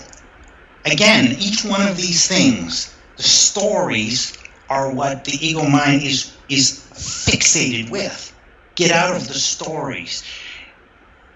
again, 0.85 1.37
each 1.39 1.64
one 1.64 1.87
of 1.87 1.97
these 1.97 2.27
things, 2.27 2.95
the 3.16 3.23
stories, 3.23 4.37
are 4.68 4.93
what 4.93 5.25
the 5.25 5.37
ego 5.45 5.68
mind 5.68 6.03
is 6.03 6.37
is 6.49 6.81
fixated 6.93 7.91
with. 7.91 8.33
Get 8.81 8.93
out 8.93 9.14
of 9.14 9.28
the 9.28 9.35
stories. 9.35 10.24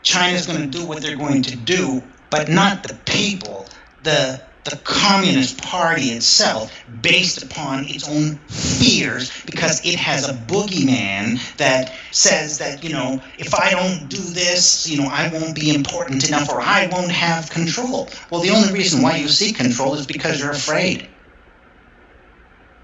China's 0.02 0.46
going 0.46 0.62
to 0.62 0.78
do 0.78 0.86
what 0.86 1.02
they're 1.02 1.14
going 1.14 1.42
to 1.42 1.54
do, 1.54 2.02
but 2.30 2.48
not 2.48 2.82
the 2.84 2.94
people. 3.04 3.68
The 4.02 4.40
the 4.64 4.76
Communist 4.76 5.60
Party 5.62 6.04
itself, 6.04 6.72
based 7.02 7.42
upon 7.42 7.84
its 7.84 8.08
own 8.08 8.36
fears, 8.48 9.30
because 9.44 9.84
it 9.84 9.96
has 9.96 10.26
a 10.26 10.32
boogeyman 10.32 11.38
that 11.58 11.94
says 12.12 12.56
that, 12.60 12.82
you 12.82 12.94
know, 12.94 13.22
if 13.36 13.54
I 13.54 13.72
don't 13.72 14.08
do 14.08 14.16
this, 14.16 14.88
you 14.88 15.02
know, 15.02 15.08
I 15.12 15.28
won't 15.28 15.54
be 15.54 15.74
important 15.74 16.26
enough 16.26 16.48
or 16.48 16.62
I 16.62 16.86
won't 16.90 17.12
have 17.12 17.50
control. 17.50 18.08
Well, 18.30 18.40
the 18.40 18.52
only 18.52 18.72
reason 18.72 19.02
why 19.02 19.16
you 19.16 19.28
seek 19.28 19.56
control 19.56 19.92
is 19.96 20.06
because 20.06 20.40
you're 20.40 20.50
afraid. 20.50 21.08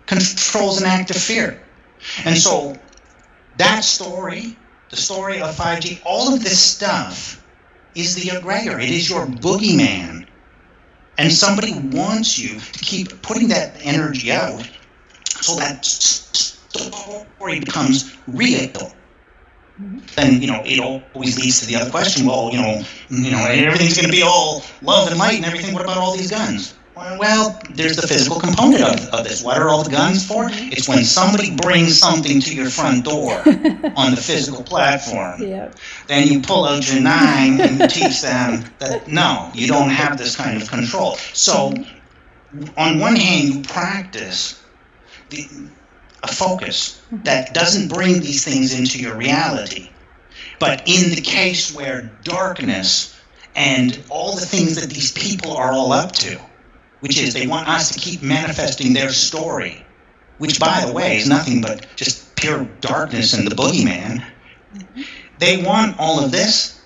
Control 0.05 0.69
is 0.73 0.83
an 0.83 0.87
act 0.87 1.09
of 1.09 1.17
fear. 1.17 1.63
And 2.27 2.37
so 2.37 2.77
that 3.61 3.85
story, 3.85 4.57
the 4.89 4.97
story 4.97 5.41
of 5.41 5.55
5G, 5.55 6.01
all 6.05 6.33
of 6.35 6.43
this 6.43 6.59
stuff 6.59 7.45
is 7.95 8.15
the 8.15 8.31
egregore. 8.31 8.83
It 8.83 8.91
is 8.91 9.09
your 9.09 9.27
boogeyman. 9.27 10.27
And 11.19 11.31
somebody 11.31 11.75
wants 11.93 12.39
you 12.39 12.59
to 12.59 12.79
keep 12.79 13.21
putting 13.21 13.49
that 13.49 13.77
energy 13.83 14.33
out 14.33 14.67
so 15.29 15.57
that 15.57 15.85
story 15.85 17.61
becomes 17.61 18.17
real. 18.27 18.93
Then 20.15 20.41
you 20.43 20.47
know 20.47 20.63
it 20.65 20.79
always 20.79 21.39
leads 21.39 21.61
to 21.61 21.67
the 21.67 21.77
other 21.77 21.91
question. 21.91 22.27
Well, 22.27 22.51
you 22.53 22.61
know, 22.61 22.83
you 23.09 23.31
know, 23.31 23.45
everything's 23.47 23.97
going 23.97 24.11
to 24.11 24.13
be 24.13 24.23
all 24.23 24.63
love 24.83 25.09
and 25.09 25.19
light 25.19 25.37
and 25.37 25.45
everything. 25.45 25.75
What 25.75 25.83
about 25.83 25.97
all 25.97 26.17
these 26.17 26.31
guns? 26.31 26.75
Well, 27.01 27.59
there's 27.71 27.97
the 27.97 28.07
physical 28.07 28.41
component 28.41 28.83
of, 28.83 29.09
of 29.15 29.25
this. 29.25 29.43
What 29.43 29.57
are 29.57 29.71
all 29.71 29.83
the 29.83 29.91
guns 29.91 30.27
for? 30.27 30.49
It's 30.53 30.87
when 30.87 31.05
somebody 31.05 31.57
brings 31.57 31.99
something 31.99 32.41
to 32.43 32.55
your 32.55 32.69
front 32.69 33.07
door 33.07 33.33
on 33.97 34.11
the 34.11 34.21
physical 34.23 34.63
platform. 34.63 35.41
Yep. 35.41 35.77
Then 36.09 36.29
you 36.29 36.41
pull 36.41 36.67
out 36.67 36.93
your 36.93 37.01
nine 37.01 37.59
and 37.59 37.81
you 37.81 37.89
teach 37.89 38.21
them 38.21 38.65
that 38.81 39.09
no, 39.09 39.51
you 39.55 39.67
don't 39.67 39.89
have 39.89 40.19
this 40.19 40.37
kind 40.37 40.61
of 40.61 40.69
control. 40.69 41.17
So, 41.33 41.73
on 42.77 42.99
one 42.99 43.17
hand, 43.17 43.49
you 43.49 43.63
practice 43.63 44.63
the, 45.31 45.49
a 46.23 46.29
focus 46.29 47.01
that 47.11 47.55
doesn't 47.55 47.89
bring 47.89 48.21
these 48.21 48.45
things 48.45 48.79
into 48.79 48.99
your 48.99 49.17
reality. 49.17 49.89
But 50.59 50.83
in 50.87 51.15
the 51.15 51.23
case 51.23 51.75
where 51.75 52.11
darkness 52.25 53.19
and 53.57 53.99
all 54.11 54.35
the 54.35 54.45
things 54.45 54.79
that 54.79 54.91
these 54.91 55.13
people 55.13 55.57
are 55.57 55.73
all 55.73 55.93
up 55.93 56.13
to, 56.13 56.39
which 57.01 57.19
is 57.19 57.35
they 57.35 57.47
want 57.47 57.69
us 57.69 57.91
to 57.91 57.99
keep 57.99 58.23
manifesting 58.23 58.93
their 58.93 59.11
story, 59.11 59.85
which, 60.39 60.61
by 60.61 60.85
the 60.87 60.93
way, 60.93 61.19
is 61.19 61.29
nothing 61.29 61.61
but 61.61 61.87
just 61.97 62.37
pure 62.37 62.65
darkness 62.81 63.33
and 63.33 63.47
the 63.47 63.55
boogeyman. 63.55 64.25
They 65.39 65.63
want 65.63 65.99
all 65.99 66.23
of 66.23 66.31
this. 66.31 66.81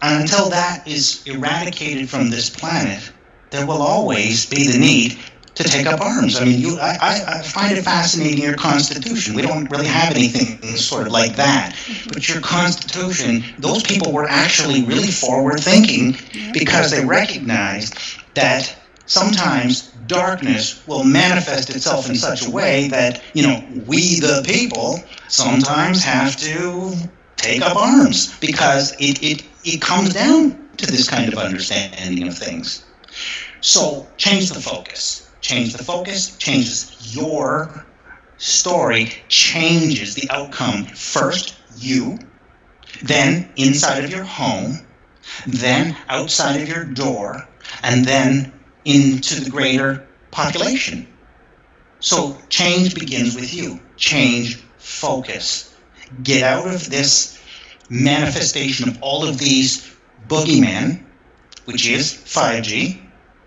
And 0.00 0.22
until 0.22 0.48
that 0.50 0.86
is 0.86 1.26
eradicated 1.26 2.08
from 2.08 2.30
this 2.30 2.48
planet, 2.48 3.10
there 3.50 3.66
will 3.66 3.82
always 3.82 4.46
be 4.46 4.70
the 4.70 4.78
need 4.78 5.18
to 5.58 5.64
take 5.64 5.86
up 5.86 6.00
arms. 6.00 6.40
I 6.40 6.44
mean, 6.44 6.60
you, 6.60 6.78
I, 6.78 7.24
I 7.26 7.42
find 7.42 7.76
it 7.76 7.82
fascinating 7.82 8.44
your 8.44 8.54
Constitution. 8.54 9.34
We 9.34 9.42
don't 9.42 9.68
really 9.72 9.88
have 9.88 10.14
anything 10.14 10.76
sort 10.76 11.08
of 11.08 11.12
like 11.12 11.34
that. 11.34 11.76
But 12.12 12.28
your 12.28 12.40
Constitution, 12.40 13.42
those 13.58 13.82
people 13.82 14.12
were 14.12 14.28
actually 14.28 14.84
really 14.84 15.10
forward 15.10 15.58
thinking 15.58 16.16
because 16.52 16.92
they 16.92 17.04
recognized 17.04 17.98
that 18.34 18.77
sometimes 19.08 19.88
darkness 20.06 20.86
will 20.86 21.02
manifest 21.02 21.70
itself 21.70 22.08
in 22.08 22.14
such 22.14 22.46
a 22.46 22.50
way 22.50 22.88
that, 22.88 23.22
you 23.34 23.42
know, 23.42 23.66
we 23.86 24.20
the 24.20 24.42
people 24.46 25.02
sometimes 25.28 26.04
have 26.04 26.36
to 26.36 26.94
take 27.36 27.62
up 27.62 27.76
arms 27.76 28.38
because 28.38 28.92
it, 29.00 29.22
it, 29.22 29.44
it 29.64 29.80
comes 29.80 30.14
down 30.14 30.68
to 30.76 30.86
this 30.86 31.08
kind 31.08 31.32
of 31.32 31.38
understanding 31.38 32.28
of 32.28 32.36
things. 32.36 32.84
So 33.60 34.06
change 34.16 34.50
the 34.50 34.60
focus. 34.60 35.28
Change 35.40 35.72
the 35.72 35.84
focus, 35.84 36.36
changes 36.36 37.14
your 37.14 37.86
story, 38.36 39.12
changes 39.28 40.14
the 40.14 40.28
outcome. 40.30 40.84
First, 40.84 41.54
you, 41.76 42.18
then 43.02 43.50
inside 43.56 44.04
of 44.04 44.10
your 44.10 44.24
home, 44.24 44.86
then 45.46 45.96
outside 46.08 46.60
of 46.60 46.68
your 46.68 46.84
door, 46.84 47.48
and 47.82 48.04
then 48.04 48.52
into 48.88 49.44
the 49.44 49.50
greater 49.50 50.08
population. 50.30 51.06
So 52.00 52.38
change 52.48 52.94
begins 52.94 53.34
with 53.34 53.52
you. 53.52 53.80
Change 53.96 54.56
focus. 54.78 55.76
Get 56.22 56.42
out 56.42 56.66
of 56.66 56.88
this 56.88 57.38
manifestation 57.90 58.88
of 58.88 59.02
all 59.02 59.28
of 59.28 59.38
these 59.38 59.94
boogeymen, 60.26 61.04
which 61.66 61.86
is 61.86 62.14
5G, 62.14 62.98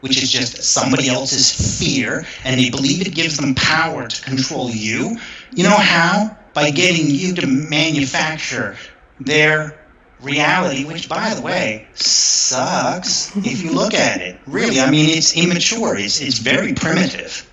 which 0.02 0.22
is 0.22 0.32
just 0.32 0.62
somebody 0.62 1.10
else's 1.10 1.80
fear, 1.80 2.26
and 2.44 2.60
they 2.60 2.70
believe 2.70 3.02
it 3.02 3.16
gives 3.16 3.38
them 3.38 3.56
power 3.56 4.08
to 4.08 4.22
control 4.22 4.70
you. 4.70 5.18
You 5.56 5.64
know 5.64 5.78
how? 5.78 6.38
By 6.54 6.70
getting 6.70 7.08
you 7.08 7.34
to 7.36 7.48
manufacture 7.48 8.78
their 9.20 9.81
reality, 10.22 10.86
which, 10.86 11.10
by 11.10 11.34
the 11.34 11.42
way, 11.42 11.88
sucks 11.94 13.36
if 13.38 13.64
you 13.64 13.72
look 13.72 13.94
at 13.94 14.22
it. 14.22 14.40
Really, 14.46 14.80
I 14.80 14.90
mean, 14.90 15.10
it's 15.10 15.36
immature, 15.36 15.98
it's, 15.98 16.22
it's 16.22 16.38
very 16.38 16.74
primitive. 16.74 17.50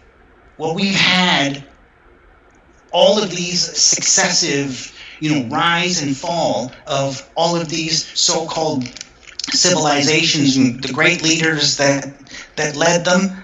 Well, 0.58 0.74
we've 0.74 0.94
had 0.94 1.64
all 2.92 3.22
of 3.22 3.30
these 3.30 3.60
successive, 3.60 4.92
you 5.20 5.34
know, 5.34 5.48
rise 5.48 6.02
and 6.02 6.16
fall 6.16 6.72
of 6.86 7.28
all 7.36 7.56
of 7.56 7.68
these 7.68 8.06
so 8.18 8.46
called 8.46 8.88
civilizations 9.52 10.56
and 10.56 10.82
the 10.82 10.92
great 10.92 11.22
leaders 11.22 11.76
that 11.78 12.12
that 12.56 12.76
led 12.76 13.04
them. 13.04 13.42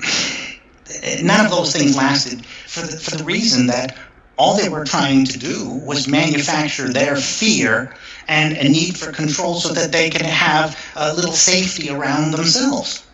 None 1.22 1.44
of 1.44 1.50
those 1.50 1.72
things 1.74 1.96
lasted 1.96 2.44
for 2.46 2.80
the, 2.80 2.96
for 2.96 3.16
the 3.16 3.24
reason 3.24 3.66
that 3.66 3.96
all 4.38 4.56
they 4.56 4.68
were 4.68 4.84
trying 4.84 5.24
to 5.24 5.38
do 5.38 5.68
was 5.84 6.08
manufacture 6.08 6.88
their 6.88 7.16
fear 7.16 7.94
and 8.28 8.56
a 8.56 8.64
need 8.64 8.96
for 8.96 9.12
control 9.12 9.54
so 9.54 9.72
that 9.72 9.92
they 9.92 10.10
could 10.10 10.22
have 10.22 10.78
a 10.96 11.14
little 11.14 11.32
safety 11.32 11.90
around 11.90 12.32
themselves. 12.32 13.06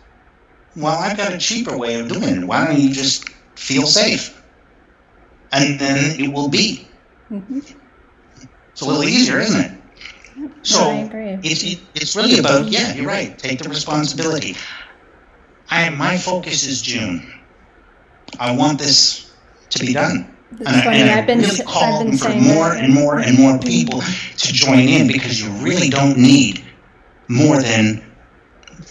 Well, 0.75 0.97
I've 0.97 1.17
got 1.17 1.33
a 1.33 1.37
cheaper 1.37 1.77
way 1.77 1.99
of 1.99 2.09
doing 2.09 2.37
it. 2.37 2.43
Why 2.43 2.65
don't 2.65 2.79
you 2.79 2.93
just 2.93 3.29
feel 3.55 3.85
safe? 3.85 4.41
And 5.51 5.79
then 5.79 6.19
it 6.19 6.33
will 6.33 6.49
be. 6.49 6.87
Mm-hmm. 7.31 7.59
It's 8.71 8.81
a 8.81 8.85
little 8.85 9.03
easier, 9.03 9.39
isn't 9.39 9.61
it? 9.61 9.71
So 10.63 10.89
I 10.89 10.93
agree. 10.95 11.37
It's, 11.43 11.63
it, 11.63 11.79
it's 11.93 12.15
really 12.15 12.39
about, 12.39 12.67
yeah, 12.67 12.93
you're 12.95 13.05
right, 13.05 13.37
take 13.37 13.59
the 13.59 13.69
responsibility. 13.69 14.55
I, 15.69 15.89
my 15.91 16.17
focus 16.17 16.65
is 16.65 16.81
June. 16.81 17.31
I 18.39 18.55
want 18.55 18.79
this 18.79 19.31
to 19.69 19.79
be 19.85 19.93
done. 19.93 20.32
It's 20.59 20.69
And 20.69 20.75
I, 20.75 20.81
funny, 20.83 21.01
and 21.01 21.09
I 21.09 21.19
I've 21.19 21.27
been, 21.27 21.39
really 21.39 21.61
I've 21.81 21.99
been 21.99 22.17
for 22.17 22.29
saying 22.29 22.43
more 22.43 22.69
that. 22.69 22.83
and 22.83 22.93
more 22.93 23.19
and 23.19 23.37
more 23.37 23.57
people 23.59 24.01
to 24.01 24.53
join 24.53 24.87
in 24.87 25.07
because 25.07 25.41
you 25.41 25.49
really 25.63 25.89
don't 25.89 26.17
need 26.17 26.63
more 27.27 27.61
than, 27.61 28.03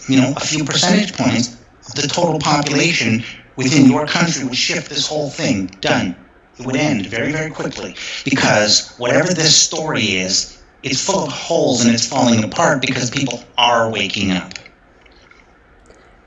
you 0.07 0.19
know, 0.21 0.33
a 0.35 0.41
few 0.41 0.63
percentage 0.63 1.13
points 1.15 1.57
of 1.87 1.95
the 1.95 2.07
total 2.07 2.39
population 2.39 3.23
within 3.55 3.85
your 3.85 4.05
country 4.07 4.43
would 4.45 4.55
shift 4.57 4.89
this 4.89 5.07
whole 5.07 5.29
thing. 5.29 5.67
Done. 5.81 6.15
It 6.59 6.65
would 6.65 6.75
end 6.75 7.07
very, 7.07 7.31
very 7.31 7.51
quickly 7.51 7.95
because 8.23 8.93
whatever 8.97 9.33
this 9.33 9.55
story 9.55 10.17
is, 10.17 10.61
it's 10.83 11.03
full 11.05 11.23
of 11.25 11.31
holes 11.31 11.83
and 11.83 11.93
it's 11.93 12.07
falling 12.07 12.43
apart 12.43 12.81
because 12.81 13.09
people 13.09 13.43
are 13.57 13.89
waking 13.89 14.31
up. 14.31 14.53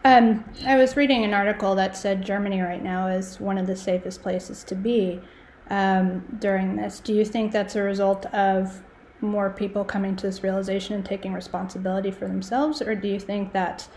Um, 0.06 0.44
I 0.64 0.76
was 0.76 0.96
reading 0.96 1.24
an 1.24 1.34
article 1.34 1.74
that 1.74 1.96
said 1.96 2.24
Germany 2.24 2.60
right 2.60 2.80
now 2.80 3.08
is 3.08 3.40
one 3.40 3.58
of 3.58 3.66
the 3.66 3.74
safest 3.74 4.22
places 4.22 4.62
to 4.62 4.76
be 4.76 5.20
um, 5.68 6.24
during 6.38 6.76
this. 6.76 7.00
Do 7.00 7.12
you 7.12 7.24
think 7.24 7.50
that's 7.50 7.74
a 7.74 7.82
result 7.82 8.24
of 8.26 8.84
more 9.20 9.50
people 9.50 9.84
coming 9.84 10.14
to 10.14 10.28
this 10.28 10.44
realization 10.44 10.94
and 10.94 11.04
taking 11.04 11.32
responsibility 11.32 12.12
for 12.12 12.28
themselves, 12.28 12.80
or 12.80 12.94
do 12.94 13.08
you 13.08 13.18
think 13.18 13.52
that 13.52 13.88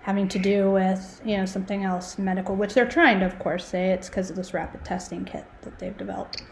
having 0.00 0.26
to 0.30 0.40
do 0.40 0.72
with 0.72 1.22
you 1.24 1.36
know 1.36 1.46
something 1.46 1.84
else 1.84 2.18
medical, 2.18 2.56
which 2.56 2.74
they're 2.74 2.88
trying 2.88 3.20
to, 3.20 3.26
of 3.26 3.38
course, 3.38 3.64
say 3.64 3.90
it's 3.90 4.08
because 4.08 4.30
of 4.30 4.34
this 4.34 4.54
rapid 4.54 4.84
testing 4.84 5.24
kit 5.24 5.46
that 5.62 5.78
they've 5.78 5.96
developed? 5.96 6.42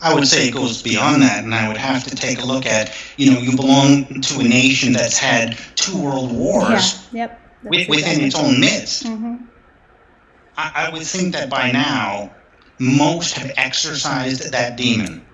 I 0.00 0.14
would 0.14 0.26
say 0.26 0.48
it 0.48 0.54
goes 0.54 0.82
beyond 0.82 1.20
that, 1.20 1.44
and 1.44 1.54
I 1.54 1.68
would 1.68 1.76
have 1.76 2.04
to 2.04 2.16
take 2.16 2.40
a 2.40 2.46
look 2.46 2.64
at, 2.64 2.96
you 3.18 3.32
know, 3.32 3.38
you 3.38 3.54
belong 3.54 4.22
to 4.22 4.40
a 4.40 4.44
nation 4.44 4.94
that's 4.94 5.18
had 5.18 5.58
two 5.74 6.00
world 6.00 6.32
wars 6.32 7.06
Yeah. 7.12 7.26
Yep. 7.26 7.40
Wi- 7.64 7.86
within 7.88 8.20
its 8.22 8.34
own 8.34 8.60
midst. 8.60 9.06
hmm 9.06 9.36
I, 10.56 10.86
I 10.86 10.90
would 10.90 11.02
think 11.02 11.34
that 11.34 11.48
by 11.48 11.70
now, 11.70 12.34
most 12.80 13.34
have 13.34 13.52
exercised 13.56 14.50
that 14.52 14.76
demon. 14.76 15.24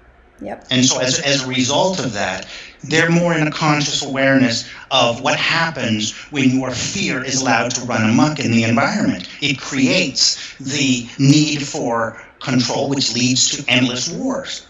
Yep. 0.41 0.67
And 0.71 0.85
so, 0.85 1.01
as, 1.01 1.21
as 1.21 1.45
a 1.45 1.49
result 1.49 1.99
of 2.05 2.13
that, 2.13 2.47
they're 2.83 3.11
more 3.11 3.33
in 3.35 3.47
a 3.47 3.51
conscious 3.51 4.05
awareness 4.05 4.69
of 4.91 5.23
what 5.23 5.39
happens 5.39 6.13
when 6.31 6.51
your 6.51 6.71
fear 6.73 7.25
is 7.25 7.41
allowed 7.41 7.71
to 7.73 7.81
run 7.87 8.09
amok 8.09 8.41
in 8.41 8.51
the 8.51 8.65
environment. 8.65 9.29
It 9.41 9.59
creates 9.59 10.55
the 10.59 11.09
need 11.19 11.67
for 11.67 12.23
control, 12.41 12.91
which 12.91 13.15
leads 13.15 13.57
to 13.57 13.65
endless 13.71 14.11
wars. 14.11 14.67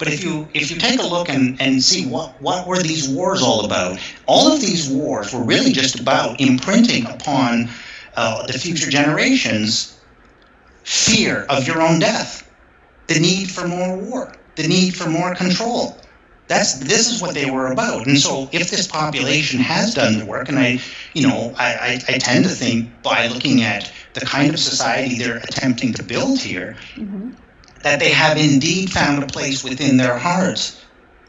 But 0.00 0.08
if 0.08 0.24
you 0.24 0.48
if 0.54 0.70
you 0.70 0.78
take 0.78 0.98
a 0.98 1.06
look 1.06 1.28
and, 1.28 1.60
and 1.60 1.82
see 1.82 2.06
what, 2.06 2.40
what 2.40 2.66
were 2.66 2.78
these 2.78 3.06
wars 3.06 3.42
all 3.42 3.66
about, 3.66 4.00
all 4.24 4.50
of 4.50 4.58
these 4.62 4.88
wars 4.88 5.34
were 5.34 5.44
really 5.44 5.72
just 5.72 6.00
about 6.00 6.40
imprinting 6.40 7.04
upon 7.04 7.68
uh, 8.16 8.46
the 8.46 8.54
future 8.54 8.90
generations 8.90 10.00
fear 10.84 11.44
of 11.50 11.66
your 11.66 11.82
own 11.82 11.98
death, 11.98 12.50
the 13.08 13.20
need 13.20 13.50
for 13.50 13.68
more 13.68 13.94
war, 13.98 14.34
the 14.56 14.66
need 14.66 14.96
for 14.96 15.10
more 15.10 15.34
control. 15.34 15.98
That's 16.48 16.78
this 16.78 17.12
is 17.12 17.20
what 17.20 17.34
they 17.34 17.50
were 17.50 17.70
about. 17.70 18.06
And 18.06 18.18
so, 18.18 18.48
if 18.52 18.70
this 18.70 18.86
population 18.86 19.60
has 19.60 19.92
done 19.92 20.18
the 20.18 20.24
work, 20.24 20.48
and 20.48 20.58
I, 20.58 20.80
you 21.12 21.28
know, 21.28 21.54
I, 21.58 22.00
I, 22.08 22.14
I 22.14 22.18
tend 22.18 22.44
to 22.46 22.50
think 22.50 23.02
by 23.02 23.26
looking 23.26 23.62
at 23.62 23.92
the 24.14 24.20
kind 24.20 24.54
of 24.54 24.58
society 24.58 25.18
they're 25.18 25.36
attempting 25.36 25.92
to 25.92 26.02
build 26.02 26.40
here, 26.40 26.74
hmm 26.94 27.32
that 27.82 28.00
they 28.00 28.10
have 28.10 28.36
indeed 28.36 28.90
found 28.92 29.22
a 29.22 29.26
place 29.26 29.64
within 29.64 29.96
their 29.96 30.18
hearts. 30.18 30.84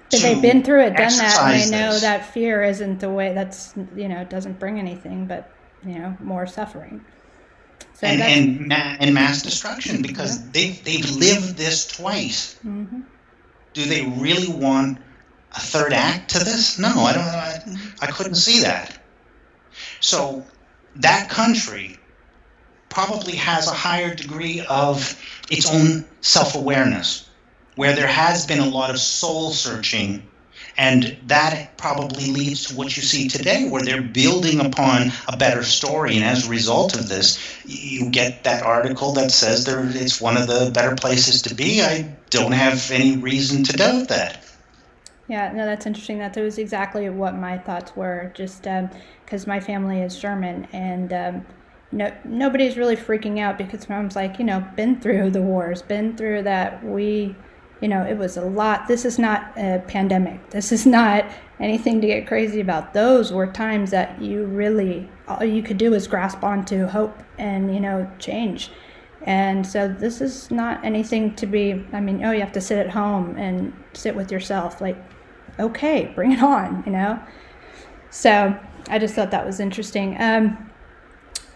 They've 0.09 0.41
been 0.41 0.61
through 0.63 0.81
it, 0.83 0.97
done 0.97 1.15
that, 1.17 1.39
and 1.41 1.61
they 1.61 1.77
know 1.77 1.93
this. 1.93 2.01
that 2.01 2.33
fear 2.33 2.63
isn't 2.63 2.99
the 2.99 3.09
way. 3.09 3.33
That's 3.33 3.73
you 3.95 4.09
know, 4.09 4.19
it 4.21 4.29
doesn't 4.29 4.59
bring 4.59 4.77
anything, 4.77 5.25
but 5.25 5.49
you 5.85 5.97
know, 5.97 6.17
more 6.19 6.45
suffering. 6.45 7.01
So 7.93 8.07
and 8.07 8.21
and, 8.21 8.67
ma- 8.67 8.97
and 8.99 9.13
mass 9.13 9.41
destruction 9.41 10.01
because 10.01 10.49
they 10.51 10.71
they've 10.71 11.09
lived 11.11 11.55
this 11.55 11.87
twice. 11.87 12.59
Mhm. 12.65 13.03
Do 13.73 13.85
they 13.85 14.05
really 14.05 14.49
want 14.51 14.97
a 15.55 15.59
third 15.61 15.93
act 15.93 16.31
to 16.31 16.39
this? 16.39 16.77
No, 16.77 16.89
I 16.89 17.13
don't. 17.13 17.23
I, 17.23 17.61
I 18.01 18.07
couldn't 18.07 18.35
see 18.35 18.61
that. 18.63 18.97
So 20.01 20.45
that 20.97 21.29
country 21.29 21.97
probably 22.91 23.35
has 23.35 23.67
a 23.67 23.73
higher 23.73 24.13
degree 24.13 24.63
of 24.69 25.19
its 25.49 25.73
own 25.73 26.05
self-awareness, 26.21 27.29
where 27.75 27.95
there 27.95 28.07
has 28.07 28.45
been 28.45 28.59
a 28.59 28.69
lot 28.69 28.91
of 28.91 28.99
soul 28.99 29.51
searching. 29.51 30.21
And 30.77 31.17
that 31.27 31.77
probably 31.77 32.31
leads 32.31 32.67
to 32.67 32.75
what 32.75 32.95
you 32.95 33.03
see 33.03 33.27
today, 33.27 33.67
where 33.67 33.83
they're 33.83 34.01
building 34.01 34.65
upon 34.65 35.11
a 35.27 35.35
better 35.35 35.63
story. 35.63 36.15
And 36.15 36.23
as 36.23 36.47
a 36.47 36.49
result 36.49 36.95
of 36.95 37.09
this, 37.09 37.39
you 37.65 38.09
get 38.09 38.45
that 38.45 38.63
article 38.63 39.11
that 39.13 39.31
says 39.31 39.65
there, 39.65 39.83
it's 39.83 40.21
one 40.21 40.37
of 40.37 40.47
the 40.47 40.71
better 40.73 40.95
places 40.95 41.41
to 41.43 41.55
be. 41.55 41.81
I 41.81 42.15
don't 42.29 42.53
have 42.53 42.89
any 42.89 43.17
reason 43.17 43.63
to 43.65 43.73
doubt 43.73 44.07
that. 44.07 44.45
Yeah, 45.27 45.51
no, 45.51 45.65
that's 45.65 45.85
interesting. 45.85 46.19
That 46.19 46.35
was 46.37 46.57
exactly 46.57 47.09
what 47.09 47.35
my 47.35 47.57
thoughts 47.57 47.95
were. 47.95 48.31
Just 48.33 48.65
because 49.25 49.47
my 49.47 49.59
family 49.59 50.01
is 50.01 50.17
German, 50.17 50.67
and 50.71 51.13
um, 51.13 51.45
no, 51.91 52.13
nobody's 52.23 52.77
really 52.77 52.95
freaking 52.95 53.39
out 53.39 53.57
because 53.57 53.89
mom's 53.89 54.15
like, 54.15 54.39
you 54.39 54.45
know, 54.45 54.65
been 54.75 54.99
through 54.99 55.31
the 55.31 55.41
wars, 55.41 55.81
been 55.81 56.15
through 56.15 56.43
that. 56.43 56.83
We, 56.83 57.35
you 57.81 57.87
know, 57.87 58.05
it 58.05 58.17
was 58.17 58.37
a 58.37 58.45
lot. 58.45 58.87
This 58.87 59.05
is 59.05 59.19
not 59.19 59.51
a 59.57 59.83
pandemic. 59.87 60.49
This 60.51 60.71
is 60.71 60.85
not 60.85 61.25
anything 61.59 61.99
to 62.01 62.07
get 62.07 62.27
crazy 62.27 62.61
about. 62.61 62.93
Those 62.93 63.33
were 63.33 63.47
times 63.47 63.91
that 63.91 64.21
you 64.21 64.45
really 64.45 65.09
all 65.27 65.43
you 65.43 65.63
could 65.63 65.77
do 65.77 65.93
is 65.93 66.07
grasp 66.07 66.43
onto 66.43 66.85
hope 66.87 67.17
and 67.37 67.73
you 67.73 67.79
know 67.79 68.09
change. 68.19 68.71
And 69.23 69.65
so 69.65 69.87
this 69.87 70.19
is 70.19 70.49
not 70.49 70.83
anything 70.83 71.35
to 71.35 71.45
be. 71.45 71.85
I 71.93 71.99
mean, 71.99 72.23
oh, 72.23 72.31
you 72.31 72.39
have 72.39 72.51
to 72.53 72.61
sit 72.61 72.79
at 72.79 72.89
home 72.89 73.37
and 73.37 73.73
sit 73.93 74.15
with 74.15 74.31
yourself. 74.31 74.81
Like, 74.81 74.97
okay, 75.59 76.11
bring 76.15 76.31
it 76.31 76.41
on. 76.41 76.83
You 76.85 76.93
know. 76.93 77.21
So 78.09 78.57
I 78.89 78.99
just 78.99 79.13
thought 79.13 79.31
that 79.31 79.45
was 79.45 79.59
interesting. 79.59 80.19
Um, 80.19 80.70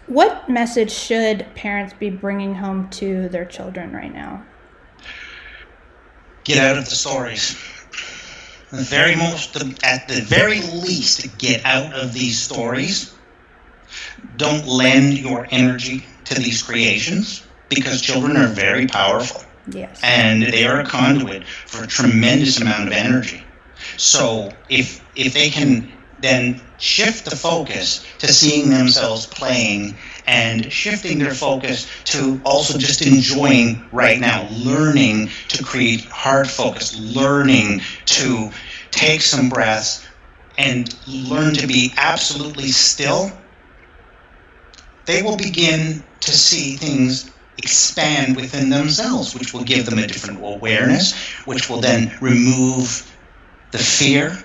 what 0.06 0.48
message 0.48 0.92
should 0.92 1.46
parents 1.54 1.94
be 1.98 2.10
bringing 2.10 2.54
home 2.54 2.88
to 2.90 3.28
their 3.28 3.44
children 3.44 3.92
right 3.92 4.12
now? 4.12 4.44
Get 6.44 6.58
out 6.58 6.78
of 6.78 6.84
the 6.84 6.94
stories. 6.94 7.56
The 8.70 8.82
very 8.82 9.16
most, 9.16 9.56
at 9.84 10.08
the 10.08 10.20
very 10.22 10.60
least, 10.60 11.38
get 11.38 11.64
out 11.64 11.92
of 11.92 12.12
these 12.12 12.38
stories. 12.38 13.14
Don't 14.36 14.66
lend 14.66 15.18
your 15.18 15.46
energy 15.50 16.04
to 16.24 16.34
these 16.34 16.62
creations 16.62 17.46
because 17.68 18.00
children 18.00 18.36
are 18.36 18.48
very 18.48 18.86
powerful 18.86 19.42
Yes. 19.70 20.00
and 20.02 20.42
they 20.42 20.66
are 20.66 20.80
a 20.80 20.84
conduit 20.84 21.44
for 21.44 21.84
a 21.84 21.86
tremendous 21.86 22.60
amount 22.60 22.86
of 22.88 22.92
energy. 22.92 23.42
So 23.96 24.52
if 24.68 25.00
if 25.16 25.34
they 25.34 25.50
can 25.50 25.92
then 26.20 26.60
shift 26.78 27.24
the 27.24 27.36
focus 27.36 28.04
to 28.18 28.28
seeing 28.32 28.70
themselves 28.70 29.26
playing 29.26 29.96
and 30.26 30.70
shifting 30.72 31.18
their 31.18 31.34
focus 31.34 31.88
to 32.04 32.40
also 32.44 32.78
just 32.78 33.02
enjoying 33.02 33.88
right 33.92 34.20
now, 34.20 34.48
learning 34.50 35.30
to 35.48 35.62
create 35.64 36.04
hard 36.06 36.48
focus, 36.48 36.98
learning 36.98 37.80
to 38.04 38.50
take 38.90 39.20
some 39.20 39.48
breaths 39.48 40.06
and 40.58 40.98
learn 41.06 41.54
to 41.54 41.66
be 41.66 41.92
absolutely 41.96 42.68
still, 42.68 43.30
they 45.04 45.22
will 45.22 45.36
begin 45.36 46.02
to 46.20 46.32
see 46.32 46.76
things 46.76 47.30
expand 47.58 48.36
within 48.36 48.68
themselves, 48.68 49.34
which 49.34 49.54
will 49.54 49.64
give 49.64 49.86
them 49.86 49.98
a 49.98 50.06
different 50.06 50.40
awareness, 50.44 51.14
which 51.46 51.70
will 51.70 51.80
then 51.80 52.12
remove 52.20 53.10
the 53.70 53.78
fear. 53.78 54.36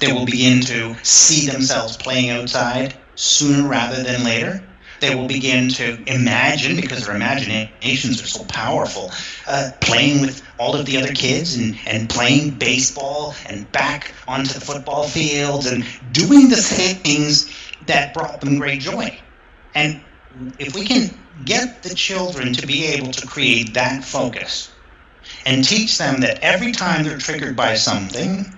They 0.00 0.12
will 0.12 0.26
begin 0.26 0.60
to 0.62 0.96
see 1.02 1.48
themselves 1.48 1.96
playing 1.96 2.30
outside 2.30 2.94
sooner 3.14 3.68
rather 3.68 4.02
than 4.02 4.24
later. 4.24 4.62
They 5.00 5.14
will 5.14 5.28
begin 5.28 5.68
to 5.70 6.02
imagine, 6.12 6.76
because 6.76 7.06
their 7.06 7.14
imaginations 7.14 8.20
are 8.22 8.26
so 8.26 8.44
powerful, 8.44 9.12
uh, 9.46 9.70
playing 9.80 10.20
with 10.20 10.42
all 10.58 10.74
of 10.74 10.86
the 10.86 10.96
other 10.96 11.12
kids 11.12 11.56
and, 11.56 11.78
and 11.86 12.10
playing 12.10 12.58
baseball 12.58 13.34
and 13.46 13.70
back 13.70 14.12
onto 14.26 14.52
the 14.52 14.60
football 14.60 15.06
fields 15.06 15.66
and 15.66 15.84
doing 16.12 16.48
the 16.48 16.56
things 16.56 17.48
that 17.86 18.12
brought 18.12 18.40
them 18.40 18.58
great 18.58 18.80
joy. 18.80 19.16
And 19.74 20.00
if 20.58 20.74
we 20.74 20.84
can 20.84 21.16
get 21.44 21.82
the 21.84 21.94
children 21.94 22.52
to 22.54 22.66
be 22.66 22.86
able 22.86 23.12
to 23.12 23.26
create 23.26 23.74
that 23.74 24.04
focus 24.04 24.70
and 25.46 25.64
teach 25.64 25.96
them 25.98 26.20
that 26.22 26.40
every 26.42 26.72
time 26.72 27.04
they're 27.04 27.18
triggered 27.18 27.54
by 27.54 27.76
something, 27.76 28.52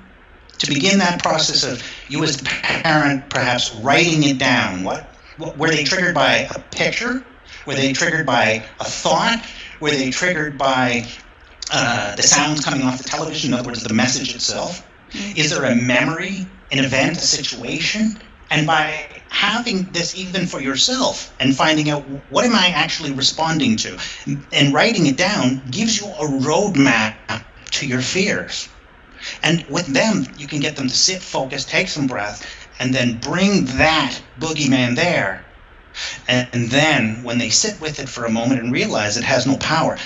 to 0.60 0.72
begin 0.72 0.98
that 0.98 1.22
process 1.22 1.64
of 1.64 1.82
you 2.08 2.22
as 2.22 2.36
the 2.36 2.44
parent 2.44 3.28
perhaps 3.30 3.74
writing 3.76 4.22
it 4.24 4.38
down. 4.38 4.84
What, 4.84 5.08
what 5.36 5.58
were 5.58 5.70
they 5.70 5.84
triggered 5.84 6.14
by 6.14 6.48
a 6.54 6.60
picture? 6.70 7.24
Were 7.66 7.74
they 7.74 7.92
triggered 7.92 8.26
by 8.26 8.64
a 8.78 8.84
thought? 8.84 9.44
Were 9.80 9.90
they 9.90 10.10
triggered 10.10 10.58
by 10.58 11.06
uh, 11.70 12.14
the 12.16 12.22
sounds 12.22 12.64
coming 12.64 12.82
off 12.82 12.98
the 12.98 13.08
television? 13.08 13.52
In 13.52 13.58
other 13.58 13.68
words, 13.68 13.82
the 13.82 13.94
message 13.94 14.34
itself. 14.34 14.86
Is 15.12 15.50
there 15.50 15.64
a 15.64 15.74
memory, 15.74 16.46
an 16.70 16.84
event, 16.84 17.16
a 17.16 17.20
situation? 17.20 18.18
And 18.50 18.66
by 18.66 19.22
having 19.30 19.84
this 19.92 20.16
even 20.16 20.46
for 20.46 20.60
yourself 20.60 21.34
and 21.40 21.56
finding 21.56 21.88
out 21.88 22.02
what 22.30 22.44
am 22.44 22.54
I 22.54 22.72
actually 22.74 23.12
responding 23.12 23.76
to 23.76 23.98
and 24.52 24.74
writing 24.74 25.06
it 25.06 25.16
down 25.16 25.62
gives 25.70 26.00
you 26.00 26.06
a 26.06 26.26
roadmap 26.26 27.14
to 27.70 27.86
your 27.86 28.02
fears. 28.02 28.68
And 29.42 29.64
with 29.68 29.86
them, 29.86 30.26
you 30.36 30.46
can 30.46 30.60
get 30.60 30.76
them 30.76 30.88
to 30.88 30.94
sit, 30.96 31.22
focus, 31.22 31.64
take 31.64 31.88
some 31.88 32.06
breath, 32.06 32.46
and 32.78 32.94
then 32.94 33.18
bring 33.18 33.64
that 33.76 34.18
boogeyman 34.38 34.96
there. 34.96 35.44
And, 36.28 36.48
and 36.52 36.70
then, 36.70 37.22
when 37.22 37.38
they 37.38 37.50
sit 37.50 37.80
with 37.80 38.00
it 38.00 38.08
for 38.08 38.24
a 38.24 38.30
moment 38.30 38.60
and 38.62 38.72
realize 38.72 39.16
it 39.16 39.24
has 39.24 39.46
no 39.46 39.56
power, 39.56 39.98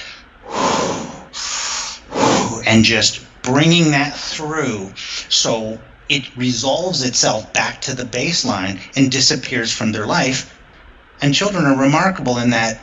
and 2.67 2.85
just 2.85 3.21
bringing 3.43 3.91
that 3.91 4.17
through 4.17 4.91
so 5.29 5.79
it 6.09 6.37
resolves 6.37 7.03
itself 7.05 7.53
back 7.53 7.81
to 7.83 7.95
the 7.95 8.05
baseline 8.05 8.79
and 8.97 9.11
disappears 9.11 9.73
from 9.73 9.93
their 9.93 10.07
life, 10.07 10.59
And 11.23 11.35
children 11.35 11.65
are 11.65 11.77
remarkable 11.77 12.39
in 12.39 12.51
that 12.51 12.81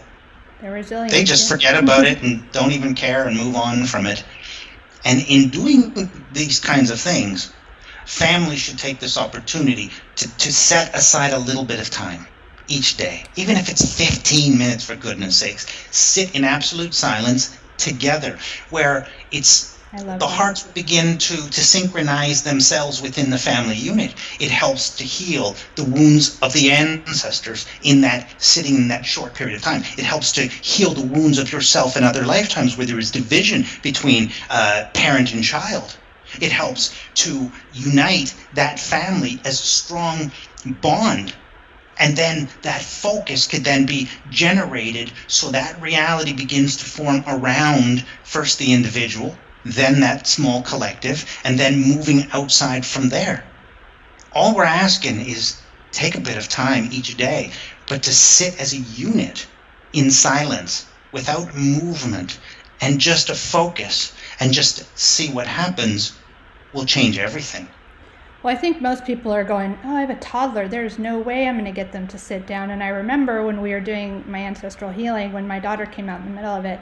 They're 0.62 0.72
resilient. 0.72 1.12
they 1.12 1.24
just 1.24 1.50
forget 1.50 1.76
about 1.82 2.06
it 2.06 2.22
and 2.22 2.52
don't 2.52 2.72
even 2.72 2.96
care 2.96 3.28
and 3.28 3.38
move 3.38 3.56
on 3.56 3.86
from 3.86 4.06
it. 4.06 4.24
And 5.04 5.22
in 5.22 5.50
doing 5.50 6.28
these 6.32 6.60
kinds 6.60 6.92
of 6.92 7.00
things, 7.00 7.54
families 8.06 8.60
should 8.60 8.80
take 8.80 9.00
this 9.00 9.18
opportunity 9.18 9.94
to, 10.18 10.38
to 10.38 10.52
set 10.54 10.96
aside 10.96 11.34
a 11.34 11.40
little 11.40 11.66
bit 11.66 11.80
of 11.80 11.90
time 11.90 12.28
each 12.68 12.98
day, 12.98 13.26
even 13.36 13.58
if 13.58 13.70
it's 13.70 13.98
15 13.98 14.58
minutes 14.58 14.84
for 14.86 14.96
goodness 14.96 15.38
sakes. 15.38 15.66
Sit 15.92 16.32
in 16.36 16.44
absolute 16.44 16.94
silence 16.94 17.58
together, 17.78 18.38
where 18.70 19.08
it's 19.32 19.71
the 19.94 20.06
that. 20.06 20.22
hearts 20.22 20.64
begin 20.64 21.18
to, 21.18 21.36
to 21.36 21.62
synchronize 21.62 22.44
themselves 22.44 23.02
within 23.02 23.30
the 23.30 23.38
family 23.38 23.76
unit. 23.76 24.16
It 24.40 24.50
helps 24.50 24.92
to 24.98 25.04
heal 25.04 25.58
the 25.76 25.84
wounds 25.84 26.40
of 26.40 26.54
the 26.54 26.72
ancestors 26.72 27.66
in 27.82 28.02
that 28.02 28.42
sitting 28.42 28.76
in 28.76 28.88
that 28.88 29.06
short 29.06 29.36
period 29.36 29.58
of 29.58 29.64
time. 29.64 29.84
It 29.98 30.06
helps 30.06 30.32
to 30.34 30.44
heal 30.48 30.94
the 30.94 31.06
wounds 31.06 31.40
of 31.40 31.52
yourself 31.52 31.98
in 31.98 32.06
other 32.06 32.26
lifetimes 32.26 32.78
where 32.78 32.88
there 32.88 33.00
is 33.00 33.12
division 33.12 33.66
between 33.84 34.32
uh, 34.50 34.86
parent 34.94 35.34
and 35.34 35.44
child. 35.44 35.98
It 36.40 36.54
helps 36.54 36.96
to 37.16 37.52
unite 37.74 38.34
that 38.54 38.80
family 38.80 39.42
as 39.44 39.60
a 39.60 39.64
strong 39.64 40.32
bond 40.66 41.36
and 41.98 42.16
then 42.16 42.50
that 42.62 42.82
focus 42.82 43.46
could 43.46 43.66
then 43.66 43.86
be 43.86 44.10
generated 44.30 45.12
so 45.28 45.52
that 45.52 45.82
reality 45.82 46.32
begins 46.32 46.78
to 46.78 46.86
form 46.86 47.26
around 47.28 48.06
first 48.24 48.58
the 48.58 48.72
individual 48.72 49.51
then 49.64 50.00
that 50.02 50.28
small 50.28 50.62
collective 50.62 51.26
and 51.44 51.60
then 51.60 51.82
moving 51.82 52.28
outside 52.32 52.86
from 52.86 53.10
there 53.10 53.44
all 54.34 54.56
we're 54.56 54.64
asking 54.64 55.20
is 55.22 55.62
take 55.92 56.16
a 56.16 56.22
bit 56.22 56.38
of 56.38 56.48
time 56.48 56.88
each 56.92 57.18
day 57.18 57.52
but 57.88 58.04
to 58.04 58.14
sit 58.14 58.60
as 58.60 58.74
a 58.74 58.78
unit 58.78 59.46
in 59.94 60.10
silence 60.10 60.86
without 61.12 61.54
movement 61.56 62.40
and 62.80 63.00
just 63.00 63.30
a 63.30 63.36
focus 63.36 64.14
and 64.40 64.54
just 64.54 64.98
see 64.98 65.30
what 65.30 65.48
happens 65.48 66.18
will 66.74 66.86
change 66.86 67.18
everything 67.18 67.68
Well, 68.42 68.56
I 68.56 68.58
think 68.58 68.82
most 68.82 69.06
people 69.06 69.32
are 69.32 69.44
going, 69.44 69.78
Oh, 69.84 69.96
I 69.96 70.02
have 70.02 70.10
a 70.10 70.16
toddler. 70.16 70.68
There's 70.68 70.98
no 70.98 71.20
way 71.20 71.48
I'm 71.48 71.56
going 71.56 71.66
to 71.66 71.72
get 71.72 71.92
them 71.92 72.08
to 72.08 72.18
sit 72.18 72.48
down. 72.48 72.72
And 72.72 72.82
I 72.82 72.88
remember 72.88 73.44
when 73.46 73.62
we 73.62 73.72
were 73.72 73.80
doing 73.82 74.24
my 74.28 74.40
ancestral 74.40 74.90
healing, 74.92 75.32
when 75.32 75.48
my 75.48 75.60
daughter 75.60 75.86
came 75.86 76.10
out 76.10 76.22
in 76.22 76.26
the 76.26 76.34
middle 76.34 76.56
of 76.56 76.66
it, 76.66 76.80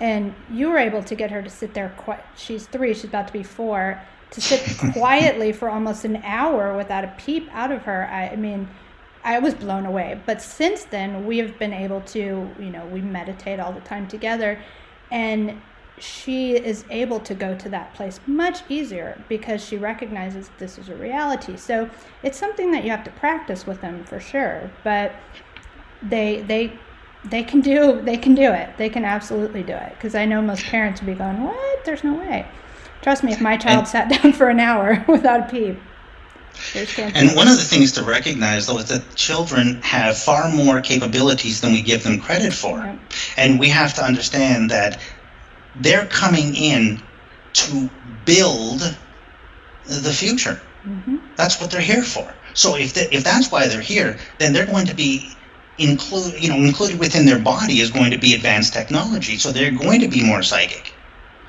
and 0.00 0.34
you 0.50 0.70
were 0.70 0.78
able 0.78 1.02
to 1.02 1.14
get 1.14 1.30
her 1.30 1.42
to 1.42 1.50
sit 1.50 1.74
there. 1.74 1.94
Qui- 1.96 2.22
she's 2.36 2.66
three, 2.66 2.94
she's 2.94 3.04
about 3.04 3.26
to 3.28 3.32
be 3.32 3.42
four, 3.42 4.00
to 4.30 4.40
sit 4.40 4.62
quietly 4.92 5.52
for 5.52 5.68
almost 5.68 6.04
an 6.04 6.16
hour 6.24 6.76
without 6.76 7.04
a 7.04 7.14
peep 7.18 7.48
out 7.52 7.72
of 7.72 7.82
her. 7.82 8.08
I, 8.10 8.28
I 8.28 8.36
mean, 8.36 8.68
I 9.24 9.38
was 9.38 9.54
blown 9.54 9.86
away. 9.86 10.20
But 10.26 10.40
since 10.40 10.84
then, 10.84 11.26
we 11.26 11.38
have 11.38 11.58
been 11.58 11.72
able 11.72 12.00
to, 12.02 12.20
you 12.58 12.70
know, 12.70 12.86
we 12.86 13.00
meditate 13.00 13.60
all 13.60 13.72
the 13.72 13.80
time 13.80 14.06
together. 14.06 14.58
And 15.10 15.60
she 15.98 16.56
is 16.56 16.84
able 16.90 17.20
to 17.20 17.34
go 17.34 17.56
to 17.56 17.68
that 17.70 17.92
place 17.94 18.20
much 18.26 18.60
easier 18.68 19.20
because 19.28 19.64
she 19.64 19.76
recognizes 19.76 20.50
this 20.58 20.78
is 20.78 20.88
a 20.88 20.94
reality. 20.94 21.56
So 21.56 21.90
it's 22.22 22.38
something 22.38 22.70
that 22.72 22.84
you 22.84 22.90
have 22.90 23.04
to 23.04 23.10
practice 23.12 23.66
with 23.66 23.80
them 23.80 24.04
for 24.04 24.20
sure. 24.20 24.70
But 24.84 25.12
they 26.02 26.42
they 26.42 26.78
they 27.24 27.42
can 27.42 27.60
do 27.60 28.00
they 28.02 28.16
can 28.16 28.34
do 28.34 28.52
it. 28.52 28.70
They 28.78 28.88
can 28.88 29.04
absolutely 29.04 29.62
do 29.62 29.72
it 29.74 29.90
because 29.96 30.14
I 30.14 30.24
know 30.24 30.40
most 30.40 30.64
parents 30.64 31.00
would 31.00 31.06
be 31.06 31.14
going, 31.14 31.42
"What? 31.42 31.84
There's 31.84 32.04
no 32.04 32.14
way." 32.14 32.46
Trust 33.02 33.22
me, 33.24 33.32
if 33.32 33.40
my 33.40 33.56
child 33.56 33.80
And- 33.80 33.88
sat 33.88 34.08
down 34.22 34.32
for 34.32 34.48
an 34.48 34.60
hour 34.60 35.04
without 35.08 35.40
a 35.40 35.42
peep, 35.44 35.78
there's. 36.74 36.98
And 36.98 37.34
one 37.36 37.48
of 37.48 37.56
the 37.56 37.62
things 37.64 37.92
to 37.92 38.02
recognize, 38.02 38.66
though, 38.66 38.78
is 38.78 38.86
that 38.86 39.14
children 39.14 39.80
have 39.82 40.18
far 40.18 40.48
more 40.50 40.80
capabilities 40.80 41.60
than 41.60 41.72
we 41.72 41.82
give 41.82 42.02
them 42.02 42.20
credit 42.20 42.52
for. 42.52 42.78
Yep. 42.78 42.98
And 43.36 43.58
we 43.60 43.68
have 43.68 43.94
to 43.94 44.04
understand 44.04 44.70
that 44.70 45.00
they're 45.76 46.06
coming 46.06 46.54
in 46.56 47.00
to 47.54 47.88
build 48.24 48.96
the 49.86 50.12
future. 50.12 50.60
Mhm. 50.86 51.20
That's 51.36 51.60
what 51.60 51.70
they're 51.70 51.80
here 51.80 52.02
for. 52.02 52.32
So 52.54 52.74
if 52.76 52.94
the, 52.94 53.12
if 53.14 53.22
that's 53.24 53.50
why 53.52 53.68
they're 53.68 53.80
here, 53.80 54.18
then 54.38 54.52
they're 54.52 54.66
going 54.66 54.86
to 54.86 54.94
be 54.94 55.30
include 55.78 56.42
you 56.42 56.48
know 56.48 56.56
included 56.56 56.98
within 56.98 57.26
their 57.26 57.38
body 57.38 57.80
is 57.80 57.90
going 57.90 58.10
to 58.10 58.18
be 58.18 58.34
advanced 58.34 58.72
technology. 58.72 59.38
So 59.38 59.52
they're 59.52 59.70
going 59.70 60.00
to 60.00 60.08
be 60.08 60.24
more 60.24 60.42
psychic. 60.42 60.94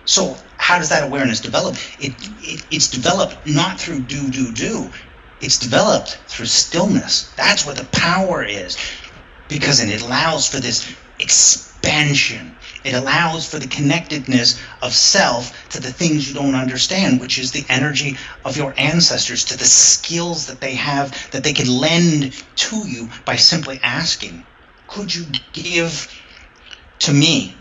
So 0.06 0.38
how 0.58 0.78
does 0.78 0.90
that 0.90 1.04
awareness 1.04 1.40
develop? 1.40 1.76
It, 2.00 2.16
it 2.20 2.66
it's 2.72 2.90
developed 2.90 3.48
not 3.48 3.80
through 3.80 4.02
do 4.02 4.30
do 4.30 4.52
do. 4.52 4.92
It's 5.42 5.58
developed 5.58 6.20
through 6.28 6.48
stillness. 6.48 7.34
That's 7.36 7.66
where 7.66 7.76
the 7.76 7.86
power 7.86 8.44
is, 8.44 8.78
because 9.48 9.82
it 9.82 10.02
allows 10.02 10.48
for 10.48 10.60
this 10.60 10.96
expansion. 11.20 12.59
It 12.90 12.96
allows 12.96 13.48
for 13.48 13.60
the 13.60 13.68
connectedness 13.68 14.60
of 14.82 14.96
self 14.96 15.70
to 15.70 15.80
the 15.80 15.94
things 15.94 16.28
you 16.28 16.34
don't 16.34 16.56
understand, 16.56 17.20
which 17.20 17.38
is 17.38 17.52
the 17.52 17.64
energy 17.70 18.18
of 18.44 18.58
your 18.58 18.74
ancestors, 18.78 19.44
to 19.46 19.58
the 19.58 19.66
skills 19.66 20.48
that 20.48 20.60
they 20.60 20.74
have 20.74 21.30
that 21.30 21.44
they 21.44 21.54
can 21.54 21.68
lend 21.68 22.34
to 22.56 22.78
you 22.88 23.12
by 23.26 23.36
simply 23.36 23.80
asking, 23.84 24.44
Could 24.88 25.14
you 25.14 25.28
give 25.54 26.12
to 27.06 27.14
me 27.14 27.56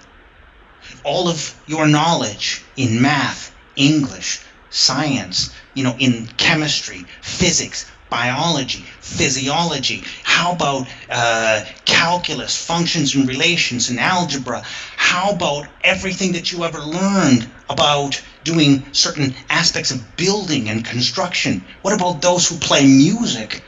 all 1.05 1.29
of 1.29 1.55
your 1.67 1.87
knowledge 1.87 2.63
in 2.77 3.03
math, 3.03 3.55
English, 3.77 4.41
science, 4.71 5.51
you 5.75 5.85
know, 5.85 5.95
in 5.99 6.27
chemistry, 6.39 7.05
physics, 7.21 7.85
biology, 8.11 8.85
physiology. 9.01 10.05
How 10.23 10.53
about 10.53 10.89
uh, 11.11 11.65
calculus, 11.85 12.57
functions 12.57 13.15
and 13.15 13.29
relations, 13.29 13.91
and 13.91 13.99
algebra? 13.99 14.63
How 14.97 15.31
about 15.31 15.69
everything 15.83 16.33
that 16.33 16.53
you 16.53 16.65
ever 16.65 16.81
learned 16.81 17.51
about 17.69 18.23
doing 18.45 18.85
certain 18.93 19.35
aspects 19.51 19.91
of 19.91 20.17
building 20.17 20.69
and 20.69 20.85
construction? 20.85 21.65
What 21.83 21.95
about 21.95 22.23
those 22.23 22.49
who 22.49 22.57
play 22.57 22.87
music? 22.87 23.63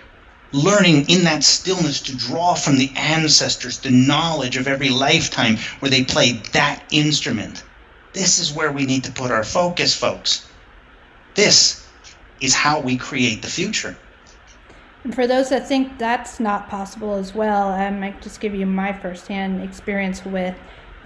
learning 0.53 1.09
in 1.09 1.25
that 1.25 1.45
stillness 1.45 2.01
to 2.01 2.17
draw 2.17 2.55
from 2.55 2.77
the 2.77 2.91
ancestors 2.97 3.79
the 3.79 3.91
knowledge 3.91 4.57
of 4.57 4.67
every 4.67 4.89
lifetime 4.89 5.57
where 5.79 5.91
they 5.91 6.03
played 6.03 6.45
that 6.47 6.83
instrument. 6.91 7.63
This 8.13 8.41
is 8.41 8.53
where 8.53 8.73
we 8.73 8.85
need 8.85 9.05
to 9.05 9.13
put 9.13 9.31
our 9.31 9.45
focus, 9.45 9.95
folks. 9.95 10.45
This 11.35 11.87
is 12.41 12.55
how 12.55 12.81
we 12.81 12.97
create 12.97 13.43
the 13.43 13.49
future. 13.49 13.97
And 15.05 15.15
for 15.15 15.27
those 15.27 15.49
that 15.49 15.67
think 15.67 15.99
that's 15.99 16.41
not 16.41 16.69
possible 16.69 17.15
as 17.15 17.35
well, 17.35 17.69
I 17.69 17.91
might 17.91 18.21
just 18.21 18.41
give 18.41 18.55
you 18.55 18.67
my 18.67 18.93
firsthand 18.93 19.63
experience 19.63 20.25
with 20.25 20.55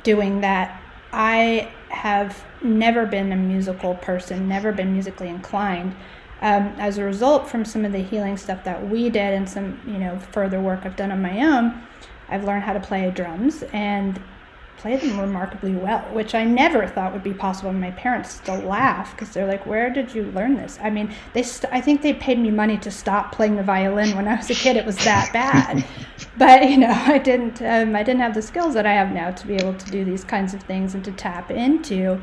doing 0.03 0.41
that. 0.41 0.81
I 1.13 1.71
have 1.91 2.45
never 2.61 3.07
been 3.07 3.31
a 3.31 3.37
musical 3.37 3.95
person, 3.95 4.49
never 4.49 4.73
been 4.73 4.93
musically 4.93 5.29
inclined. 5.29 5.95
Um, 6.41 6.75
as 6.79 6.99
a 6.99 7.05
result, 7.05 7.49
from 7.49 7.65
some 7.65 7.85
of 7.85 7.93
the 7.93 8.03
healing 8.03 8.37
stuff 8.37 8.65
that 8.65 8.89
we 8.89 9.09
did 9.11 9.33
and 9.33 9.49
some, 9.49 9.81
you 9.87 9.99
know, 9.99 10.19
further 10.33 10.61
work 10.61 10.81
I've 10.85 10.97
done 10.97 11.13
on 11.13 11.23
my 11.23 11.41
own, 11.41 11.81
I've 12.29 12.45
learned 12.45 12.65
how 12.65 12.73
to 12.73 12.81
play 12.81 13.09
drums 13.11 13.63
and 13.73 14.21
play 14.85 14.97
them 14.97 15.19
remarkably 15.19 15.75
well, 15.75 16.03
which 16.13 16.35
I 16.35 16.45
never 16.45 16.87
thought 16.87 17.15
would 17.15 17.23
be 17.23 17.33
possible. 17.33 17.71
And 17.71 17.81
my 17.81 17.93
parents 17.93 18.35
still 18.35 18.59
laugh 18.59 19.13
because 19.13 19.31
they're 19.31 19.47
like, 19.47 19.65
"Where 19.65 19.89
did 19.89 20.15
you 20.15 20.25
learn 20.25 20.57
this?" 20.57 20.79
I 20.83 20.91
mean, 20.91 21.11
they 21.33 21.43
st- 21.43 21.73
I 21.73 21.81
think 21.81 22.03
they 22.03 22.13
paid 22.13 22.39
me 22.39 22.51
money 22.51 22.77
to 22.77 22.91
stop 22.91 23.33
playing 23.33 23.57
the 23.57 23.63
violin 23.63 24.15
when 24.15 24.29
I 24.29 24.35
was 24.37 24.51
a 24.51 24.55
kid. 24.55 24.77
It 24.77 24.85
was 24.85 25.03
that 25.07 25.33
bad, 25.33 25.83
but 26.37 26.69
you 26.69 26.77
know, 26.77 26.93
I 27.07 27.17
didn't 27.17 27.63
um, 27.63 27.97
I 27.97 28.03
didn't 28.03 28.21
have 28.21 28.35
the 28.35 28.43
skills 28.43 28.75
that 28.75 28.85
I 28.85 28.93
have 28.93 29.11
now 29.11 29.31
to 29.31 29.47
be 29.47 29.55
able 29.55 29.73
to 29.73 29.91
do 29.91 30.05
these 30.05 30.23
kinds 30.23 30.53
of 30.53 30.63
things 30.65 30.95
and 30.95 31.03
to 31.07 31.13
tap 31.13 31.51
into, 31.51 32.21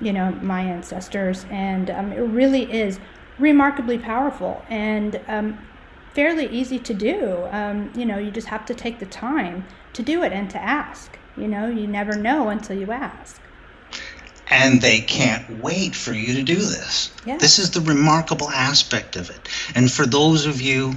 you 0.00 0.12
know, 0.12 0.30
my 0.40 0.62
ancestors. 0.62 1.46
And 1.50 1.90
um, 1.90 2.12
it 2.12 2.20
really 2.20 2.72
is 2.72 3.00
remarkably 3.40 3.98
powerful 3.98 4.64
and 4.70 5.20
um, 5.26 5.58
fairly 6.12 6.46
easy 6.46 6.78
to 6.78 6.94
do. 6.94 7.48
Um, 7.50 7.90
you 7.96 8.06
know, 8.06 8.18
you 8.18 8.30
just 8.30 8.46
have 8.46 8.64
to 8.66 8.74
take 8.74 9.00
the 9.00 9.06
time 9.06 9.66
to 9.94 10.02
do 10.04 10.22
it 10.22 10.32
and 10.32 10.48
to 10.50 10.62
ask. 10.62 11.18
You 11.36 11.48
know, 11.48 11.68
you 11.68 11.86
never 11.86 12.16
know 12.16 12.48
until 12.48 12.76
you 12.76 12.92
ask. 12.92 13.40
And 14.46 14.80
they 14.80 15.00
can't 15.00 15.62
wait 15.62 15.94
for 15.94 16.12
you 16.12 16.34
to 16.34 16.42
do 16.42 16.56
this. 16.56 17.10
Yeah. 17.26 17.38
This 17.38 17.58
is 17.58 17.70
the 17.70 17.80
remarkable 17.80 18.50
aspect 18.50 19.16
of 19.16 19.30
it. 19.30 19.48
And 19.74 19.90
for 19.90 20.06
those 20.06 20.46
of 20.46 20.60
you 20.60 20.94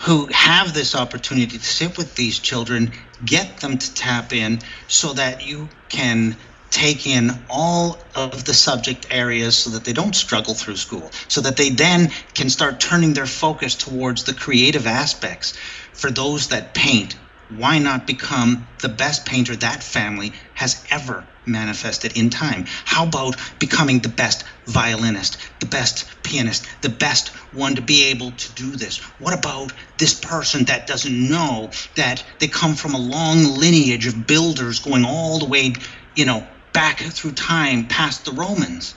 who 0.00 0.26
have 0.26 0.74
this 0.74 0.94
opportunity 0.94 1.58
to 1.58 1.64
sit 1.64 1.96
with 1.96 2.14
these 2.14 2.38
children, 2.38 2.92
get 3.24 3.58
them 3.58 3.78
to 3.78 3.94
tap 3.94 4.32
in 4.32 4.60
so 4.86 5.14
that 5.14 5.46
you 5.46 5.68
can 5.88 6.36
take 6.70 7.06
in 7.06 7.30
all 7.48 7.98
of 8.14 8.44
the 8.44 8.52
subject 8.52 9.06
areas 9.10 9.56
so 9.56 9.70
that 9.70 9.84
they 9.84 9.92
don't 9.92 10.14
struggle 10.14 10.54
through 10.54 10.76
school, 10.76 11.10
so 11.28 11.40
that 11.40 11.56
they 11.56 11.70
then 11.70 12.10
can 12.34 12.50
start 12.50 12.80
turning 12.80 13.14
their 13.14 13.26
focus 13.26 13.76
towards 13.76 14.24
the 14.24 14.34
creative 14.34 14.86
aspects. 14.86 15.56
For 15.92 16.10
those 16.10 16.48
that 16.48 16.74
paint, 16.74 17.16
why 17.48 17.78
not 17.78 18.06
become 18.06 18.66
the 18.80 18.88
best 18.88 19.26
painter 19.26 19.54
that 19.56 19.82
family 19.82 20.32
has 20.54 20.84
ever 20.90 21.26
manifested 21.46 22.16
in 22.16 22.30
time? 22.30 22.64
How 22.84 23.06
about 23.06 23.36
becoming 23.58 24.00
the 24.00 24.08
best 24.08 24.44
violinist, 24.66 25.36
the 25.60 25.66
best 25.66 26.06
pianist, 26.22 26.66
the 26.80 26.88
best 26.88 27.28
one 27.52 27.74
to 27.76 27.82
be 27.82 28.04
able 28.04 28.32
to 28.32 28.54
do 28.54 28.76
this? 28.76 28.98
What 29.18 29.38
about 29.38 29.72
this 29.98 30.18
person 30.18 30.64
that 30.66 30.86
doesn't 30.86 31.28
know 31.28 31.72
that 31.96 32.24
they 32.40 32.48
come 32.48 32.74
from 32.74 32.94
a 32.94 32.98
long 32.98 33.44
lineage 33.44 34.06
of 34.06 34.26
builders 34.26 34.80
going 34.80 35.04
all 35.04 35.38
the 35.38 35.46
way, 35.46 35.74
you 36.14 36.24
know, 36.24 36.48
back 36.72 36.98
through 37.00 37.32
time 37.32 37.88
past 37.88 38.24
the 38.24 38.32
Romans? 38.32 38.94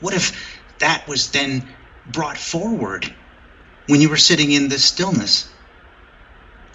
What 0.00 0.14
if 0.14 0.32
that 0.80 1.06
was 1.08 1.30
then 1.30 1.74
brought 2.04 2.38
forward 2.38 3.14
when 3.86 4.00
you 4.00 4.08
were 4.08 4.16
sitting 4.16 4.50
in 4.50 4.68
this 4.68 4.84
stillness? 4.84 5.53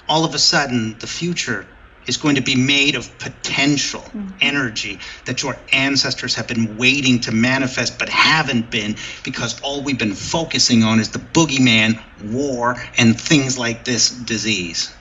All 0.10 0.26
of 0.26 0.36
a 0.36 0.39
sudden, 0.39 0.97
the 0.99 1.07
future 1.07 1.66
is 2.07 2.18
going 2.18 2.36
to 2.36 2.41
be 2.41 2.55
made 2.55 2.95
of 2.95 3.16
potential 3.20 4.01
mm-hmm. 4.01 4.30
energy 4.41 4.99
that 5.26 5.43
your 5.43 5.55
ancestors 5.72 6.34
have 6.36 6.47
been 6.47 6.76
waiting 6.78 7.20
to 7.22 7.32
manifest 7.32 7.99
but 7.99 8.10
haven't 8.10 8.72
been 8.72 8.95
because 9.24 9.62
all 9.62 9.84
we've 9.84 9.99
been 9.99 10.16
focusing 10.16 10.84
on 10.84 10.99
is 10.99 11.10
the 11.10 11.20
boogeyman, 11.20 12.01
war, 12.32 12.76
and 12.97 13.20
things 13.20 13.57
like 13.57 13.86
this 13.86 14.10
disease. 14.10 14.93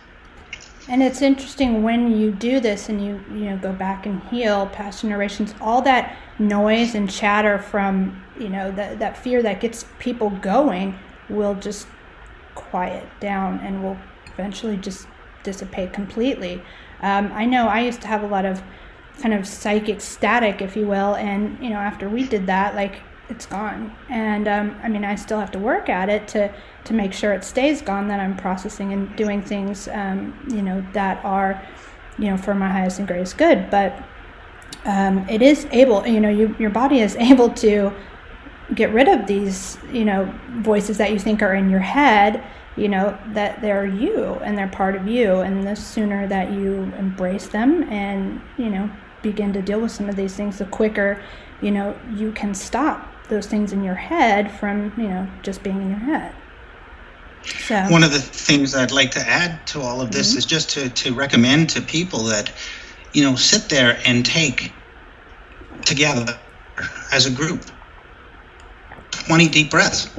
And 0.89 1.03
it's 1.03 1.21
interesting 1.21 1.83
when 1.83 2.17
you 2.19 2.31
do 2.31 2.61
this 2.61 2.89
and 2.89 3.05
you 3.05 3.23
you 3.31 3.51
know 3.51 3.59
go 3.59 3.73
back 3.73 4.07
and 4.07 4.23
heal 4.25 4.67
past 4.69 5.03
generations, 5.03 5.55
all 5.61 5.83
that 5.83 6.17
noise 6.39 6.95
and 6.95 7.11
chatter 7.11 7.59
from 7.59 8.23
you 8.39 8.49
know 8.49 8.71
that 8.73 8.99
that 8.99 9.17
fear 9.17 9.43
that 9.43 9.61
gets 9.61 9.85
people 9.99 10.31
going 10.31 10.99
will 11.29 11.55
just 11.55 11.87
quiet 12.55 13.07
down 13.21 13.61
and 13.61 13.83
will 13.83 13.99
eventually 14.39 14.77
just 14.77 15.07
dissipate 15.43 15.93
completely. 15.93 16.63
Um, 17.03 17.31
I 17.33 17.45
know 17.45 17.69
I 17.69 17.81
used 17.81 18.01
to 18.03 18.09
have 18.09 18.23
a 18.23 18.27
lot 18.27 18.45
of 18.45 18.63
kind 19.21 19.35
of 19.35 19.47
psychic 19.47 20.01
static, 20.01 20.63
if 20.63 20.77
you 20.77 20.87
will, 20.87 21.15
and 21.17 21.63
you 21.63 21.71
know 21.71 21.77
after 21.77 22.09
we 22.09 22.27
did 22.27 22.47
that, 22.47 22.75
like 22.75 23.01
it's 23.29 23.47
gone. 23.47 23.95
And 24.09 24.49
um, 24.49 24.79
I 24.83 24.89
mean, 24.89 25.05
I 25.05 25.15
still 25.15 25.39
have 25.39 25.51
to 25.53 25.59
work 25.59 25.89
at 25.89 26.09
it 26.09 26.29
to 26.29 26.53
to 26.85 26.95
make 26.95 27.13
sure 27.13 27.33
it 27.33 27.45
stays 27.45 27.83
gone. 27.83 28.09
That 28.09 28.21
I'm 28.21 28.37
processing 28.37 28.93
and 28.93 29.15
doing 29.17 29.43
things, 29.43 29.89
um, 29.89 30.35
you 30.49 30.63
know, 30.63 30.85
that 30.93 31.25
are, 31.25 31.63
you 32.19 32.27
know, 32.27 32.37
for 32.37 32.55
my 32.55 32.69
highest 32.69 32.99
and 32.99 33.09
greatest 33.09 33.37
good. 33.37 33.71
But 33.71 34.03
um, 34.85 35.29
it 35.29 35.43
is 35.43 35.67
able, 35.71 36.07
you 36.07 36.21
know, 36.21 36.31
you, 36.31 36.55
your 36.59 36.71
body 36.71 37.01
is 37.01 37.17
able 37.31 37.51
to 37.51 37.93
get 38.75 38.93
rid 38.93 39.09
of 39.09 39.27
these, 39.27 39.79
you 39.93 40.05
know, 40.05 40.33
voices 40.57 40.99
that 40.99 41.11
you 41.11 41.19
think 41.19 41.43
are 41.43 41.55
in 41.55 41.71
your 41.71 41.81
head 41.81 42.45
you 42.79 42.89
know 42.89 43.19
that 43.29 43.61
they're 43.61 43.87
you 43.87 44.35
and 44.43 44.57
they're 44.57 44.69
part 44.69 44.95
of 44.95 45.07
you. 45.07 45.41
And 45.41 45.67
the 45.67 45.75
sooner 45.75 46.27
that 46.29 46.53
you 46.53 46.93
embrace 46.99 47.49
them 47.49 47.83
and 47.85 48.41
you 48.57 48.71
know 48.71 48.91
begin 49.23 49.53
to 49.53 49.63
deal 49.63 49.81
with 49.81 49.91
some 49.91 50.09
of 50.09 50.17
these 50.17 50.37
things 50.37 50.59
the 50.59 50.65
quicker 50.65 51.21
you 51.61 51.73
know 51.73 51.99
you 52.15 52.31
can 52.31 52.55
stop 52.55 53.13
those 53.29 53.47
things 53.47 53.73
in 53.73 53.83
your 53.83 53.95
head 53.95 54.51
from 54.53 54.93
you 54.97 55.09
know 55.09 55.29
just 55.43 55.63
being 55.63 55.81
in 55.83 55.91
your 55.91 55.99
head. 55.99 56.35
So 57.45 57.87
one 57.89 58.03
of 58.03 58.13
the 58.13 58.19
things 58.19 58.75
i'd 58.75 58.91
like 58.91 59.11
to 59.13 59.21
add 59.21 59.67
to 59.69 59.81
all 59.81 60.01
of 60.01 60.11
this 60.11 60.31
mm-hmm. 60.31 60.39
is 60.39 60.47
just 60.47 60.71
to, 60.71 60.91
to 60.91 61.15
recommend 61.15 61.71
to 61.71 61.81
people 61.81 62.25
that 62.25 62.53
you 63.13 63.23
know 63.23 63.37
sit 63.37 63.69
there 63.69 63.99
and 64.05 64.25
take 64.27 64.73
together 65.85 66.39
as 67.13 67.27
a 67.27 67.31
group 67.31 67.65
20 69.11 69.49
deep 69.49 69.71
breaths 69.71 70.11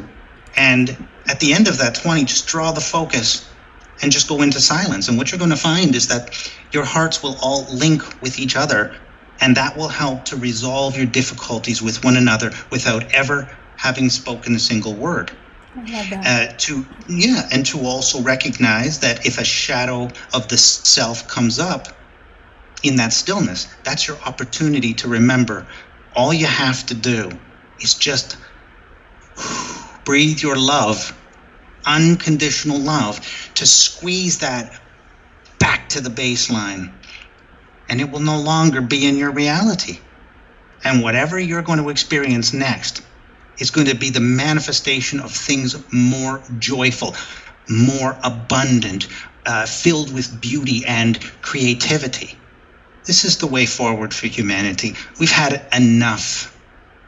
and 0.56 1.08
at 1.28 1.40
the 1.40 1.54
end 1.54 1.68
of 1.68 1.78
that 1.78 1.96
20, 1.96 2.26
just 2.26 2.48
draw 2.48 2.72
the 2.72 2.82
focus 2.82 3.54
and 4.02 4.12
just 4.12 4.28
go 4.28 4.42
into 4.42 4.60
silence. 4.60 5.08
And 5.08 5.18
what 5.18 5.32
you're 5.32 5.40
going 5.40 5.52
to 5.52 5.58
find 5.58 5.96
is 5.96 6.08
that 6.08 6.52
your 6.72 6.86
hearts 6.86 7.22
will 7.22 7.38
all 7.42 7.68
link 7.76 8.02
with 8.22 8.40
each 8.40 8.56
other, 8.56 8.96
and 9.42 9.56
that 9.58 9.78
will 9.78 9.90
help 9.90 10.26
to 10.26 10.38
resolve 10.38 10.98
your 10.98 11.06
difficulties 11.06 11.82
with 11.82 12.04
one 12.04 12.18
another 12.18 12.52
without 12.72 13.04
ever 13.14 13.58
having 13.78 14.10
spoken 14.10 14.56
a 14.56 14.60
single 14.60 14.96
word. 14.96 15.32
Uh, 16.26 16.48
to 16.58 16.86
yeah, 17.08 17.48
and 17.52 17.66
to 17.68 17.80
also 17.80 18.22
recognize 18.22 19.00
that 19.00 19.26
if 19.26 19.38
a 19.40 19.46
shadow 19.46 20.10
of 20.34 20.48
the 20.50 20.58
self 20.58 21.28
comes 21.28 21.60
up 21.60 21.88
in 22.84 22.98
that 22.98 23.14
stillness, 23.14 23.68
that's 23.84 24.08
your 24.08 24.18
opportunity 24.26 24.94
to 24.96 25.08
remember. 25.08 25.68
All 26.16 26.34
you 26.34 26.48
have 26.48 26.86
to 26.88 26.96
do 26.96 27.32
is 27.80 27.94
just 27.94 28.38
breathe 30.06 30.42
your 30.42 30.58
love 30.58 31.14
unconditional 31.86 32.80
love, 32.80 33.20
to 33.56 33.66
squeeze 33.66 34.40
that 34.40 34.80
back 35.60 35.90
to 35.90 36.02
the 36.02 36.10
baseline. 36.10 36.92
And 37.90 38.00
it 38.00 38.12
will 38.12 38.20
no 38.20 38.40
longer 38.40 38.82
be 38.82 39.06
in 39.06 39.18
your 39.18 39.32
reality. 39.32 40.00
And 40.84 41.02
whatever 41.02 41.40
you're 41.40 41.64
going 41.64 41.80
to 41.80 41.90
experience 41.90 42.54
next 42.54 43.02
is 43.58 43.72
going 43.72 43.88
to 43.88 43.96
be 43.96 44.10
the 44.10 44.22
manifestation 44.22 45.20
of 45.20 45.32
things 45.32 45.76
more 45.92 46.42
joyful, 46.60 47.16
more 47.68 48.18
abundant, 48.24 49.08
uh, 49.46 49.66
filled 49.66 50.14
with 50.14 50.40
beauty 50.40 50.84
and 50.88 51.20
creativity. 51.42 52.38
This 53.06 53.26
is 53.26 53.40
the 53.40 53.48
way 53.48 53.66
forward 53.66 54.14
for 54.14 54.28
humanity. 54.28 54.94
We've 55.20 55.32
had 55.32 55.66
enough 55.76 56.56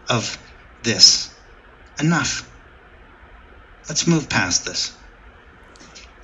of 0.10 0.38
this. 0.84 1.34
Enough 2.00 2.51
let's 3.92 4.08
move 4.08 4.30
past 4.30 4.64
this. 4.64 4.96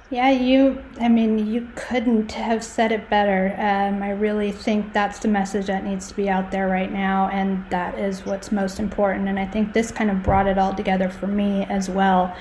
Yeah, 0.09 0.30
you, 0.30 0.82
I 1.01 1.09
mean, 1.09 1.51
you 1.51 1.68
couldn't 1.76 2.32
have 2.32 2.63
said 2.63 2.93
it 2.93 3.09
better. 3.09 3.53
Um, 3.57 4.01
I 4.01 4.11
really 4.11 4.53
think 4.53 4.93
that's 4.93 5.20
the 5.20 5.28
message 5.28 5.65
that 5.65 5.84
needs 5.84 6.07
to 6.07 6.15
be 6.15 6.30
out 6.30 6.49
there 6.49 6.70
right 6.70 6.89
now, 6.89 7.28
and 7.28 7.70
that 7.70 7.99
is 7.99 8.26
what's 8.26 8.53
most 8.53 8.80
important. 8.80 9.28
And 9.28 9.38
I 9.38 9.45
think 9.45 9.74
this 9.74 9.91
kind 9.91 10.09
of 10.09 10.24
brought 10.24 10.47
it 10.47 10.57
all 10.57 10.74
together 10.74 11.09
for 11.09 11.28
me 11.28 11.65
as 11.65 11.89
well. 11.89 12.34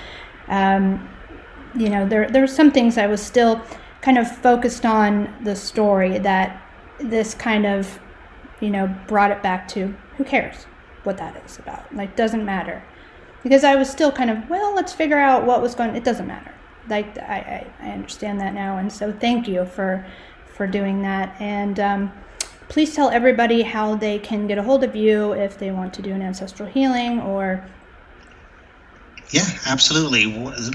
Um, 0.46 1.08
you 1.74 1.88
know, 1.88 2.08
there, 2.08 2.30
there 2.30 2.42
were 2.42 2.46
some 2.46 2.70
things 2.70 2.96
I 2.96 3.08
was 3.08 3.20
still 3.20 3.60
kind 4.02 4.18
of 4.18 4.30
focused 4.30 4.86
on 4.86 5.34
the 5.42 5.56
story 5.56 6.20
that 6.20 6.62
this 7.00 7.34
kind 7.34 7.66
of, 7.66 7.98
you 8.60 8.70
know, 8.70 8.86
brought 9.08 9.32
it 9.32 9.42
back 9.42 9.66
to 9.70 9.92
who 10.18 10.22
cares 10.22 10.66
what 11.02 11.16
that 11.16 11.44
is 11.44 11.58
about? 11.58 11.92
Like, 11.92 12.14
doesn't 12.14 12.44
matter 12.44 12.84
because 13.42 13.64
I 13.64 13.76
was 13.76 13.88
still 13.88 14.12
kind 14.12 14.30
of 14.30 14.48
well, 14.48 14.74
let's 14.74 14.92
figure 14.92 15.18
out 15.18 15.44
what 15.44 15.62
was 15.62 15.74
going. 15.74 15.94
It 15.94 16.04
doesn't 16.04 16.26
matter. 16.26 16.52
Like 16.88 17.18
I, 17.18 17.66
I, 17.80 17.86
I 17.88 17.90
understand 17.90 18.40
that 18.40 18.54
now, 18.54 18.78
and 18.78 18.92
so 18.92 19.12
thank 19.12 19.48
you 19.48 19.64
for 19.64 20.06
for 20.46 20.66
doing 20.66 21.02
that. 21.02 21.34
And 21.40 21.78
um, 21.80 22.12
please 22.68 22.94
tell 22.94 23.10
everybody 23.10 23.62
how 23.62 23.94
they 23.94 24.18
can 24.18 24.46
get 24.46 24.58
a 24.58 24.62
hold 24.62 24.84
of 24.84 24.96
you 24.96 25.32
if 25.32 25.58
they 25.58 25.70
want 25.70 25.94
to 25.94 26.02
do 26.02 26.12
an 26.12 26.22
ancestral 26.22 26.68
healing 26.68 27.20
or 27.20 27.64
yeah, 29.30 29.46
absolutely. 29.66 30.26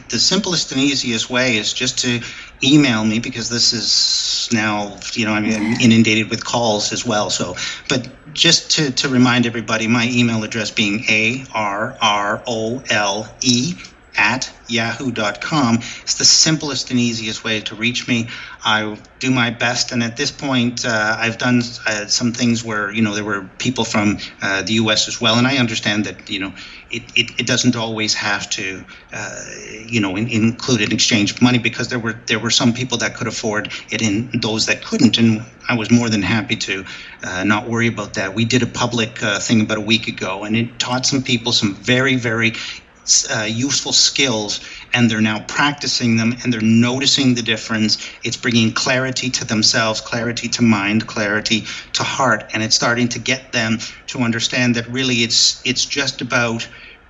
The 0.10 0.20
simplest 0.20 0.72
and 0.72 0.82
easiest 0.82 1.30
way 1.30 1.56
is 1.56 1.72
just 1.72 2.00
to 2.00 2.22
email 2.64 3.06
me 3.06 3.20
because 3.20 3.50
this 3.50 3.74
is 3.74 4.50
now, 4.52 5.00
you 5.14 5.26
know, 5.26 5.34
I'm 5.34 5.46
inundated 5.46 6.30
with 6.30 6.44
calls 6.44 6.92
as 6.92 7.06
well. 7.06 7.30
So, 7.30 7.56
but 7.90 8.34
just 8.34 8.72
to, 8.72 8.92
to 8.92 9.10
remind 9.10 9.46
everybody, 9.46 9.88
my 9.88 10.08
email 10.12 10.44
address 10.44 10.72
being 10.72 11.04
A 11.10 11.46
R 11.54 11.98
R 12.02 12.44
O 12.48 12.84
L 12.90 13.38
E 13.42 13.76
at 14.16 14.52
yahoo.com 14.68 15.76
It's 16.04 16.16
the 16.16 16.26
simplest 16.26 16.92
and 16.92 17.00
easiest 17.00 17.44
way 17.44 17.62
to 17.62 17.76
reach 17.76 18.08
me. 18.08 18.30
I 18.64 18.98
do 19.20 19.32
my 19.32 19.50
best, 19.50 19.92
and 19.92 20.04
at 20.04 20.18
this 20.18 20.32
point, 20.32 20.86
uh, 20.86 21.16
I've 21.20 21.38
done 21.38 21.62
uh, 21.86 22.08
some 22.08 22.32
things 22.32 22.64
where 22.64 22.92
you 22.92 23.02
know 23.02 23.14
there 23.14 23.24
were 23.24 23.50
people 23.58 23.84
from 23.86 24.18
uh, 24.42 24.62
the 24.64 24.74
U.S. 24.74 25.08
as 25.08 25.20
well, 25.20 25.36
and 25.38 25.48
I 25.48 25.58
understand 25.58 26.06
that 26.06 26.30
you 26.30 26.40
know 26.40 26.54
it, 26.90 27.04
it, 27.16 27.40
it 27.40 27.48
doesn't 27.48 27.76
always 27.76 28.14
have 28.14 28.50
to 28.52 28.84
uh, 29.14 29.44
you 29.86 30.00
know 30.00 30.16
in, 30.16 30.28
include 30.28 30.82
an 30.82 30.92
exchange 30.92 31.32
of 31.32 31.42
money 31.42 31.60
because 31.60 31.90
there 31.90 32.00
were 32.00 32.14
there 32.28 32.40
were 32.40 32.52
some 32.52 32.74
people 32.74 32.98
that 33.00 33.16
could 33.16 33.28
afford 33.28 33.72
it 33.90 34.02
and 34.02 34.42
those 34.42 34.66
that 34.68 34.84
couldn't, 34.84 35.18
and 35.18 35.46
I 35.68 35.76
was 35.76 35.92
more 35.92 36.10
than 36.10 36.22
happy 36.22 36.56
to 36.58 36.86
uh, 37.24 37.44
not 37.44 37.68
worry 37.68 37.88
about 37.88 38.16
that. 38.16 38.34
We 38.36 38.46
did 38.46 38.64
a 38.64 38.68
public 38.68 39.22
uh, 39.24 39.40
thing 39.40 39.62
about 39.62 39.78
a 39.78 39.82
week 39.82 40.08
ago, 40.08 40.44
and 40.44 40.56
it 40.56 40.80
taught 40.80 41.06
some 41.06 41.24
people 41.24 41.52
some 41.52 41.76
very 41.76 42.16
very 42.16 42.54
uh, 43.34 43.44
useful 43.44 43.94
skills 43.94 44.60
and 44.94 45.10
they're 45.10 45.22
now 45.22 45.40
practicing 45.48 46.18
them 46.18 46.34
and 46.44 46.54
they're 46.54 46.62
noticing 46.62 47.34
the 47.36 47.42
difference. 47.42 47.98
It's 48.24 48.38
bringing 48.38 48.74
clarity 48.74 49.30
to 49.32 49.46
themselves, 49.46 50.02
clarity 50.02 50.48
to 50.50 50.62
mind, 50.62 51.08
clarity 51.08 51.66
to 51.94 52.04
heart, 52.04 52.50
and 52.54 52.62
it's 52.62 52.76
starting 52.76 53.10
to 53.10 53.20
get 53.20 53.52
them 53.52 53.80
to 54.08 54.20
understand 54.20 54.76
that 54.76 54.88
really 54.88 55.24
it's 55.24 55.62
it's 55.66 55.86
just 55.86 56.22
about 56.22 56.68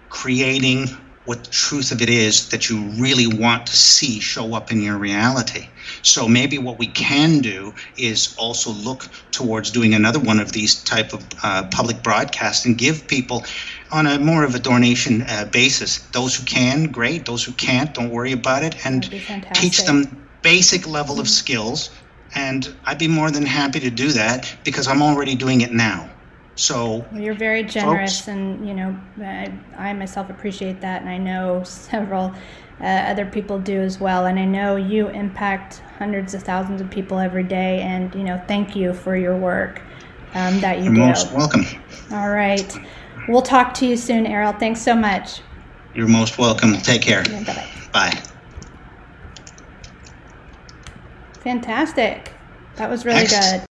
creating 0.09 0.89
what 1.25 1.43
the 1.43 1.51
truth 1.51 1.91
of 1.91 2.01
it 2.01 2.09
is 2.09 2.49
that 2.49 2.69
you 2.69 2.81
really 2.97 3.27
want 3.27 3.67
to 3.67 3.75
see 3.75 4.19
show 4.19 4.55
up 4.55 4.71
in 4.71 4.81
your 4.81 4.97
reality. 4.97 5.67
So 6.01 6.27
maybe 6.27 6.57
what 6.57 6.79
we 6.79 6.87
can 6.87 7.39
do 7.39 7.73
is 7.97 8.35
also 8.37 8.71
look 8.71 9.07
towards 9.31 9.71
doing 9.71 9.93
another 9.93 10.19
one 10.19 10.39
of 10.39 10.51
these 10.51 10.83
type 10.83 11.13
of 11.13 11.25
uh, 11.43 11.67
public 11.71 12.01
broadcasts 12.01 12.65
and 12.65 12.77
give 12.77 13.07
people 13.07 13.45
on 13.91 14.07
a 14.07 14.17
more 14.19 14.43
of 14.43 14.55
a 14.55 14.59
donation 14.59 15.21
uh, 15.23 15.45
basis. 15.51 15.99
Those 16.11 16.35
who 16.35 16.45
can, 16.45 16.85
great. 16.85 17.25
Those 17.25 17.43
who 17.43 17.51
can't, 17.51 17.93
don't 17.93 18.09
worry 18.09 18.31
about 18.31 18.63
it, 18.63 18.85
and 18.85 19.03
teach 19.53 19.83
them 19.83 20.27
basic 20.41 20.87
level 20.87 21.19
of 21.19 21.29
skills 21.29 21.91
And 22.33 22.73
I'd 22.85 22.97
be 22.97 23.07
more 23.07 23.29
than 23.31 23.45
happy 23.45 23.79
to 23.81 23.89
do 23.89 24.11
that 24.13 24.55
because 24.63 24.87
I'm 24.87 25.01
already 25.01 25.35
doing 25.35 25.61
it 25.61 25.71
now. 25.71 26.09
So, 26.55 27.05
Well, 27.11 27.21
you're 27.21 27.33
very 27.33 27.63
generous, 27.63 28.17
Folks. 28.19 28.27
and 28.27 28.67
you 28.67 28.73
know, 28.73 28.95
I, 29.19 29.51
I 29.77 29.93
myself 29.93 30.29
appreciate 30.29 30.81
that, 30.81 31.01
and 31.01 31.09
I 31.09 31.17
know 31.17 31.63
several 31.63 32.33
uh, 32.79 32.83
other 32.83 33.25
people 33.25 33.57
do 33.57 33.79
as 33.79 33.99
well. 33.99 34.25
And 34.25 34.37
I 34.37 34.45
know 34.45 34.75
you 34.75 35.07
impact 35.09 35.81
hundreds 35.97 36.33
of 36.33 36.43
thousands 36.43 36.81
of 36.81 36.89
people 36.89 37.19
every 37.19 37.43
day, 37.43 37.81
and 37.81 38.13
you 38.13 38.23
know, 38.23 38.41
thank 38.47 38.75
you 38.75 38.93
for 38.93 39.15
your 39.15 39.35
work 39.37 39.81
um, 40.35 40.59
that 40.61 40.79
you 40.79 40.85
you're 40.85 40.93
do. 40.95 40.99
most 40.99 41.31
welcome. 41.33 41.65
All 42.11 42.29
right, 42.29 42.77
we'll 43.27 43.41
talk 43.41 43.73
to 43.75 43.85
you 43.87 43.95
soon, 43.97 44.27
Errol. 44.27 44.53
Thanks 44.53 44.81
so 44.81 44.93
much. 44.93 45.41
You're 45.95 46.07
most 46.07 46.37
welcome. 46.37 46.73
Take 46.77 47.01
care. 47.01 47.23
Bye 47.23 47.43
bye. 47.45 47.69
Bye. 47.93 48.21
Fantastic. 51.39 52.31
That 52.75 52.89
was 52.89 53.05
really 53.05 53.21
Excellent. 53.21 53.61
good. 53.61 53.70